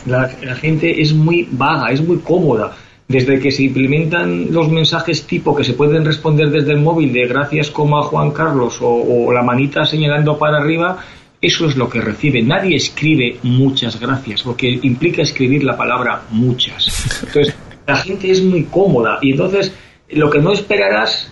la, 0.06 0.28
gente 0.56 1.02
es 1.02 1.14
muy 1.14 1.48
vaga, 1.52 1.92
es 1.92 2.02
muy 2.02 2.18
cómoda 2.18 2.76
desde 3.08 3.40
que 3.40 3.52
se 3.52 3.64
implementan 3.64 4.52
los 4.52 4.70
mensajes 4.70 5.28
tipo 5.28 5.56
que 5.56 5.64
se 5.64 5.74
pueden 5.74 6.04
responder 6.06 6.50
desde 6.50 6.72
el 6.72 6.80
móvil 6.80 7.14
de 7.14 7.28
gracias 7.28 7.70
como 7.70 8.00
a 8.00 8.04
Juan 8.04 8.32
Carlos 8.32 8.80
o, 8.82 9.32
la 9.32 9.44
manita 9.44 9.86
señalando 9.86 10.38
para 10.38 10.58
arriba, 10.58 10.98
eso 11.42 11.68
es 11.68 11.76
lo 11.76 11.88
que 11.88 12.02
recibe. 12.02 12.42
Nadie 12.42 12.76
escribe 12.76 13.38
muchas 13.44 14.00
gracias, 14.00 14.42
porque 14.42 14.80
implica 14.82 15.22
escribir 15.22 15.64
la 15.64 15.78
palabra 15.78 16.24
muchas. 16.32 17.24
Entonces, 17.24 17.56
la 17.88 17.98
gente 17.98 18.32
es 18.32 18.44
muy 18.44 18.64
cómoda 18.64 19.20
y 19.22 19.32
entonces 19.32 19.72
lo 20.10 20.30
que 20.30 20.40
no 20.40 20.52
esperarás 20.54 21.32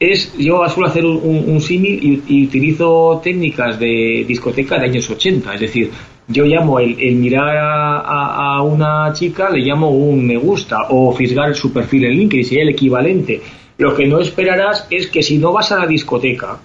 es, 0.00 0.36
yo 0.36 0.66
suelo 0.68 0.88
hacer 0.88 1.04
un, 1.04 1.60
símil 1.60 2.22
y, 2.26 2.46
utilizo 2.46 3.20
técnicas 3.22 3.78
de 3.78 4.24
discoteca 4.26 4.78
de 4.78 4.86
años 4.86 5.08
80, 5.08 5.54
es 5.54 5.60
decir, 5.60 5.90
yo 6.26 6.44
llamo 6.44 6.78
el, 6.78 7.16
mirar 7.16 7.56
a, 7.56 8.62
una 8.62 9.12
chica, 9.12 9.50
le 9.50 9.60
llamo 9.60 9.90
un 9.90 10.26
me 10.26 10.36
gusta 10.36 10.86
o 10.90 11.12
fisgar 11.12 11.54
su 11.54 11.72
perfil 11.72 12.04
en 12.06 12.12
LinkedIn, 12.12 12.44
sería 12.44 12.62
el 12.62 12.70
equivalente. 12.70 13.42
Lo 13.78 13.94
que 13.94 14.06
no 14.06 14.20
esperarás 14.20 14.86
es 14.90 15.08
que 15.08 15.22
si 15.22 15.38
no 15.38 15.52
vas 15.52 15.72
a 15.72 15.80
la 15.80 15.86
discoteca, 15.86 16.58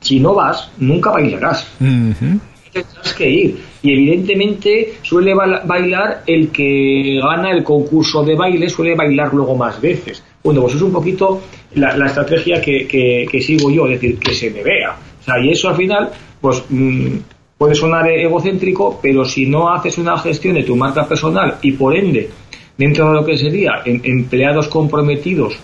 si 0.00 0.20
no 0.20 0.34
vas, 0.34 0.70
nunca 0.78 1.10
bailarás. 1.10 1.66
Tendrás 1.78 3.14
que 3.16 3.30
ir. 3.30 3.58
Y 3.82 3.92
evidentemente 3.92 4.94
suele 5.02 5.34
bailar 5.34 6.22
el 6.26 6.50
que 6.50 7.20
gana 7.22 7.50
el 7.50 7.62
concurso 7.62 8.24
de 8.24 8.34
baile, 8.34 8.68
suele 8.68 8.94
bailar 8.94 9.32
luego 9.32 9.56
más 9.56 9.80
veces. 9.80 10.22
Bueno, 10.42 10.62
pues 10.62 10.74
es 10.74 10.82
un 10.82 10.92
poquito 10.92 11.42
la, 11.74 12.06
estrategia 12.06 12.60
que, 12.60 12.86
que, 12.86 13.40
sigo 13.40 13.70
yo, 13.70 13.86
es 13.86 14.00
decir, 14.00 14.18
que 14.18 14.34
se 14.34 14.50
me 14.50 14.62
vea. 14.62 14.96
O 15.20 15.24
sea, 15.24 15.38
y 15.38 15.50
eso 15.50 15.68
al 15.68 15.76
final, 15.76 16.10
pues 16.40 16.64
mm, 16.68 17.16
puede 17.62 17.76
sonar 17.76 18.10
egocéntrico, 18.10 18.98
pero 19.00 19.24
si 19.24 19.46
no 19.46 19.72
haces 19.72 19.96
una 19.96 20.18
gestión 20.18 20.56
de 20.56 20.64
tu 20.64 20.74
marca 20.74 21.06
personal 21.06 21.58
y 21.62 21.70
por 21.70 21.94
ende, 21.94 22.28
dentro 22.76 23.06
de 23.06 23.14
lo 23.14 23.24
que 23.24 23.38
sería 23.38 23.82
empleados 23.84 24.66
comprometidos 24.66 25.54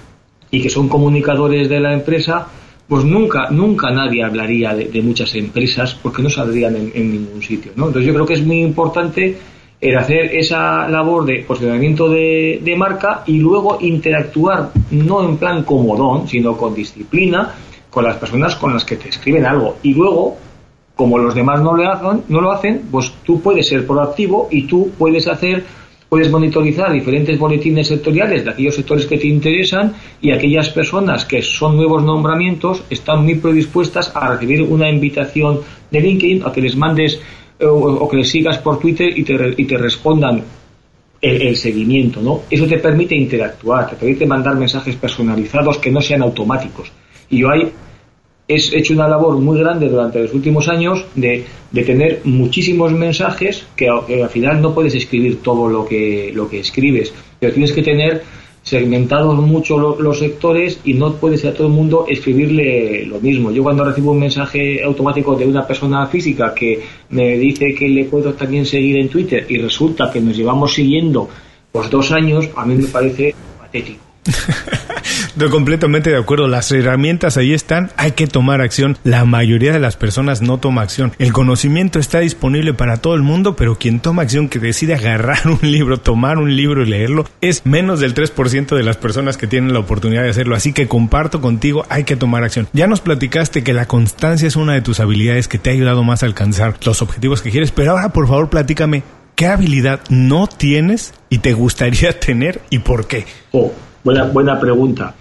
y 0.49 0.63
que 0.63 0.71
son 0.71 0.89
comunicadores 0.89 1.69
de 1.69 1.81
la 1.81 1.93
empresa, 1.93 2.47
pues 2.87 3.05
nunca, 3.05 3.51
nunca 3.51 3.91
nadie 3.91 4.23
hablaría 4.23 4.77
de, 4.77 5.03
muchas 5.03 5.35
empresas 5.35 5.97
porque 6.01 6.23
no 6.23 6.31
saldrían 6.31 6.77
en, 6.77 7.11
ningún 7.11 7.43
sitio. 7.43 7.73
¿no? 7.75 7.89
Entonces 7.89 8.07
yo 8.07 8.15
creo 8.15 8.27
que 8.27 8.35
es 8.35 8.47
muy 8.47 8.61
importante 8.61 9.37
el 9.81 9.99
hacer 9.99 10.37
esa 10.37 10.89
labor 10.89 11.25
de 11.25 11.43
posicionamiento 11.43 12.09
de 12.09 12.75
marca 12.79 13.25
y 13.27 13.39
luego 13.39 13.79
interactuar 13.81 14.71
no 14.93 15.29
en 15.29 15.37
plan 15.37 15.65
comodón, 15.65 16.29
sino 16.29 16.57
con 16.57 16.77
disciplina 16.77 17.57
con 17.91 18.05
las 18.05 18.19
personas 18.19 18.55
con 18.55 18.73
las 18.73 18.85
que 18.85 18.95
te 18.95 19.09
escriben 19.09 19.45
algo. 19.45 19.79
Y 19.83 19.95
luego 19.95 20.37
como 20.99 21.17
los 21.17 21.33
demás 21.33 21.63
no 21.63 21.77
lo 21.77 21.89
hacen, 21.89 22.25
no 22.29 22.41
lo 22.41 22.51
hacen, 22.51 22.83
pues 22.91 23.13
tú 23.25 23.41
puedes 23.41 23.69
ser 23.69 23.87
proactivo 23.87 24.49
y 24.51 24.63
tú 24.63 24.91
puedes 24.99 25.29
hacer, 25.29 25.63
puedes 26.09 26.29
monitorizar 26.29 26.93
diferentes 26.93 27.39
boletines 27.39 27.87
sectoriales 27.87 28.45
de 28.45 28.51
aquellos 28.51 28.75
sectores 28.75 29.07
que 29.07 29.17
te 29.17 29.29
interesan 29.29 29.95
y 30.21 30.33
aquellas 30.33 30.71
personas 30.71 31.25
que 31.25 31.41
son 31.41 31.77
nuevos 31.77 32.03
nombramientos 32.03 32.83
están 32.91 33.23
muy 33.23 33.37
predispuestas 33.37 34.11
a 34.13 34.27
recibir 34.27 34.61
una 34.61 34.91
invitación 34.91 35.61
de 35.89 36.01
LinkedIn 36.01 36.43
a 36.45 36.51
que 36.51 36.63
les 36.63 36.75
mandes 36.75 37.21
eh, 37.61 37.65
o, 37.65 38.09
que 38.09 38.17
les 38.17 38.29
sigas 38.29 38.59
por 38.59 38.81
Twitter 38.81 39.17
y 39.17 39.23
te, 39.23 39.55
y 39.57 39.65
te 39.67 39.79
respondan 39.79 40.43
el, 41.21 41.43
el, 41.43 41.57
seguimiento, 41.57 42.21
¿no? 42.21 42.41
Eso 42.51 42.67
te 42.67 42.79
permite 42.79 43.15
interactuar, 43.15 43.91
te 43.91 43.95
permite 43.95 44.27
mandar 44.27 44.57
mensajes 44.57 44.97
personalizados 44.97 45.79
que 45.79 45.93
no 45.93 46.01
sean 46.01 46.23
automáticos. 46.23 46.91
Y 47.31 47.39
yo 47.39 47.51
hay 47.51 47.73
he 48.49 48.79
hecho 48.79 48.95
una 48.95 49.07
labor 49.07 49.37
muy 49.37 49.59
grande 49.59 49.89
durante 49.89 50.23
los 50.23 50.33
últimos 50.33 50.69
años 50.69 51.05
de, 51.15 51.45
de 51.71 51.85
tener 51.85 52.23
muchísimos 52.25 52.93
mensajes 52.93 53.67
que, 53.77 53.89
al 53.89 54.31
final 54.31 54.63
no 54.63 54.75
puedes 54.75 54.95
escribir 54.95 55.43
todo 55.43 55.69
lo 55.69 55.87
que, 55.87 56.33
lo 56.35 56.49
que 56.49 56.61
escribes, 56.61 57.13
pero 57.39 57.53
tienes 57.53 57.73
que 57.73 57.83
tener 57.83 58.23
segmentados 58.63 59.39
mucho 59.39 59.79
los 59.79 60.19
sectores 60.19 60.81
y 60.85 60.95
no 60.95 61.15
puedes 61.15 61.45
a 61.45 61.55
todo 61.55 61.69
el 61.69 61.73
mundo 61.73 62.07
escribirle 62.09 63.07
lo 63.07 63.21
mismo. 63.21 63.51
Yo 63.51 63.63
cuando 63.63 63.85
recibo 63.85 64.13
un 64.13 64.21
mensaje 64.21 64.83
automático 64.83 65.35
de 65.37 65.47
una 65.47 65.67
persona 65.67 66.07
física 66.07 66.53
que 66.55 66.81
me 67.11 67.39
dice 67.39 67.75
que 67.75 67.89
le 67.89 68.05
puedo 68.05 68.35
también 68.35 68.67
seguir 68.67 68.99
en 68.99 69.09
Twitter 69.09 69.47
y 69.49 69.59
resulta 69.59 70.11
que 70.11 70.21
nos 70.21 70.37
llevamos 70.37 70.75
siguiendo 70.75 71.29
por 71.73 71.89
dos 71.89 72.13
años, 72.13 72.49
a 72.57 72.65
mí 72.67 72.75
me 72.75 72.89
parece 72.89 73.35
patético. 73.59 74.01
Estoy 75.39 75.51
completamente 75.51 76.11
de 76.11 76.17
acuerdo. 76.17 76.49
Las 76.49 76.73
herramientas 76.73 77.37
ahí 77.37 77.55
están. 77.55 77.93
Hay 77.97 78.11
que 78.11 78.27
tomar 78.27 78.61
acción. 78.61 78.99
La 79.05 79.25
mayoría 79.25 79.73
de 79.73 79.79
las 79.79 79.97
personas 79.97 80.43
no 80.43 80.59
toma 80.59 80.83
acción. 80.83 81.13
El 81.21 81.33
conocimiento 81.33 82.01
está 82.01 82.19
disponible 82.19 82.75
para 82.75 82.97
todo 82.97 83.15
el 83.15 83.23
mundo, 83.23 83.55
pero 83.55 83.79
quien 83.79 84.01
toma 84.01 84.23
acción, 84.23 84.49
que 84.49 84.59
decide 84.59 84.95
agarrar 84.95 85.39
un 85.47 85.61
libro, 85.63 85.99
tomar 85.99 86.39
un 86.39 86.57
libro 86.57 86.83
y 86.83 86.87
leerlo, 86.87 87.25
es 87.41 87.65
menos 87.65 88.01
del 88.01 88.17
3% 88.17 88.75
de 88.75 88.83
las 88.83 88.97
personas 88.97 89.37
que 89.37 89.47
tienen 89.47 89.73
la 89.73 89.79
oportunidad 89.79 90.25
de 90.25 90.31
hacerlo. 90.31 90.57
Así 90.57 90.73
que 90.73 90.89
comparto 90.89 91.41
contigo, 91.41 91.87
hay 91.89 92.03
que 92.03 92.17
tomar 92.17 92.43
acción. 92.43 92.67
Ya 92.73 92.89
nos 92.89 93.01
platicaste 93.01 93.63
que 93.63 93.73
la 93.73 93.87
constancia 93.87 94.49
es 94.49 94.57
una 94.57 94.73
de 94.73 94.83
tus 94.83 94.99
habilidades 94.99 95.47
que 95.47 95.61
te 95.61 95.71
ha 95.71 95.73
ayudado 95.73 96.03
más 96.03 96.25
a 96.25 96.27
alcanzar 96.27 96.75
los 96.85 97.01
objetivos 97.01 97.43
que 97.43 97.53
quieres, 97.53 97.71
pero 97.71 97.93
ahora 97.93 98.09
por 98.09 98.27
favor 98.27 98.51
platícame, 98.51 99.05
¿qué 99.37 99.47
habilidad 99.47 100.01
no 100.09 100.49
tienes 100.49 101.15
y 101.31 101.39
te 101.39 101.53
gustaría 101.53 102.19
tener 102.19 102.61
y 102.71 102.81
por 102.81 103.07
qué? 103.07 103.25
Oh, 103.53 103.73
buena, 104.03 104.25
buena 104.25 104.59
pregunta. 104.59 105.15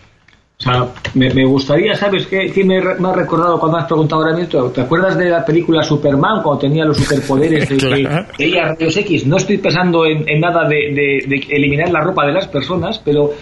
O 0.60 0.64
sea, 0.64 0.92
me, 1.14 1.46
gustaría, 1.46 1.94
¿sabes 1.94 2.26
qué, 2.26 2.52
me, 2.64 2.80
ha 2.80 3.14
recordado 3.14 3.60
cuando 3.60 3.78
has 3.78 3.86
preguntado 3.86 4.24
ahora 4.24 4.36
mismo? 4.36 4.72
¿Te 4.72 4.82
acuerdas 4.82 5.16
de 5.16 5.30
la 5.30 5.46
película 5.46 5.84
Superman 5.84 6.42
cuando 6.42 6.62
tenía 6.62 6.84
los 6.84 6.98
superpoderes 6.98 7.70
de 7.70 7.78
que 7.78 8.10
ella 8.44 8.74
rayos 8.74 8.98
X? 8.98 9.28
No 9.28 9.38
estoy 9.38 9.60
pensando 9.60 10.04
en, 10.08 10.26
nada 10.40 10.68
de, 10.68 11.46
eliminar 11.50 11.90
la 11.92 12.02
ropa 12.02 12.26
de 12.26 12.34
las 12.34 12.48
personas, 12.48 12.98
pero 12.98 13.34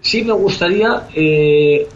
sí 0.00 0.24
me 0.24 0.32
gustaría 0.32 1.06
eh, 1.14 1.86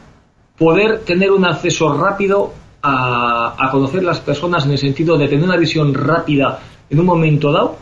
poder 0.57 1.01
tener 1.01 1.33
un 1.33 1.45
acceso 1.45 1.93
rápido 1.99 2.53
a, 2.81 3.57
a 3.59 3.71
conocer 3.73 4.05
las 4.05 4.21
personas 4.21 4.65
en 4.65 4.73
el 4.73 4.79
sentido 4.79 5.19
de 5.19 5.27
tener 5.27 5.45
una 5.45 5.57
visión 5.57 5.93
rápida 5.93 6.61
en 6.89 7.01
un 7.01 7.07
momento 7.07 7.51
dado 7.51 7.77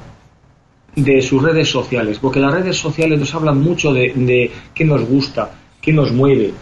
de 0.95 1.21
sus 1.21 1.43
redes 1.43 1.69
sociales, 1.69 2.19
porque 2.19 2.41
las 2.41 2.55
redes 2.55 2.79
sociales 2.79 3.21
nos 3.21 3.35
hablan 3.35 3.61
mucho 3.61 3.93
de, 3.93 4.15
de 4.15 4.51
qué 4.75 4.83
nos 4.87 5.07
gusta, 5.07 5.51
qué 5.83 5.93
nos 5.93 6.11
mueve, 6.11 6.55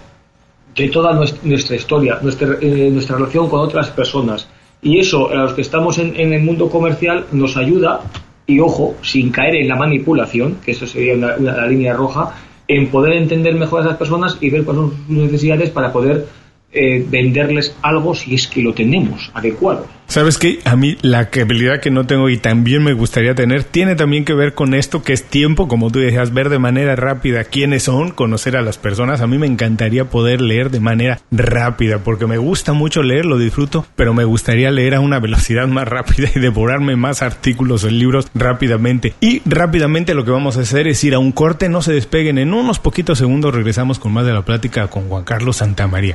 de 0.74 0.88
toda 0.88 1.12
nuestra 1.42 1.76
historia, 1.76 2.18
nuestra, 2.22 2.56
eh, 2.60 2.90
nuestra 2.92 3.16
relación 3.16 3.48
con 3.48 3.60
otras 3.60 3.90
personas. 3.90 4.48
Y 4.82 4.98
eso, 4.98 5.30
a 5.30 5.34
los 5.36 5.54
que 5.54 5.62
estamos 5.62 5.98
en, 5.98 6.14
el 6.16 6.42
mundo 6.42 6.68
comercial, 6.68 7.26
nos 7.32 7.56
ayuda, 7.56 8.02
y 8.46 8.60
ojo, 8.60 8.96
sin 9.02 9.30
caer 9.30 9.56
en 9.56 9.68
la 9.68 9.76
manipulación, 9.76 10.58
que 10.64 10.72
eso 10.72 10.86
sería 10.86 11.14
una, 11.14 11.66
línea 11.66 11.94
roja, 11.94 12.34
en 12.68 12.88
poder 12.88 13.14
entender 13.14 13.54
mejor 13.54 13.80
a 13.80 13.84
esas 13.86 13.96
personas 13.96 14.36
y 14.40 14.50
ver 14.50 14.64
cuáles 14.64 14.82
son 14.82 14.90
sus 15.06 15.16
necesidades 15.16 15.70
para 15.70 15.92
poder 15.92 16.26
eh, 16.72 17.06
venderles 17.08 17.76
algo 17.82 18.14
si 18.14 18.34
es 18.34 18.46
que 18.46 18.62
lo 18.62 18.74
tenemos 18.74 19.30
adecuado. 19.32 19.86
Sabes 20.14 20.38
que 20.38 20.60
a 20.64 20.76
mí 20.76 20.96
la 21.02 21.28
habilidad 21.42 21.80
que 21.80 21.90
no 21.90 22.06
tengo 22.06 22.28
y 22.28 22.36
también 22.36 22.84
me 22.84 22.92
gustaría 22.92 23.34
tener 23.34 23.64
tiene 23.64 23.96
también 23.96 24.24
que 24.24 24.32
ver 24.32 24.54
con 24.54 24.72
esto 24.72 25.02
que 25.02 25.12
es 25.12 25.24
tiempo, 25.24 25.66
como 25.66 25.90
tú 25.90 25.98
decías, 25.98 26.32
ver 26.32 26.50
de 26.50 26.60
manera 26.60 26.94
rápida 26.94 27.42
quiénes 27.42 27.82
son, 27.82 28.12
conocer 28.12 28.56
a 28.56 28.62
las 28.62 28.78
personas. 28.78 29.22
A 29.22 29.26
mí 29.26 29.38
me 29.38 29.48
encantaría 29.48 30.04
poder 30.04 30.40
leer 30.40 30.70
de 30.70 30.78
manera 30.78 31.18
rápida 31.32 31.98
porque 31.98 32.28
me 32.28 32.38
gusta 32.38 32.74
mucho 32.74 33.02
leer, 33.02 33.26
lo 33.26 33.38
disfruto, 33.38 33.86
pero 33.96 34.14
me 34.14 34.22
gustaría 34.22 34.70
leer 34.70 34.94
a 34.94 35.00
una 35.00 35.18
velocidad 35.18 35.66
más 35.66 35.88
rápida 35.88 36.30
y 36.32 36.38
devorarme 36.38 36.94
más 36.94 37.20
artículos 37.20 37.82
o 37.82 37.90
libros 37.90 38.28
rápidamente. 38.36 39.14
Y 39.20 39.42
rápidamente 39.44 40.14
lo 40.14 40.24
que 40.24 40.30
vamos 40.30 40.56
a 40.56 40.60
hacer 40.60 40.86
es 40.86 41.02
ir 41.02 41.14
a 41.14 41.18
un 41.18 41.32
corte, 41.32 41.68
no 41.68 41.82
se 41.82 41.92
despeguen, 41.92 42.38
en 42.38 42.54
unos 42.54 42.78
poquitos 42.78 43.18
segundos 43.18 43.52
regresamos 43.52 43.98
con 43.98 44.12
más 44.12 44.24
de 44.24 44.32
la 44.32 44.42
plática 44.42 44.86
con 44.86 45.08
Juan 45.08 45.24
Carlos 45.24 45.56
Santamaría. 45.56 46.14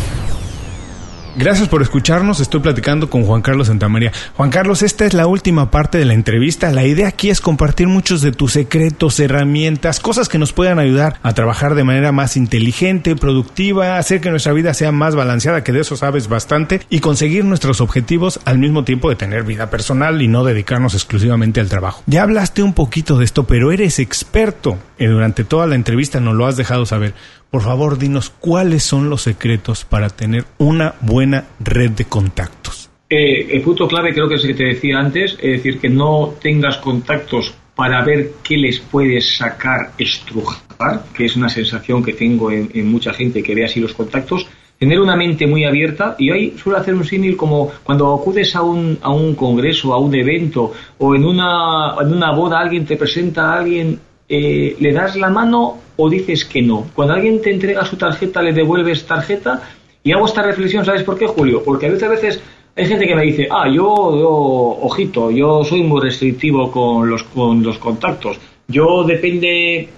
Gracias 1.37 1.69
por 1.69 1.81
escucharnos. 1.81 2.41
Estoy 2.41 2.59
platicando 2.59 3.09
con 3.09 3.23
Juan 3.23 3.41
Carlos 3.41 3.67
Santamaría. 3.67 4.11
Juan 4.35 4.49
Carlos, 4.49 4.83
esta 4.83 5.05
es 5.05 5.13
la 5.13 5.27
última 5.27 5.71
parte 5.71 5.97
de 5.97 6.03
la 6.03 6.13
entrevista. 6.13 6.71
La 6.71 6.85
idea 6.85 7.07
aquí 7.07 7.29
es 7.29 7.39
compartir 7.39 7.87
muchos 7.87 8.21
de 8.21 8.33
tus 8.33 8.51
secretos, 8.51 9.17
herramientas, 9.17 10.01
cosas 10.01 10.27
que 10.27 10.37
nos 10.37 10.51
puedan 10.51 10.77
ayudar 10.77 11.19
a 11.23 11.33
trabajar 11.33 11.73
de 11.75 11.85
manera 11.85 12.11
más 12.11 12.35
inteligente, 12.35 13.15
productiva, 13.15 13.97
hacer 13.97 14.19
que 14.19 14.29
nuestra 14.29 14.51
vida 14.51 14.73
sea 14.73 14.91
más 14.91 15.15
balanceada, 15.15 15.63
que 15.63 15.71
de 15.71 15.79
eso 15.79 15.95
sabes 15.95 16.27
bastante, 16.27 16.81
y 16.89 16.99
conseguir 16.99 17.45
nuestros 17.45 17.79
objetivos 17.79 18.41
al 18.43 18.57
mismo 18.57 18.83
tiempo 18.83 19.09
de 19.09 19.15
tener 19.15 19.43
vida 19.43 19.69
personal 19.69 20.21
y 20.21 20.27
no 20.27 20.43
dedicarnos 20.43 20.95
exclusivamente 20.95 21.61
al 21.61 21.69
trabajo. 21.69 22.03
Ya 22.07 22.23
hablaste 22.23 22.61
un 22.61 22.73
poquito 22.73 23.17
de 23.17 23.23
esto, 23.23 23.45
pero 23.45 23.71
eres 23.71 23.99
experto. 23.99 24.77
Y 24.99 25.05
durante 25.05 25.45
toda 25.45 25.65
la 25.65 25.75
entrevista 25.75 26.19
nos 26.19 26.35
lo 26.35 26.45
has 26.45 26.57
dejado 26.57 26.85
saber. 26.85 27.13
Por 27.51 27.63
favor, 27.63 27.97
dinos 27.97 28.29
cuáles 28.29 28.81
son 28.83 29.09
los 29.09 29.23
secretos 29.23 29.83
para 29.83 30.09
tener 30.09 30.45
una 30.57 30.95
buena 31.01 31.43
red 31.59 31.91
de 31.91 32.05
contactos. 32.05 32.89
Eh, 33.09 33.45
el 33.51 33.61
punto 33.61 33.89
clave 33.89 34.13
creo 34.13 34.29
que 34.29 34.35
es 34.35 34.45
el 34.45 34.51
que 34.51 34.63
te 34.63 34.63
decía 34.63 34.97
antes, 34.97 35.33
es 35.33 35.57
decir, 35.57 35.77
que 35.81 35.89
no 35.89 36.35
tengas 36.41 36.77
contactos 36.77 37.53
para 37.75 38.05
ver 38.05 38.35
qué 38.41 38.55
les 38.55 38.79
puedes 38.79 39.35
sacar, 39.35 39.91
estrujar, 39.97 41.03
que 41.13 41.25
es 41.25 41.35
una 41.35 41.49
sensación 41.49 42.01
que 42.01 42.13
tengo 42.13 42.51
en, 42.51 42.89
mucha 42.89 43.11
gente 43.11 43.43
que 43.43 43.53
ve 43.53 43.65
así 43.65 43.81
los 43.81 43.93
contactos, 43.93 44.47
tener 44.79 45.01
una 45.01 45.17
mente 45.17 45.45
muy 45.45 45.65
abierta 45.65 46.15
y 46.17 46.31
ahí 46.31 46.57
suelo 46.57 46.79
hacer 46.79 46.95
un 46.95 47.03
símil 47.03 47.35
como 47.35 47.69
cuando 47.83 48.13
acudes 48.13 48.55
a 48.55 48.61
un, 48.61 48.97
a 49.01 49.11
un 49.11 49.35
congreso, 49.35 49.93
a 49.93 49.99
un 49.99 50.15
evento 50.15 50.71
o 50.99 51.13
en 51.13 51.25
una, 51.25 51.95
en 52.01 52.13
una 52.13 52.31
boda 52.31 52.59
alguien 52.59 52.85
te 52.85 52.95
presenta 52.95 53.51
a 53.51 53.59
alguien 53.59 53.99
eh, 54.33 54.77
le 54.79 54.93
das 54.93 55.17
la 55.17 55.29
mano 55.29 55.77
o 55.97 56.09
dices 56.09 56.45
que 56.45 56.61
no. 56.61 56.87
Cuando 56.95 57.15
alguien 57.15 57.41
te 57.41 57.51
entrega 57.51 57.83
su 57.83 57.97
tarjeta, 57.97 58.41
le 58.41 58.53
devuelves 58.53 59.05
tarjeta. 59.05 59.61
Y 60.01 60.13
hago 60.13 60.25
esta 60.25 60.41
reflexión, 60.41 60.85
¿sabes 60.85 61.03
por 61.03 61.19
qué, 61.19 61.27
Julio? 61.27 61.61
Porque 61.65 61.87
a 61.87 61.89
veces, 61.89 62.41
hay 62.73 62.85
gente 62.85 63.05
que 63.05 63.13
me 63.13 63.23
dice, 63.23 63.49
ah, 63.51 63.69
yo, 63.69 63.91
ojito, 63.91 65.31
yo 65.31 65.65
soy 65.65 65.83
muy 65.83 65.99
restrictivo 65.99 66.71
con 66.71 67.09
los, 67.09 67.23
con 67.23 67.61
los 67.61 67.77
contactos. 67.77 68.39
Yo 68.69 69.03
depende 69.03 69.89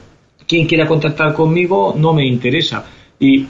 quién 0.48 0.66
quiera 0.66 0.88
contactar 0.88 1.36
conmigo, 1.36 1.94
no 1.96 2.12
me 2.12 2.26
interesa. 2.26 2.86
Y 3.20 3.46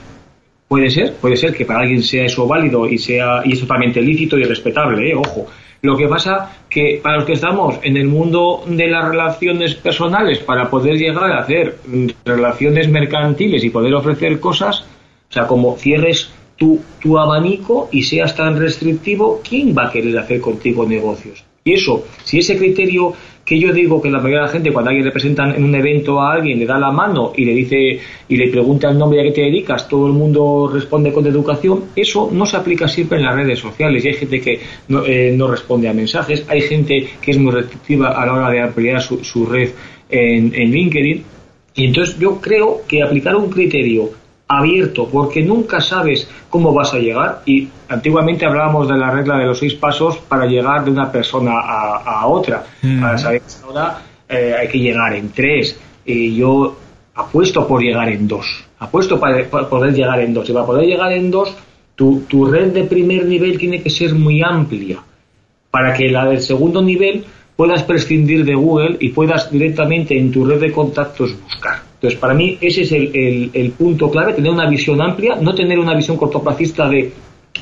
puede 0.68 0.90
ser, 0.90 1.14
puede 1.14 1.38
ser 1.38 1.54
que 1.54 1.64
para 1.64 1.80
alguien 1.80 2.02
sea 2.02 2.26
eso 2.26 2.46
válido 2.46 2.86
y 2.86 2.98
sea 2.98 3.40
y 3.42 3.54
es 3.54 3.60
totalmente 3.60 4.02
lícito 4.02 4.36
y 4.36 4.44
respetable, 4.44 5.10
¿eh? 5.10 5.14
ojo. 5.14 5.46
Lo 5.84 5.98
que 5.98 6.08
pasa 6.08 6.50
que 6.70 6.98
para 7.02 7.16
los 7.16 7.26
que 7.26 7.34
estamos 7.34 7.78
en 7.82 7.98
el 7.98 8.08
mundo 8.08 8.64
de 8.66 8.88
las 8.88 9.06
relaciones 9.06 9.74
personales, 9.74 10.38
para 10.38 10.70
poder 10.70 10.94
llegar 10.96 11.30
a 11.30 11.40
hacer 11.40 11.76
relaciones 12.24 12.88
mercantiles 12.88 13.62
y 13.62 13.68
poder 13.68 13.94
ofrecer 13.94 14.40
cosas, 14.40 14.80
o 15.28 15.32
sea, 15.32 15.46
como 15.46 15.76
cierres 15.76 16.30
tu, 16.56 16.80
tu 17.02 17.18
abanico 17.18 17.90
y 17.92 18.02
seas 18.02 18.34
tan 18.34 18.58
restrictivo, 18.58 19.42
¿quién 19.46 19.76
va 19.76 19.88
a 19.88 19.90
querer 19.90 20.16
hacer 20.16 20.40
contigo 20.40 20.86
negocios? 20.86 21.44
Y 21.62 21.74
eso, 21.74 22.06
si 22.22 22.38
ese 22.38 22.56
criterio 22.56 23.12
que 23.44 23.58
yo 23.58 23.72
digo 23.72 24.00
que 24.00 24.10
la 24.10 24.18
mayoría 24.18 24.40
de 24.40 24.46
la 24.46 24.52
gente 24.52 24.72
cuando 24.72 24.88
alguien 24.88 25.04
le 25.04 25.12
presentan 25.12 25.54
en 25.54 25.64
un 25.64 25.74
evento 25.74 26.20
a 26.20 26.32
alguien 26.32 26.58
le 26.58 26.66
da 26.66 26.78
la 26.78 26.90
mano 26.90 27.32
y 27.36 27.44
le 27.44 27.52
dice 27.52 28.00
y 28.28 28.36
le 28.36 28.48
pregunta 28.48 28.88
el 28.88 28.98
nombre 28.98 29.20
a 29.20 29.24
qué 29.24 29.32
te 29.32 29.40
dedicas, 29.42 29.88
todo 29.88 30.06
el 30.06 30.14
mundo 30.14 30.70
responde 30.72 31.12
con 31.12 31.26
educación, 31.26 31.84
eso 31.94 32.30
no 32.32 32.46
se 32.46 32.56
aplica 32.56 32.88
siempre 32.88 33.18
en 33.18 33.24
las 33.24 33.36
redes 33.36 33.58
sociales. 33.58 34.04
Y 34.04 34.08
hay 34.08 34.14
gente 34.14 34.40
que 34.40 34.60
no, 34.88 35.04
eh, 35.04 35.36
responde 35.48 35.88
a 35.88 35.92
mensajes, 35.92 36.44
hay 36.48 36.62
gente 36.62 37.06
que 37.20 37.30
es 37.32 37.38
muy 37.38 37.52
restrictiva 37.52 38.10
a 38.10 38.24
la 38.24 38.32
hora 38.32 38.50
de 38.50 38.60
ampliar 38.60 39.02
su, 39.02 39.46
red 39.46 39.70
en, 40.08 40.54
en 40.54 40.70
LinkedIn. 40.70 41.24
Y 41.76 41.84
entonces 41.86 42.18
yo 42.18 42.40
creo 42.40 42.82
que 42.86 43.02
aplicar 43.02 43.36
un 43.36 43.50
criterio 43.50 44.23
abierto, 44.46 45.08
porque 45.10 45.42
nunca 45.42 45.80
sabes 45.80 46.28
cómo 46.50 46.72
vas 46.72 46.94
a 46.94 46.98
llegar. 46.98 47.42
Y 47.46 47.68
antiguamente 47.88 48.46
hablábamos 48.46 48.88
de 48.88 48.96
la 48.96 49.10
regla 49.10 49.38
de 49.38 49.46
los 49.46 49.58
seis 49.58 49.74
pasos 49.74 50.18
para 50.18 50.46
llegar 50.46 50.84
de 50.84 50.90
una 50.90 51.10
persona 51.10 51.52
a, 51.58 52.26
otra. 52.26 52.64
Mm. 52.82 53.00
Para 53.00 53.18
saber 53.18 53.42
ahora 53.64 53.98
eh, 54.28 54.54
hay 54.58 54.68
que 54.68 54.78
llegar 54.78 55.14
en 55.14 55.30
tres. 55.30 55.78
Y 56.04 56.36
yo 56.36 56.76
apuesto 57.14 57.66
por 57.66 57.82
llegar 57.82 58.08
en 58.08 58.28
dos. 58.28 58.64
Apuesto 58.78 59.18
para, 59.18 59.44
poder 59.48 59.94
llegar 59.94 60.20
en 60.20 60.34
dos. 60.34 60.48
Y 60.48 60.52
para 60.52 60.66
poder 60.66 60.86
llegar 60.86 61.12
en 61.12 61.30
dos, 61.30 61.54
tu, 61.94 62.20
tu 62.28 62.44
red 62.46 62.72
de 62.72 62.84
primer 62.84 63.24
nivel 63.24 63.58
tiene 63.58 63.82
que 63.82 63.90
ser 63.90 64.14
muy 64.14 64.42
amplia. 64.42 64.98
Para 65.70 65.94
que 65.94 66.08
la 66.08 66.26
del 66.26 66.40
segundo 66.40 66.82
nivel 66.82 67.24
puedas 67.56 67.82
prescindir 67.82 68.44
de 68.44 68.54
Google 68.54 68.96
y 69.00 69.10
puedas 69.10 69.50
directamente 69.50 70.18
en 70.18 70.30
tu 70.30 70.44
red 70.44 70.60
de 70.60 70.72
contactos 70.72 71.40
buscar. 71.40 71.93
Entonces, 72.04 72.20
para 72.20 72.34
mí 72.34 72.58
ese 72.60 72.82
es 72.82 72.92
el, 72.92 73.72
punto 73.78 74.10
clave, 74.10 74.34
tener 74.34 74.52
una 74.52 74.68
visión 74.68 75.00
amplia, 75.00 75.36
no 75.40 75.54
tener 75.54 75.78
una 75.78 75.94
visión 75.94 76.18
cortoplacista 76.18 76.86
de 76.86 77.10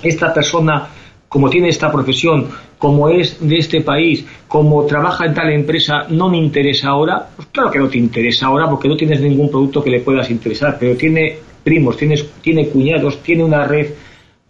esta 0.03 0.35
persona 0.35 0.89
como 1.29 1.49
tiene 1.49 1.69
esta 1.69 1.93
profesión, 1.93 2.49
como 2.77 3.09
es 3.09 3.39
de 3.41 3.59
este 3.59 3.83
país, 3.83 4.27
como 4.49 4.85
trabaja 4.85 5.27
en 5.27 5.35
tal 5.35 5.49
empresa, 5.53 6.07
no 6.09 6.29
me 6.29 6.39
interesa 6.39 6.89
ahora, 6.89 7.29
pues 7.37 7.47
claro 7.53 7.71
que 7.71 7.79
no 7.79 7.89
te 7.89 7.99
interesa 7.99 8.47
ahora 8.47 8.69
porque 8.69 8.89
no 8.89 8.97
tienes 8.97 9.21
ningún 9.21 9.49
producto 9.49 9.83
que 9.83 9.91
le 9.91 10.01
puedas 10.01 10.29
interesar, 10.29 10.77
pero 10.79 10.97
tiene 10.97 11.37
primos, 11.63 11.97
tiene 11.97 12.67
cuñados, 12.67 13.23
tiene 13.23 13.45
una 13.45 13.65
red 13.65 13.93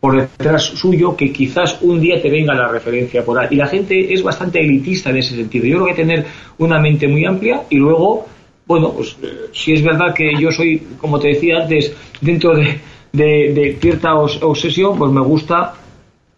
por 0.00 0.20
detrás 0.20 0.64
suyo 0.64 1.14
que 1.14 1.30
quizás 1.30 1.78
un 1.82 2.00
día 2.00 2.20
te 2.20 2.30
venga 2.30 2.54
la 2.54 2.66
referencia 2.66 3.22
por 3.24 3.38
ahí. 3.38 3.48
Y 3.50 3.56
la 3.56 3.68
gente 3.68 4.12
es 4.12 4.22
bastante 4.22 4.58
elitista 4.58 5.10
en 5.10 5.18
ese 5.18 5.36
sentido. 5.36 5.66
Yo 5.66 5.76
creo 5.76 5.94
que 5.94 6.02
tener 6.02 6.26
una 6.58 6.80
mente 6.80 7.06
muy 7.06 7.24
amplia 7.24 7.62
y 7.70 7.76
luego, 7.76 8.26
bueno, 8.72 8.92
pues 8.92 9.16
eh, 9.22 9.50
si 9.52 9.74
es 9.74 9.82
verdad 9.82 10.14
que 10.14 10.32
yo 10.38 10.50
soy, 10.50 10.82
como 10.98 11.18
te 11.20 11.28
decía 11.28 11.62
antes, 11.62 11.94
dentro 12.20 12.56
de, 12.56 12.80
de 13.12 13.78
cierta 13.80 14.14
obsesión, 14.14 14.96
pues 14.96 15.12
me 15.12 15.20
gusta 15.20 15.74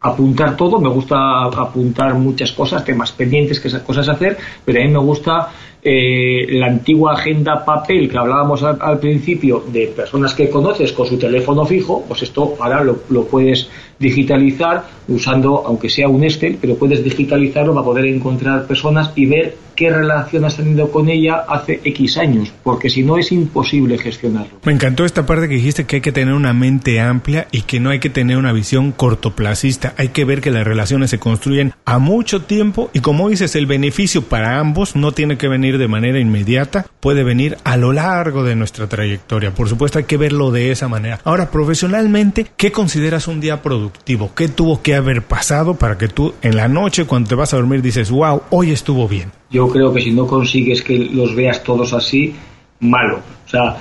apuntar 0.05 0.57
todo, 0.57 0.81
me 0.81 0.89
gusta 0.89 1.45
apuntar 1.45 2.15
muchas 2.15 2.53
cosas, 2.53 2.85
temas 2.85 3.13
pendientes, 3.13 3.59
que 3.59 3.71
cosas 3.81 4.09
hacer, 4.09 4.37
pero 4.65 4.81
a 4.81 4.85
mí 4.85 4.91
me 4.91 4.99
gusta 4.99 5.49
eh, 5.83 6.47
la 6.51 6.67
antigua 6.67 7.13
agenda 7.13 7.65
papel 7.65 8.11
que 8.11 8.19
hablábamos 8.19 8.63
al, 8.63 8.99
principio 8.99 9.65
de 9.73 9.87
personas 9.87 10.35
que 10.35 10.51
conoces 10.51 10.93
con 10.93 11.07
su 11.07 11.17
teléfono 11.17 11.65
fijo, 11.65 12.05
pues 12.07 12.23
esto 12.23 12.55
ahora 12.61 12.83
lo, 12.83 12.99
lo, 13.09 13.25
puedes 13.25 13.71
digitalizar 13.99 14.85
usando, 15.09 15.63
aunque 15.65 15.89
sea 15.89 16.09
un 16.09 16.25
Excel, 16.25 16.59
pero 16.61 16.75
puedes 16.75 17.05
digitalizarlo 17.05 17.73
para 17.73 17.87
poder 17.87 18.07
encontrar 18.07 18.67
personas 18.67 19.11
y 19.17 19.27
ver 19.27 19.57
qué 19.75 19.91
relación 19.91 20.45
has 20.45 20.57
tenido 20.57 20.91
con 20.91 21.09
ella 21.09 21.45
hace 21.49 21.81
X 21.85 22.19
años, 22.19 22.53
porque 22.63 22.91
si 22.91 23.03
no 23.03 23.19
es 23.19 23.33
imposible 23.33 23.99
gestionarlo. 23.99 24.59
Me 24.65 24.73
encantó 24.73 25.05
esta 25.05 25.27
parte 25.27 25.49
que 25.49 25.55
dijiste 25.55 25.85
que 25.85 25.97
hay 25.97 26.03
que 26.03 26.13
tener 26.13 26.35
una 26.35 26.53
mente 26.53 27.01
amplia 27.01 27.49
y 27.51 27.63
que 27.63 27.81
no 27.81 27.91
hay 27.91 27.99
que 27.99 28.11
tener 28.11 28.37
una 28.37 28.53
visión 28.53 28.93
cortoplacista. 28.93 29.95
Hay 29.97 30.09
que 30.09 30.25
ver 30.25 30.41
que 30.41 30.51
las 30.51 30.65
relaciones 30.65 31.11
se 31.11 31.19
construyen 31.19 31.73
a 31.85 31.99
mucho 31.99 32.43
tiempo 32.43 32.91
y 32.93 33.01
como 33.01 33.29
dices, 33.29 33.57
el 33.57 33.67
beneficio 33.67 34.23
para 34.23 34.59
ambos 34.59 34.97
no 34.97 35.13
tiene 35.13 35.37
que 35.37 35.49
venir 35.49 35.79
de 35.79 35.89
manera 35.89 36.19
inmediata, 36.19 36.87
puede 37.01 37.25
venir 37.25 37.59
a 37.65 37.77
lo 37.77 37.93
largo 37.93 38.45
de 38.45 38.57
nuestra 38.57 38.89
trayectoria. 38.89 39.55
Por 39.55 39.69
supuesto, 39.69 39.99
hay 39.99 40.05
que 40.05 40.17
verlo 40.17 40.51
de 40.51 40.71
esa 40.71 40.89
manera. 40.89 41.21
Ahora, 41.25 41.51
profesionalmente, 41.51 42.47
¿qué 42.57 42.73
consideras 42.73 43.29
un 43.29 43.41
día 43.41 43.63
productivo? 43.63 44.33
¿Qué 44.35 44.49
tuvo 44.49 44.83
que 44.83 44.95
haber 44.95 45.23
pasado 45.23 45.75
para 45.75 45.99
que 45.99 46.09
tú 46.09 46.35
en 46.43 46.57
la 46.57 46.69
noche 46.69 47.05
cuando 47.05 47.29
te 47.29 47.35
vas 47.35 47.53
a 47.53 47.57
dormir 47.57 47.83
dices, 47.83 48.11
wow, 48.11 48.43
hoy 48.51 48.71
estuvo 48.71 49.09
bien? 49.09 49.33
Yo 49.51 49.64
creo 49.69 49.93
que 49.93 50.01
si 50.01 50.11
no 50.11 50.27
consigues 50.27 50.83
que 50.83 50.99
los 50.99 51.35
veas 51.35 51.63
todos 51.63 51.93
así, 51.93 52.35
malo. 52.81 53.21
O 53.47 53.49
sea, 53.49 53.77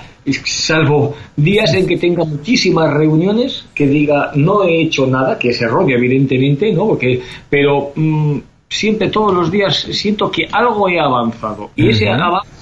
salvo 0.46 1.16
días 1.36 1.74
en 1.74 1.88
que 1.88 1.98
tenga 1.98 2.24
muchísimas 2.24 2.94
reuniones, 2.94 3.66
que 3.74 3.88
diga 3.88 4.32
no 4.36 4.64
he 4.64 4.82
hecho 4.82 5.08
nada, 5.08 5.38
que 5.38 5.50
es 5.50 5.62
erróneo 5.62 5.98
evidentemente, 5.98 6.72
¿no? 6.72 6.88
Porque, 6.88 7.22
pero 7.50 7.92
mm, 7.96 8.38
siempre 8.70 9.10
todos 9.10 9.34
los 9.34 9.52
días 9.52 9.88
siento 9.92 10.32
que 10.32 10.48
algo 10.52 10.88
he 10.90 11.00
avanzado 11.00 11.72
y 11.76 11.90
ese 11.90 12.10
avance 12.10 12.54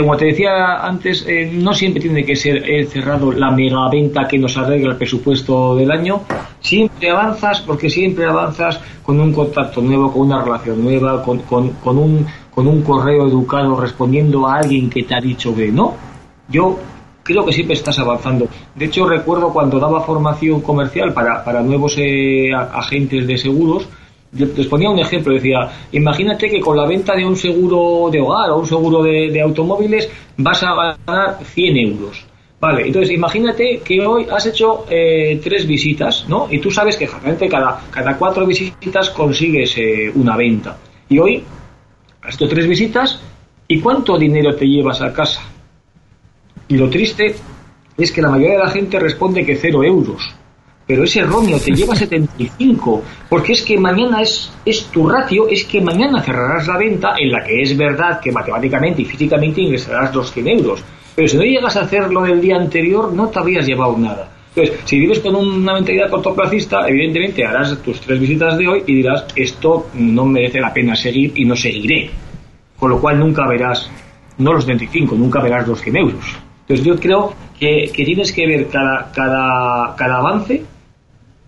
como 0.00 0.16
te 0.16 0.26
decía 0.26 0.86
antes, 0.86 1.24
eh, 1.28 1.50
no 1.52 1.74
siempre 1.74 2.00
tiene 2.00 2.24
que 2.24 2.34
ser 2.34 2.68
el 2.68 2.88
cerrado 2.88 3.30
la 3.30 3.50
mega 3.50 3.90
venta 3.90 4.26
que 4.26 4.38
nos 4.38 4.56
arregla 4.56 4.92
el 4.92 4.96
presupuesto 4.96 5.76
del 5.76 5.90
año. 5.90 6.22
Siempre 6.60 7.10
avanzas 7.10 7.60
porque 7.60 7.90
siempre 7.90 8.24
avanzas 8.24 8.80
con 9.02 9.20
un 9.20 9.32
contacto 9.32 9.82
nuevo, 9.82 10.10
con 10.10 10.22
una 10.22 10.42
relación 10.42 10.82
nueva, 10.82 11.22
con, 11.22 11.40
con, 11.40 11.98
un, 11.98 12.26
con 12.54 12.66
un 12.66 12.82
correo 12.82 13.26
educado 13.26 13.80
respondiendo 13.80 14.46
a 14.46 14.56
alguien 14.56 14.90
que 14.90 15.02
te 15.04 15.14
ha 15.14 15.20
dicho 15.20 15.54
que 15.54 15.70
no. 15.72 15.94
Yo 16.48 16.78
creo 17.22 17.44
que 17.44 17.52
siempre 17.52 17.74
estás 17.74 17.98
avanzando. 17.98 18.48
De 18.74 18.86
hecho, 18.86 19.06
recuerdo 19.06 19.52
cuando 19.52 19.78
daba 19.78 20.02
formación 20.02 20.60
comercial 20.60 21.12
para, 21.12 21.44
para 21.44 21.62
nuevos 21.62 21.94
eh, 21.98 22.52
agentes 22.52 23.26
de 23.26 23.38
seguros, 23.38 23.88
les 24.32 24.66
ponía 24.66 24.88
un 24.88 24.98
ejemplo, 24.98 25.34
decía, 25.34 25.70
imagínate 25.92 26.48
que 26.48 26.60
con 26.60 26.76
la 26.76 26.86
venta 26.86 27.14
de 27.14 27.24
un 27.24 27.36
seguro 27.36 28.08
de 28.10 28.20
hogar 28.20 28.50
o 28.50 28.60
un 28.60 28.66
seguro 28.66 29.02
de, 29.02 29.40
automóviles 29.40 30.10
vas 30.38 30.62
a 30.62 30.96
ganar 31.06 31.38
100 31.44 31.76
euros. 31.76 32.24
Vale, 32.58 32.86
entonces 32.86 33.10
imagínate 33.10 33.80
que 33.84 34.06
hoy 34.06 34.26
has 34.30 34.46
hecho 34.46 34.86
eh, 34.88 35.40
tres 35.42 35.66
visitas, 35.66 36.26
¿no? 36.28 36.46
Y 36.48 36.60
tú 36.60 36.70
sabes 36.70 36.96
que 36.96 37.08
generalmente 37.08 37.48
cada, 37.48 37.80
cada 37.90 38.16
cuatro 38.16 38.46
visitas 38.46 39.10
consigues 39.10 39.76
eh, 39.76 40.10
una 40.14 40.36
venta. 40.36 40.78
Y 41.08 41.18
hoy 41.18 41.44
has 42.22 42.34
hecho 42.34 42.48
tres 42.48 42.66
visitas 42.66 43.20
y 43.68 43.80
¿cuánto 43.80 44.18
dinero 44.18 44.54
te 44.54 44.66
llevas 44.66 45.00
a 45.00 45.12
casa? 45.12 45.42
Y 46.68 46.76
lo 46.76 46.88
triste 46.88 47.34
es 47.96 48.12
que 48.12 48.22
la 48.22 48.30
mayoría 48.30 48.58
de 48.58 48.64
la 48.64 48.70
gente 48.70 48.98
responde 48.98 49.44
que 49.44 49.56
cero 49.56 49.84
euros 49.84 50.34
pero 50.86 51.04
es 51.04 51.16
erróneo, 51.16 51.58
te 51.58 51.72
lleva 51.72 51.96
75, 51.96 53.02
porque 53.28 53.52
es 53.52 53.62
que 53.62 53.78
mañana 53.78 54.20
es, 54.22 54.52
es 54.64 54.84
tu 54.86 55.08
ratio, 55.08 55.48
es 55.48 55.64
que 55.64 55.80
mañana 55.80 56.22
cerrarás 56.22 56.66
la 56.66 56.76
venta 56.76 57.14
en 57.18 57.32
la 57.32 57.44
que 57.44 57.62
es 57.62 57.76
verdad 57.76 58.20
que 58.20 58.32
matemáticamente 58.32 59.02
y 59.02 59.04
físicamente 59.06 59.60
ingresarás 59.60 60.14
los 60.14 60.32
100 60.32 60.48
euros, 60.48 60.84
pero 61.14 61.28
si 61.28 61.36
no 61.36 61.44
llegas 61.44 61.76
a 61.76 61.82
hacerlo 61.82 62.22
del 62.22 62.40
día 62.40 62.56
anterior 62.56 63.12
no 63.12 63.28
te 63.28 63.38
habrías 63.38 63.66
llevado 63.66 63.96
nada. 63.96 64.28
Entonces, 64.54 64.80
si 64.84 64.98
vives 64.98 65.20
con 65.20 65.34
una 65.34 65.72
mentalidad 65.72 66.10
cortoplacista, 66.10 66.86
evidentemente 66.86 67.44
harás 67.44 67.82
tus 67.82 68.00
tres 68.00 68.20
visitas 68.20 68.58
de 68.58 68.68
hoy 68.68 68.82
y 68.86 68.96
dirás, 68.96 69.24
esto 69.34 69.88
no 69.94 70.26
merece 70.26 70.60
la 70.60 70.74
pena 70.74 70.94
seguir 70.94 71.32
y 71.36 71.46
no 71.46 71.56
seguiré. 71.56 72.10
Con 72.78 72.90
lo 72.90 73.00
cual 73.00 73.18
nunca 73.18 73.46
verás, 73.48 73.90
no 74.38 74.52
los 74.52 74.66
25, 74.66 75.14
nunca 75.14 75.40
verás 75.40 75.66
los 75.66 75.80
100 75.80 75.96
euros. 75.96 76.36
Entonces 76.60 76.84
yo 76.84 76.96
creo 76.96 77.32
que, 77.58 77.90
que 77.94 78.04
tienes 78.04 78.30
que 78.32 78.46
ver 78.46 78.68
cada, 78.68 79.10
cada, 79.12 79.96
cada 79.96 80.18
avance 80.18 80.62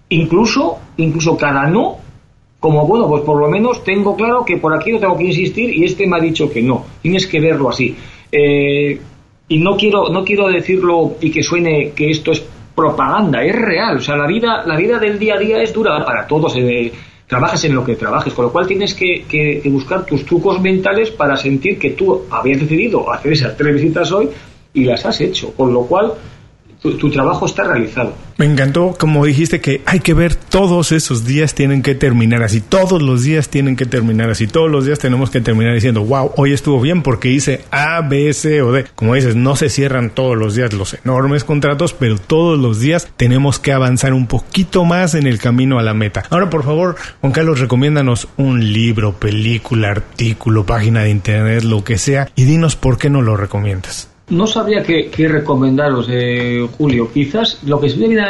incluso, 0.08 0.78
incluso 0.96 1.36
cada 1.36 1.66
no, 1.68 1.96
como 2.60 2.86
bueno, 2.86 3.08
pues 3.08 3.22
por 3.22 3.38
lo 3.38 3.48
menos 3.48 3.84
tengo 3.84 4.16
claro 4.16 4.44
que 4.44 4.56
por 4.56 4.74
aquí 4.74 4.92
no 4.92 4.98
tengo 4.98 5.18
que 5.18 5.24
insistir 5.24 5.70
y 5.70 5.84
este 5.84 6.06
me 6.06 6.16
ha 6.16 6.20
dicho 6.20 6.50
que 6.50 6.62
no. 6.62 6.84
Tienes 7.02 7.26
que 7.26 7.40
verlo 7.40 7.68
así. 7.68 7.94
Eh, 8.32 8.98
y 9.48 9.58
no 9.58 9.76
quiero, 9.76 10.08
no 10.08 10.24
quiero 10.24 10.48
decirlo 10.48 11.16
y 11.20 11.30
que 11.30 11.42
suene 11.42 11.90
que 11.90 12.10
esto 12.10 12.32
es 12.32 12.42
propaganda, 12.74 13.42
es 13.42 13.54
real. 13.54 13.96
O 13.96 14.00
sea, 14.00 14.16
la 14.16 14.26
vida, 14.26 14.64
la 14.66 14.76
vida 14.76 14.98
del 14.98 15.18
día 15.18 15.34
a 15.34 15.38
día 15.38 15.62
es 15.62 15.72
dura 15.72 16.04
para 16.04 16.26
todos. 16.26 16.54
Eh, 16.56 16.92
trabajes 17.26 17.64
en 17.64 17.74
lo 17.74 17.84
que 17.84 17.96
trabajes, 17.96 18.32
con 18.32 18.46
lo 18.46 18.52
cual 18.52 18.66
tienes 18.66 18.94
que, 18.94 19.24
que, 19.28 19.62
buscar 19.66 20.04
tus 20.04 20.24
trucos 20.24 20.60
mentales 20.60 21.10
para 21.10 21.36
sentir 21.36 21.78
que 21.78 21.90
tú 21.90 22.24
habías 22.30 22.60
decidido 22.60 23.10
hacer 23.12 23.32
esas 23.32 23.56
tres 23.56 23.74
visitas 23.74 24.12
hoy 24.12 24.28
y 24.72 24.84
las 24.84 25.04
has 25.06 25.20
hecho. 25.20 25.52
Con 25.54 25.72
lo 25.72 25.82
cual, 25.86 26.12
tu, 26.92 27.10
trabajo 27.10 27.46
está 27.46 27.64
realizado. 27.64 28.12
Me 28.36 28.46
encantó 28.46 28.94
como 28.98 29.24
dijiste 29.24 29.60
que 29.60 29.80
hay 29.86 30.00
que 30.00 30.12
ver 30.12 30.34
todos 30.34 30.92
esos 30.92 31.24
días 31.24 31.54
tienen 31.54 31.82
que 31.82 31.94
terminar 31.94 32.42
así, 32.42 32.60
todos 32.60 33.00
los 33.00 33.22
días 33.22 33.48
tienen 33.48 33.76
que 33.76 33.86
terminar 33.86 34.28
así, 34.28 34.46
todos 34.46 34.70
los 34.70 34.84
días 34.84 34.98
tenemos 34.98 35.30
que 35.30 35.40
terminar 35.40 35.74
diciendo, 35.74 36.04
wow, 36.04 36.32
hoy 36.36 36.52
estuvo 36.52 36.80
bien 36.80 37.02
porque 37.02 37.30
hice 37.30 37.64
A, 37.70 38.00
B, 38.02 38.32
C 38.34 38.60
o 38.60 38.72
D. 38.72 38.84
Como 38.94 39.14
dices, 39.14 39.36
no 39.36 39.56
se 39.56 39.70
cierran 39.70 40.10
todos 40.10 40.36
los 40.36 40.54
días 40.54 40.72
los 40.72 40.94
enormes 40.94 41.44
contratos, 41.44 41.94
pero 41.94 42.18
todos 42.18 42.58
los 42.58 42.80
días 42.80 43.08
tenemos 43.16 43.58
que 43.58 43.72
avanzar 43.72 44.12
un 44.12 44.26
poquito 44.26 44.84
más 44.84 45.14
en 45.14 45.26
el 45.26 45.38
camino 45.38 45.78
a 45.78 45.82
la 45.82 45.94
meta. 45.94 46.24
Ahora, 46.30 46.50
por 46.50 46.64
favor, 46.64 46.96
Juan 47.20 47.32
Carlos, 47.32 47.60
recomiéndanos 47.60 48.28
un 48.36 48.72
libro, 48.72 49.12
película, 49.12 49.90
artículo, 49.90 50.66
página 50.66 51.04
de 51.04 51.10
internet, 51.10 51.62
lo 51.62 51.84
que 51.84 51.98
sea, 51.98 52.28
y 52.34 52.44
dinos 52.44 52.76
por 52.76 52.98
qué 52.98 53.08
no 53.08 53.22
lo 53.22 53.36
recomiendas. 53.36 54.13
No 54.28 54.46
sabría 54.46 54.82
qué, 54.82 55.10
recomendaros, 55.28 56.08
eh, 56.10 56.66
Julio. 56.78 57.10
Quizás 57.12 57.62
lo 57.64 57.78
que 57.78 57.90
se 57.90 57.98
viene 57.98 58.22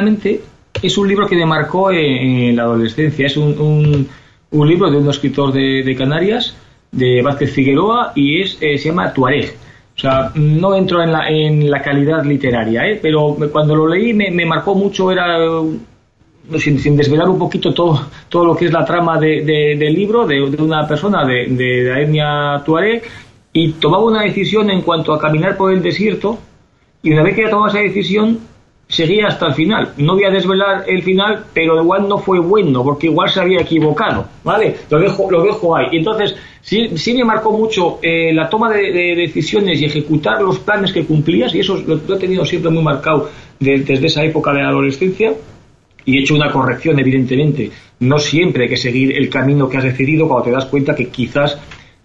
es 0.82 0.99
un 0.99 1.07
libro 1.07 1.26
que 1.28 1.36
me 1.36 1.47
marcó 1.47 1.92
en, 1.92 2.57
la 2.57 2.64
adolescencia. 2.64 3.26
Es 3.26 3.36
un, 3.36 4.09
un, 4.51 4.68
libro 4.68 4.90
de 4.90 4.99
un 4.99 5.09
escritor 5.09 5.53
de, 5.53 5.95
Canarias, 5.97 6.57
de 6.90 7.22
Vázquez 7.22 7.53
Figueroa, 7.53 8.12
y 8.16 8.42
es 8.42 8.59
eh, 8.61 8.76
se 8.76 8.88
llama 8.88 9.12
Tuareg. 9.12 9.55
O 9.97 10.01
sea, 10.01 10.32
no 10.34 10.74
entro 10.74 11.03
en 11.03 11.12
la, 11.12 11.28
en 11.28 11.70
la 11.70 11.80
calidad 11.80 12.24
literaria, 12.24 12.84
¿eh? 12.88 12.99
pero 13.01 13.36
cuando 13.53 13.76
lo 13.76 13.86
leí 13.86 14.12
me, 14.12 14.45
marcó 14.45 14.74
mucho, 14.74 15.12
era 15.12 15.38
sin, 16.59 16.80
sin, 16.80 16.97
desvelar 16.97 17.28
un 17.28 17.38
poquito 17.38 17.72
todo, 17.72 18.09
todo 18.28 18.45
lo 18.45 18.57
que 18.57 18.64
es 18.64 18.72
la 18.72 18.84
trama 18.84 19.20
de, 19.20 19.42
del 19.45 19.95
libro, 19.95 20.26
de, 20.26 20.42
una 20.42 20.84
persona 20.88 21.24
de, 21.24 21.47
de 21.47 21.84
la 21.84 22.01
etnia 22.01 22.62
tuareg, 22.64 23.05
y 23.57 23.72
tomaba 23.74 24.05
una 24.05 24.22
decisión 24.22 24.68
en 24.68 24.82
cuanto 24.82 25.14
a 25.14 25.18
caminar 25.18 25.57
por 25.57 25.72
el 25.72 25.80
desierto 25.80 26.38
y 27.02 27.12
una 27.12 27.22
vez 27.22 27.36
que 27.36 27.42
ya 27.42 27.50
tomaba 27.50 27.68
esa 27.68 27.78
decisión 27.78 28.40
seguía 28.88 29.28
hasta 29.28 29.46
el 29.46 29.55
final. 29.55 29.92
No 29.96 30.14
voy 30.14 30.24
a 30.24 30.30
desvelar 30.30 30.84
el 30.88 31.02
final, 31.02 31.44
pero 31.55 31.80
igual 31.80 32.09
no 32.09 32.18
fue 32.18 32.40
bueno 32.40 32.82
porque 32.82 33.07
igual 33.07 33.30
se 33.30 33.40
había 33.40 33.61
equivocado, 33.61 34.26
¿vale? 34.42 34.74
Lo 34.90 34.98
dejo, 34.98 35.30
lo 35.30 35.42
dejo 35.42 35.76
ahí. 35.76 35.86
Entonces 35.92 36.34
sí, 36.61 36.96
sí 36.96 37.14
me 37.14 37.24
marcó 37.24 37.52
mucho 37.52 38.00
eh, 38.02 38.34
la 38.34 38.48
toma 38.48 38.70
de, 38.72 39.14
decisiones 39.16 39.80
y 39.80 39.84
ejecutar 39.84 40.42
los 40.42 40.59
planes 40.59 40.92
que 40.92 41.05
cumplías 41.05 41.55
y 41.55 41.61
eso 41.61 41.76
lo, 41.86 42.14
he 42.14 42.18
tenido 42.18 42.44
siempre 42.44 42.72
muy 42.72 42.82
marcado 42.82 43.30
desde 43.61 44.05
esa 44.05 44.24
época 44.24 44.52
de 44.52 44.62
la 44.62 44.70
adolescencia 44.70 45.32
y 46.05 46.18
he 46.18 46.20
hecho 46.20 46.34
una 46.34 46.50
corrección, 46.50 46.98
evidentemente. 46.98 47.70
No 48.00 48.18
siempre 48.18 48.64
hay 48.64 48.70
que 48.70 48.76
seguir 48.76 49.16
el 49.16 49.30
camino 49.30 49.68
que 49.68 49.78
has 49.78 49.84
decidido 49.84 50.26
cuando 50.26 50.46
te 50.46 50.50
das 50.50 50.66
cuenta 50.66 50.94
que 50.94 51.09
quizás 51.09 51.57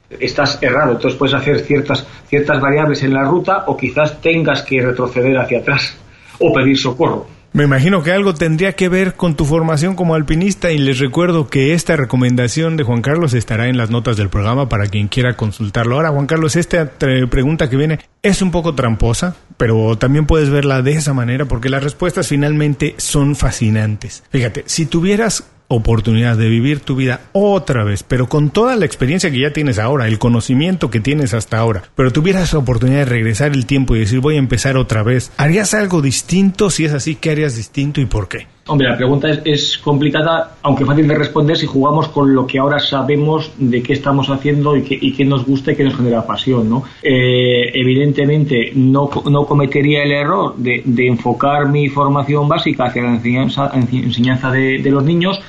estás 0.10 0.58
errado. 0.62 0.94
Entonces 0.94 1.18
puedes 1.18 1.36
hacer 1.36 1.60
ciertas, 1.60 2.06
ciertas 2.28 2.62
variables 2.62 3.04
en 3.04 3.14
la 3.14 3.24
ruta 3.24 3.64
o 3.68 3.78
quizás 3.78 4.22
tengas 4.22 4.62
que 4.64 4.82
retroceder 4.82 5.38
hacia 5.38 5.60
atrás 5.60 5.98
o 6.40 6.54
pedir 6.54 6.78
socorro. 6.78 7.28
Me 7.52 7.64
imagino 7.64 8.04
que 8.04 8.12
algo 8.12 8.36
tendría 8.36 8.74
que 8.74 8.90
ver 8.90 9.16
con 9.16 9.36
tu 9.36 9.44
formación 9.44 9.96
como 9.96 10.14
alpinista 10.14 10.72
y 10.72 10.78
les 10.78 11.00
recuerdo 11.00 11.48
que 11.48 11.74
esta 11.74 11.96
recomendación 11.96 12.78
de 12.78 12.84
Juan 12.84 13.02
Carlos 13.02 13.34
estará 13.34 13.70
en 13.70 13.78
las 13.78 13.90
notas 13.90 14.18
del 14.18 14.30
programa 14.30 14.70
para 14.70 14.86
quien 14.86 15.08
quiera 15.08 15.36
consultarlo. 15.36 15.96
Ahora, 15.96 16.12
Juan 16.12 16.28
Carlos, 16.28 16.56
esta 16.56 16.92
pregunta 16.92 17.68
que 17.68 17.76
viene 17.76 18.00
es 18.22 18.44
un 18.44 18.52
poco 18.52 18.76
tramposa, 18.76 19.36
pero 19.58 19.98
también 19.98 20.28
puedes 20.28 20.52
verla 20.52 20.84
de 20.84 20.92
esa 20.92 21.14
manera 21.14 21.46
porque 21.46 21.70
las 21.70 21.84
respuestas 21.84 22.28
finalmente 22.28 22.94
son 22.98 23.36
fascinantes. 23.36 24.24
Fíjate, 24.30 24.64
si 24.68 24.86
tuvieras 24.86 25.50
oportunidad 25.70 26.36
de 26.36 26.50
vivir 26.50 26.80
tu 26.80 26.96
vida 26.96 27.22
otra 27.32 27.84
vez, 27.84 28.04
pero 28.04 28.28
con 28.28 28.50
toda 28.50 28.76
la 28.76 28.86
experiencia 28.86 29.32
que 29.32 29.40
ya 29.40 29.54
tienes 29.54 29.78
ahora, 29.78 30.08
el 30.08 30.18
conocimiento 30.18 30.90
que 30.90 31.00
tienes 31.00 31.36
hasta 31.36 31.60
ahora, 31.60 31.84
pero 31.96 32.12
tuvieras 32.12 32.54
la 32.54 32.60
oportunidad 32.60 33.00
de 33.00 33.06
regresar 33.06 33.52
el 33.52 33.68
tiempo 33.68 33.96
y 33.96 34.00
decir 34.00 34.20
voy 34.20 34.36
a 34.36 34.40
empezar 34.40 34.78
otra 34.78 35.04
vez, 35.04 35.32
¿harías 35.38 35.76
algo 35.76 36.02
distinto? 36.02 36.72
Si 36.72 36.86
es 36.86 36.94
así, 36.94 37.16
¿qué 37.16 37.30
harías 37.32 37.56
distinto 37.56 38.02
y 38.02 38.06
por 38.06 38.28
qué? 38.28 38.48
Hombre, 38.66 38.88
la 38.88 38.98
pregunta 38.98 39.30
es, 39.46 39.80
complicada, 39.80 40.58
aunque 40.62 40.86
fácil 40.86 41.08
de 41.08 41.16
responder 41.16 41.58
si 41.58 41.66
jugamos 41.66 42.08
con 42.10 42.36
lo 42.36 42.46
que 42.46 42.60
ahora 42.60 42.80
sabemos 42.80 43.52
de 43.58 43.82
qué 43.82 43.94
estamos 43.94 44.30
haciendo 44.30 44.76
y 44.76 44.84
qué, 44.84 45.26
nos 45.26 45.44
gusta 45.44 45.72
y 45.72 45.76
qué 45.76 45.84
nos 45.84 45.96
genera 45.96 46.26
pasión. 46.26 46.70
¿no? 46.70 46.84
Eh, 47.02 47.72
evidentemente, 47.74 48.72
no, 48.76 49.10
no, 49.30 49.46
cometería 49.46 50.04
el 50.04 50.12
error 50.12 50.56
de, 50.56 50.84
enfocar 51.08 51.68
mi 51.68 51.90
formación 51.90 52.48
básica 52.48 52.86
hacia 52.86 53.02
la 53.02 53.16
enseñanza, 53.16 53.72
enseñanza 53.74 54.52
de 54.52 54.92
los 54.92 55.04
niños, 55.04 55.42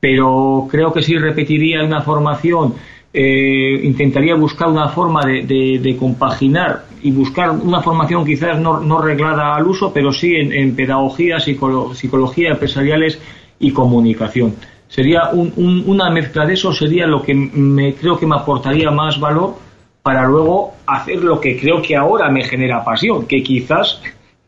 pero 0.00 0.66
creo 0.70 0.92
que 0.92 1.02
sí 1.02 1.16
repetiría 1.16 1.84
una 1.84 2.02
formación 2.02 2.74
eh, 3.12 3.80
intentaría 3.84 4.34
buscar 4.34 4.68
una 4.68 4.88
forma 4.88 5.22
de, 5.24 5.96
compaginar 5.98 6.84
y 7.02 7.10
buscar 7.10 7.50
una 7.50 7.80
formación 7.80 8.24
quizás 8.24 8.60
no, 8.60 8.80
no 8.80 9.00
reglada 9.00 9.56
al 9.56 9.66
uso, 9.66 9.92
pero 9.92 10.12
sí 10.12 10.34
en, 10.36 10.76
pedagogía, 10.76 11.40
psicología 11.40 12.50
empresariales 12.50 13.18
y 13.58 13.72
comunicación. 13.72 14.54
Sería 14.88 15.30
una 15.32 16.10
mezcla 16.10 16.46
de 16.46 16.54
eso, 16.54 16.72
sería 16.72 17.06
lo 17.06 17.22
que 17.22 17.34
me 17.34 17.94
creo 17.94 18.18
que 18.18 18.26
me 18.26 18.36
aportaría 18.36 18.90
más 18.90 19.18
valor 19.18 19.54
para 20.02 20.26
luego 20.26 20.74
hacer 20.86 21.22
lo 21.22 21.40
que 21.40 21.58
creo 21.58 21.82
que 21.82 21.96
ahora 21.96 22.30
me 22.30 22.44
genera 22.44 22.84
pasión, 22.84 23.26
que 23.26 23.42
quizás 23.42 24.00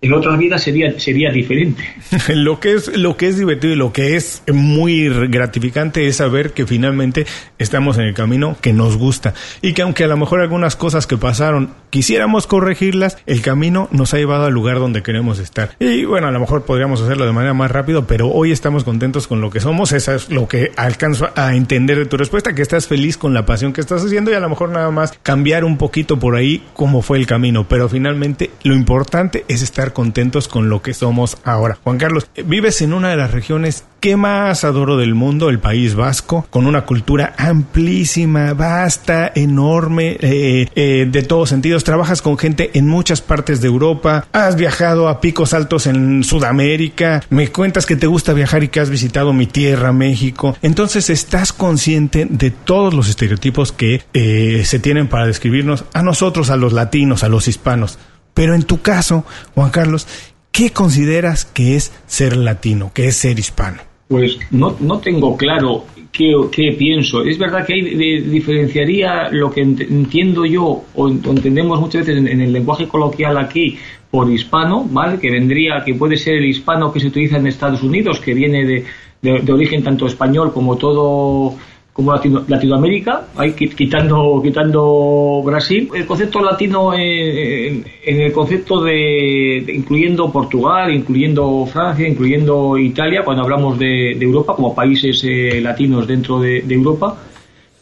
en 0.03 0.15
otras 0.15 0.39
vidas 0.39 0.63
sería, 0.63 0.99
sería 0.99 1.31
diferente. 1.31 1.85
lo, 2.35 2.59
que 2.59 2.73
es, 2.73 2.97
lo 2.97 3.17
que 3.17 3.29
es 3.29 3.37
divertido 3.37 3.75
y 3.75 3.77
lo 3.77 3.93
que 3.93 4.17
es 4.17 4.43
muy 4.51 5.09
gratificante 5.29 6.07
es 6.07 6.17
saber 6.17 6.53
que 6.53 6.67
finalmente 6.67 7.27
estamos 7.59 7.99
en 7.99 8.05
el 8.05 8.15
camino 8.15 8.57
que 8.61 8.73
nos 8.73 8.97
gusta 8.97 9.35
y 9.61 9.75
que 9.75 9.83
aunque 9.83 10.05
a 10.05 10.07
lo 10.09 10.17
mejor 10.17 10.41
algunas 10.41 10.75
cosas 10.75 11.07
que 11.07 11.19
pasaron 11.19 11.75
quisiéramos 11.91 12.47
corregirlas, 12.47 13.19
el 13.27 13.43
camino 13.43 13.89
nos 13.91 14.15
ha 14.15 14.19
llevado 14.19 14.47
al 14.47 14.55
lugar 14.55 14.79
donde 14.79 15.03
queremos 15.03 15.39
estar. 15.39 15.77
Y 15.81 16.05
bueno, 16.05 16.29
a 16.29 16.31
lo 16.31 16.41
mejor 16.41 16.65
podríamos 16.65 17.03
hacerlo 17.03 17.27
de 17.27 17.33
manera 17.33 17.53
más 17.53 17.71
rápido, 17.71 18.07
pero 18.07 18.29
hoy 18.29 18.53
estamos 18.53 18.85
contentos 18.85 19.27
con 19.27 19.41
lo 19.41 19.51
que 19.51 19.61
somos. 19.61 19.93
Eso 19.93 20.15
es 20.15 20.31
lo 20.31 20.49
que 20.49 20.73
alcanzo 20.77 21.29
a 21.35 21.55
entender 21.55 21.99
de 21.99 22.07
tu 22.07 22.17
respuesta, 22.17 22.55
que 22.55 22.63
estás 22.63 22.87
feliz 22.87 23.19
con 23.19 23.35
la 23.35 23.45
pasión 23.45 23.73
que 23.73 23.81
estás 23.81 24.05
haciendo 24.05 24.31
y 24.31 24.35
a 24.35 24.41
lo 24.41 24.49
mejor 24.49 24.71
nada 24.71 24.91
más 24.91 25.13
cambiar 25.23 25.65
un 25.65 25.77
poquito 25.77 26.19
por 26.19 26.37
ahí 26.37 26.63
cómo 26.73 27.03
fue 27.03 27.19
el 27.19 27.27
camino. 27.27 27.67
Pero 27.69 27.89
finalmente 27.89 28.51
lo 28.63 28.75
importante 28.75 29.45
es 29.49 29.63
estar 29.63 29.90
contentos 29.93 30.49
con 30.49 30.69
lo 30.69 30.83
que 30.83 30.95
somos 30.95 31.39
ahora. 31.45 31.79
Juan 31.83 31.99
Carlos, 31.99 32.27
vives 32.45 32.83
en 32.83 32.93
una 32.93 33.11
de 33.11 33.17
las 33.17 33.31
regiones 33.31 33.85
que 34.01 34.17
más 34.17 34.65
adoro 34.65 34.97
del 34.97 35.15
mundo, 35.15 35.51
el 35.51 35.59
País 35.59 35.95
Vasco, 35.95 36.47
con 36.51 36.67
una 36.67 36.87
cultura 36.87 37.35
amplísima, 37.37 38.55
vasta, 38.55 39.31
enorme, 39.35 40.17
eh, 40.21 40.69
eh, 40.75 41.07
de 41.11 41.23
todos 41.23 41.51
sentidos. 41.51 41.85
Trabajas 41.85 42.23
con 42.23 42.39
gente 42.39 42.71
en 42.75 42.89
muchas 42.89 43.21
partes 43.21 43.61
de 43.61 43.69
Europa, 43.69 44.27
has 44.33 44.57
viajado 44.57 45.09
a 45.09 45.21
picos 45.21 45.53
altos 45.53 45.87
en 45.87 46.25
Sudamérica, 46.25 47.23
me 47.29 47.49
cuentas 47.49 47.85
que 47.85 47.97
te 47.97 48.07
gusta 48.07 48.33
viajar 48.33 48.63
y 48.65 48.69
que 48.69 48.81
has 48.81 48.91
visitado 48.91 49.33
mi 49.33 49.47
tierra, 49.47 49.93
México. 49.93 50.57
Entonces 50.63 51.11
estás 51.11 51.53
consciente 51.53 52.27
de 52.29 52.51
todos 52.51 52.95
los 52.95 53.09
estereotipos 53.09 53.73
que 53.73 54.03
eh, 54.15 54.63
se 54.65 54.79
tienen 54.79 55.09
para 55.09 55.27
describirnos 55.27 55.85
a 55.93 56.03
nosotros, 56.03 56.49
a 56.51 56.57
los 56.57 56.73
latinos, 56.73 57.23
a 57.23 57.29
los 57.29 57.49
hispanos. 57.49 57.99
Pero 58.35 58.55
en 58.55 58.63
tu 58.63 58.81
caso, 58.81 59.25
Juan 59.55 59.71
Carlos, 59.71 60.07
¿qué 60.53 60.71
consideras 60.71 61.45
que 61.45 61.77
es 61.77 61.93
ser 62.07 62.37
latino, 62.37 62.91
que 62.95 63.07
es 63.07 63.17
ser 63.17 63.39
hispano? 63.39 63.83
Pues 64.09 64.39
no, 64.51 64.77
no 64.81 64.99
tengo 64.99 65.37
claro 65.37 65.85
qué, 66.13 66.35
qué, 66.51 66.73
pienso. 66.73 67.23
Es 67.23 67.39
verdad 67.39 67.65
que 67.65 67.75
hay, 67.75 68.21
diferenciaría 68.21 69.29
lo 69.31 69.51
que 69.51 69.61
entiendo 69.61 70.45
yo 70.45 70.85
o 70.95 71.09
entendemos 71.09 71.81
muchas 71.81 72.07
veces 72.07 72.25
en, 72.27 72.41
el 72.41 72.53
lenguaje 72.53 72.89
coloquial 72.89 73.39
aquí 73.39 73.79
por 74.11 74.31
hispano, 74.31 74.87
¿vale? 74.91 75.21
Que 75.21 75.31
vendría, 75.31 75.85
que 75.85 75.95
puede 75.95 76.17
ser 76.17 76.35
el 76.35 76.47
hispano 76.47 76.93
que 76.93 76.99
se 76.99 77.07
utiliza 77.07 77.37
en 77.37 77.47
Estados 77.47 77.83
Unidos, 77.83 78.19
que 78.19 78.35
viene 78.35 78.65
de, 78.65 78.85
de 79.23 79.53
origen 79.53 79.85
tanto 79.85 80.07
español 80.07 80.53
como 80.53 80.77
todo 80.77 81.57
como 82.01 82.45
Latinoamérica, 82.49 83.27
hay, 83.37 83.53
quitando, 83.53 84.41
quitando 84.43 85.43
Brasil. 85.45 85.91
El 85.95 86.07
concepto 86.07 86.41
latino 86.41 86.95
en, 86.95 87.85
el 88.05 88.33
concepto 88.33 88.83
de, 88.83 89.65
incluyendo 89.69 90.33
Portugal, 90.33 90.93
incluyendo 90.93 91.67
Francia, 91.67 92.09
incluyendo 92.09 92.79
Italia, 92.79 93.23
cuando 93.23 93.43
hablamos 93.43 93.79
de, 93.79 94.13
Europa, 94.13 94.57
como 94.57 94.75
países 94.75 95.23
eh, 95.25 95.61
latinos 95.61 96.07
dentro 96.07 96.41
de, 96.41 96.65
Europa, 96.71 97.19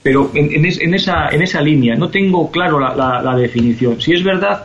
pero 0.03 0.31
en, 0.35 0.65
esa, 0.65 1.29
en 1.29 1.43
esa 1.43 1.61
línea 1.61 1.95
no 1.95 2.09
tengo 2.11 2.51
claro 2.51 2.81
la, 2.81 3.37
definición. 3.37 4.01
Si 4.01 4.13
es 4.13 4.25
verdad 4.25 4.65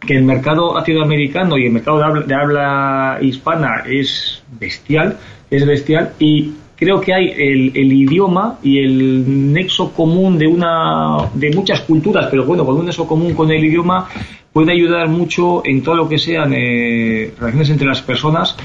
que 0.00 0.16
el 0.16 0.24
mercado 0.24 0.74
latinoamericano 0.74 1.58
y 1.58 1.66
el 1.66 1.72
mercado 1.72 1.98
de 1.98 2.04
habla, 2.04 2.20
de 2.22 2.34
habla 2.34 3.18
hispana 3.20 3.84
es 3.86 4.42
bestial, 4.58 5.16
es 5.48 5.64
bestial 5.64 6.12
y 6.18 6.54
creo 6.80 6.98
que 6.98 7.12
hay 7.12 7.28
el, 7.28 7.72
el, 7.74 7.92
idioma 7.92 8.58
y 8.62 8.78
el 8.78 9.52
nexo 9.52 9.92
común 9.92 10.38
de 10.38 10.46
una 10.46 11.28
de 11.34 11.54
muchas 11.54 11.82
culturas, 11.82 12.28
pero 12.30 12.44
bueno, 12.46 12.64
con 12.64 12.76
un 12.76 12.86
nexo 12.86 13.06
común 13.06 13.34
con 13.34 13.50
el 13.50 13.62
idioma 13.62 14.08
puede 14.50 14.72
ayudar 14.72 15.08
mucho 15.08 15.62
en 15.64 15.82
todo 15.82 15.94
lo 15.94 16.08
que 16.08 16.18
sean 16.18 16.54
eh, 16.56 17.32
relaciones 17.38 17.68
entre 17.68 17.86
las 17.86 18.00
personas, 18.00 18.56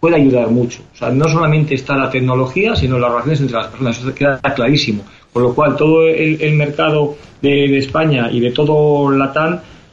puede 0.00 0.16
ayudar 0.16 0.50
mucho. 0.50 0.80
O 0.92 0.96
sea, 0.96 1.10
no 1.10 1.28
solamente 1.28 1.76
está 1.76 1.96
la 1.96 2.10
tecnología, 2.10 2.74
sino 2.74 2.98
las 2.98 3.10
relaciones 3.10 3.40
entre 3.42 3.56
las 3.58 3.66
personas, 3.68 3.98
eso 4.00 4.14
queda 4.14 4.40
clarísimo. 4.40 5.04
Con 5.32 5.44
lo 5.44 5.54
cual, 5.54 5.76
todo 5.76 6.08
el, 6.08 6.54
mercado 6.54 7.16
de, 7.40 7.68
de, 7.68 7.78
España 7.78 8.30
y 8.32 8.40
de 8.40 8.50
todo 8.50 9.08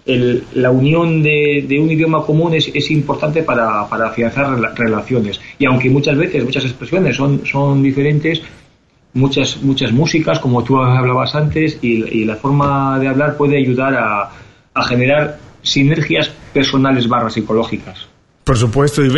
Latán 0.08 0.44
la 0.54 0.72
unión 0.72 1.22
de, 1.22 1.78
un 1.82 1.92
idioma 1.92 2.24
común 2.24 2.54
es, 2.54 2.92
importante 2.92 3.44
para, 3.44 3.82
afianzar 3.82 4.58
relaciones. 4.76 5.40
Y 5.60 5.66
aunque 5.66 5.90
muchas 5.90 6.18
veces, 6.18 6.44
muchas 6.44 6.64
expresiones 6.64 7.16
son, 7.16 7.46
son 7.46 7.84
diferentes, 7.84 8.42
muchas, 9.14 9.62
muchas 9.62 9.92
músicas, 9.92 10.40
como 10.40 10.64
tú 10.64 10.78
hablabas 10.78 11.36
antes, 11.36 11.80
y, 11.82 12.26
la 12.26 12.36
forma 12.36 13.00
de 13.00 13.08
hablar 13.08 13.38
puede 13.38 13.58
ayudar 13.58 13.96
a, 13.96 14.32
a 14.74 14.84
generar 14.84 15.40
sinergias 15.62 16.30
personales 16.54 17.08
barras 17.08 17.34
psicológicas. 17.34 18.08
Por 18.48 18.56
supuesto, 18.56 19.04
y 19.04 19.10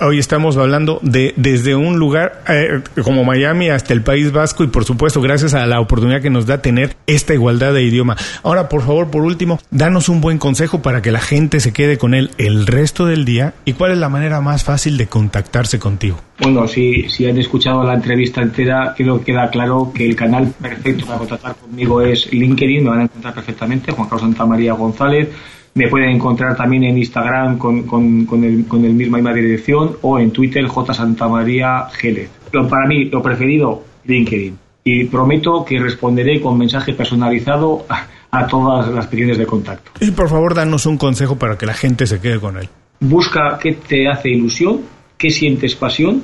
hoy 0.00 0.20
estamos 0.20 0.56
hablando 0.56 1.00
de 1.02 1.34
desde 1.34 1.74
un 1.74 1.98
lugar 1.98 2.44
eh, 2.48 2.82
como 3.02 3.24
Miami 3.24 3.68
hasta 3.68 3.92
el 3.92 4.02
País 4.02 4.30
Vasco 4.30 4.62
y 4.62 4.68
por 4.68 4.84
supuesto 4.84 5.20
gracias 5.20 5.54
a 5.54 5.66
la 5.66 5.80
oportunidad 5.80 6.22
que 6.22 6.30
nos 6.30 6.46
da 6.46 6.62
tener 6.62 6.94
esta 7.08 7.34
igualdad 7.34 7.74
de 7.74 7.82
idioma. 7.82 8.16
Ahora, 8.44 8.68
por 8.68 8.82
favor, 8.82 9.10
por 9.10 9.24
último, 9.24 9.58
danos 9.72 10.08
un 10.08 10.20
buen 10.20 10.38
consejo 10.38 10.82
para 10.82 11.02
que 11.02 11.10
la 11.10 11.18
gente 11.18 11.58
se 11.58 11.72
quede 11.72 11.98
con 11.98 12.14
él 12.14 12.30
el 12.38 12.64
resto 12.68 13.06
del 13.06 13.24
día 13.24 13.54
y 13.64 13.72
cuál 13.72 13.90
es 13.90 13.98
la 13.98 14.08
manera 14.08 14.40
más 14.40 14.62
fácil 14.62 14.96
de 14.98 15.08
contactarse 15.08 15.80
contigo. 15.80 16.20
Bueno, 16.38 16.68
si, 16.68 17.08
si 17.08 17.26
han 17.26 17.38
escuchado 17.38 17.82
la 17.82 17.94
entrevista 17.94 18.40
entera, 18.40 18.94
creo 18.96 19.18
que 19.18 19.32
queda 19.32 19.50
claro 19.50 19.90
que 19.92 20.06
el 20.06 20.14
canal 20.14 20.54
perfecto 20.62 21.06
para 21.06 21.18
contactar 21.18 21.56
conmigo 21.56 22.02
es 22.02 22.32
LinkedIn, 22.32 22.84
me 22.84 22.90
van 22.90 23.00
a 23.00 23.02
encontrar 23.02 23.34
perfectamente, 23.34 23.90
Juan 23.90 24.08
Carlos 24.08 24.22
Santa 24.22 24.46
María 24.46 24.74
González 24.74 25.28
me 25.76 25.88
pueden 25.88 26.08
encontrar 26.08 26.56
también 26.56 26.84
en 26.84 26.96
Instagram 26.96 27.58
con, 27.58 27.82
con, 27.82 28.24
con, 28.24 28.42
el, 28.42 28.66
con 28.66 28.82
el 28.84 28.94
misma, 28.94 29.18
misma 29.18 29.34
dirección 29.34 29.96
o 30.00 30.18
en 30.18 30.30
Twitter 30.30 30.66
J. 30.66 30.94
Santa 30.94 31.28
María 31.28 31.86
Gélez. 31.92 32.30
Para 32.50 32.86
mí, 32.86 33.04
lo 33.04 33.22
preferido, 33.22 33.84
LinkedIn. 34.06 34.58
Y 34.84 35.04
prometo 35.04 35.64
que 35.66 35.78
responderé 35.78 36.40
con 36.40 36.56
mensaje 36.56 36.94
personalizado 36.94 37.84
a, 38.30 38.46
todas 38.46 38.88
las 38.88 39.06
peticiones 39.06 39.36
de 39.36 39.46
contacto. 39.46 39.90
Y 40.00 40.12
por 40.12 40.30
favor, 40.30 40.54
danos 40.54 40.86
un 40.86 40.96
consejo 40.96 41.36
para 41.36 41.58
que 41.58 41.66
la 41.66 41.74
gente 41.74 42.06
se 42.06 42.20
quede 42.20 42.40
con 42.40 42.56
él. 42.56 42.68
Busca 43.00 43.58
qué 43.60 43.72
te 43.72 44.08
hace 44.08 44.30
ilusión, 44.30 44.80
qué 45.18 45.28
sientes 45.28 45.74
pasión 45.74 46.22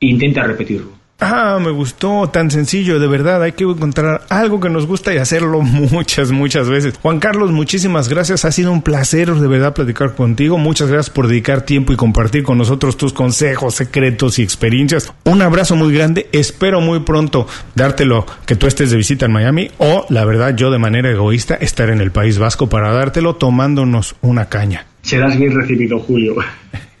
e 0.00 0.06
intenta 0.06 0.42
repetirlo. 0.42 0.90
Ah, 1.20 1.58
me 1.64 1.70
gustó, 1.70 2.28
tan 2.28 2.50
sencillo, 2.50 2.98
de 2.98 3.06
verdad, 3.06 3.40
hay 3.42 3.52
que 3.52 3.62
encontrar 3.62 4.22
algo 4.28 4.58
que 4.58 4.68
nos 4.68 4.86
gusta 4.86 5.14
y 5.14 5.18
hacerlo 5.18 5.60
muchas, 5.62 6.32
muchas 6.32 6.68
veces. 6.68 6.98
Juan 7.00 7.20
Carlos, 7.20 7.52
muchísimas 7.52 8.08
gracias, 8.08 8.44
ha 8.44 8.50
sido 8.50 8.72
un 8.72 8.82
placer 8.82 9.32
de 9.32 9.46
verdad 9.46 9.74
platicar 9.74 10.14
contigo, 10.16 10.58
muchas 10.58 10.88
gracias 10.88 11.14
por 11.14 11.28
dedicar 11.28 11.62
tiempo 11.62 11.92
y 11.92 11.96
compartir 11.96 12.42
con 12.42 12.58
nosotros 12.58 12.96
tus 12.96 13.12
consejos, 13.12 13.74
secretos 13.76 14.38
y 14.38 14.42
experiencias. 14.42 15.12
Un 15.24 15.40
abrazo 15.40 15.76
muy 15.76 15.94
grande, 15.94 16.28
espero 16.32 16.80
muy 16.80 17.00
pronto 17.00 17.46
dártelo 17.76 18.26
que 18.44 18.56
tú 18.56 18.66
estés 18.66 18.90
de 18.90 18.96
visita 18.96 19.26
en 19.26 19.32
Miami 19.32 19.70
o, 19.78 20.06
la 20.08 20.24
verdad, 20.24 20.56
yo 20.56 20.70
de 20.72 20.78
manera 20.78 21.10
egoísta 21.10 21.54
estar 21.54 21.90
en 21.90 22.00
el 22.00 22.10
País 22.10 22.38
Vasco 22.38 22.68
para 22.68 22.92
dártelo 22.92 23.36
tomándonos 23.36 24.16
una 24.20 24.48
caña. 24.48 24.86
Serás 25.02 25.38
bien 25.38 25.54
recibido, 25.54 26.00
Julio. 26.00 26.34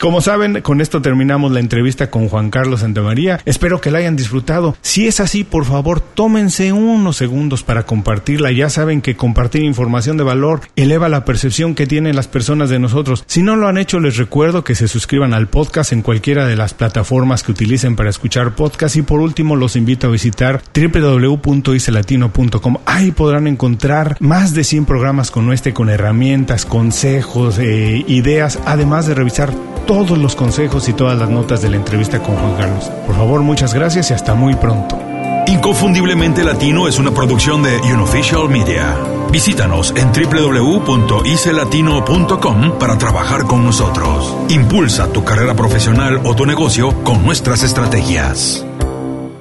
Como 0.00 0.20
saben, 0.20 0.60
con 0.62 0.80
esto 0.80 1.02
terminamos 1.02 1.52
la 1.52 1.60
entrevista 1.60 2.10
con 2.10 2.28
Juan 2.28 2.50
Carlos 2.50 2.80
Santamaría. 2.80 3.40
Espero 3.44 3.80
que 3.80 3.90
la 3.90 3.98
hayan 3.98 4.16
disfrutado. 4.16 4.76
Si 4.82 5.06
es 5.06 5.20
así, 5.20 5.44
por 5.44 5.64
favor, 5.64 6.00
tómense 6.00 6.72
unos 6.72 7.16
segundos 7.16 7.62
para 7.62 7.84
compartirla. 7.84 8.52
Ya 8.52 8.70
saben 8.70 9.02
que 9.02 9.16
compartir 9.16 9.62
información 9.62 10.16
de 10.16 10.24
valor 10.24 10.60
eleva 10.76 11.08
la 11.08 11.24
percepción 11.24 11.74
que 11.74 11.86
tienen 11.86 12.16
las 12.16 12.28
personas 12.28 12.70
de 12.70 12.78
nosotros. 12.78 13.24
Si 13.26 13.42
no 13.42 13.56
lo 13.56 13.68
han 13.68 13.78
hecho, 13.78 14.00
les 14.00 14.16
recuerdo 14.16 14.64
que 14.64 14.74
se 14.74 14.88
suscriban 14.88 15.34
al 15.34 15.48
podcast 15.48 15.92
en 15.92 16.02
cualquiera 16.02 16.46
de 16.46 16.56
las 16.56 16.74
plataformas 16.74 17.42
que 17.42 17.52
utilicen 17.52 17.96
para 17.96 18.10
escuchar 18.10 18.54
podcast. 18.54 18.96
Y 18.96 19.02
por 19.02 19.20
último, 19.20 19.56
los 19.56 19.76
invito 19.76 20.06
a 20.06 20.10
visitar 20.10 20.62
www.icelatino.com. 20.74 22.76
Ahí 22.86 23.10
podrán 23.10 23.46
encontrar 23.46 24.16
más 24.20 24.54
de 24.54 24.64
100 24.64 24.84
programas 24.84 25.30
con 25.30 25.52
este, 25.52 25.72
con 25.72 25.90
herramientas, 25.90 26.64
consejos, 26.64 27.58
eh, 27.58 28.04
ideas, 28.06 28.58
además 28.64 29.06
de 29.06 29.14
revisar 29.14 29.47
todos 29.86 30.18
los 30.18 30.36
consejos 30.36 30.88
y 30.88 30.92
todas 30.92 31.18
las 31.18 31.30
notas 31.30 31.62
de 31.62 31.70
la 31.70 31.76
entrevista 31.76 32.20
con 32.20 32.36
Juan 32.36 32.56
Carlos. 32.56 32.84
Por 33.06 33.16
favor, 33.16 33.40
muchas 33.42 33.72
gracias 33.74 34.10
y 34.10 34.14
hasta 34.14 34.34
muy 34.34 34.54
pronto. 34.54 34.98
Inconfundiblemente 35.46 36.44
Latino 36.44 36.88
es 36.88 36.98
una 36.98 37.10
producción 37.10 37.62
de 37.62 37.78
Unofficial 37.78 38.50
Media. 38.50 38.94
Visítanos 39.32 39.94
en 39.96 40.12
www.icelatino.com 40.12 42.78
para 42.78 42.98
trabajar 42.98 43.44
con 43.44 43.64
nosotros. 43.64 44.36
Impulsa 44.50 45.10
tu 45.10 45.24
carrera 45.24 45.54
profesional 45.54 46.20
o 46.24 46.34
tu 46.34 46.44
negocio 46.44 46.92
con 47.02 47.24
nuestras 47.24 47.62
estrategias. 47.62 48.66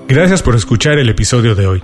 Gracias 0.07 0.41
por 0.41 0.55
escuchar 0.55 0.97
el 0.97 1.09
episodio 1.09 1.55
de 1.55 1.67
hoy. 1.67 1.83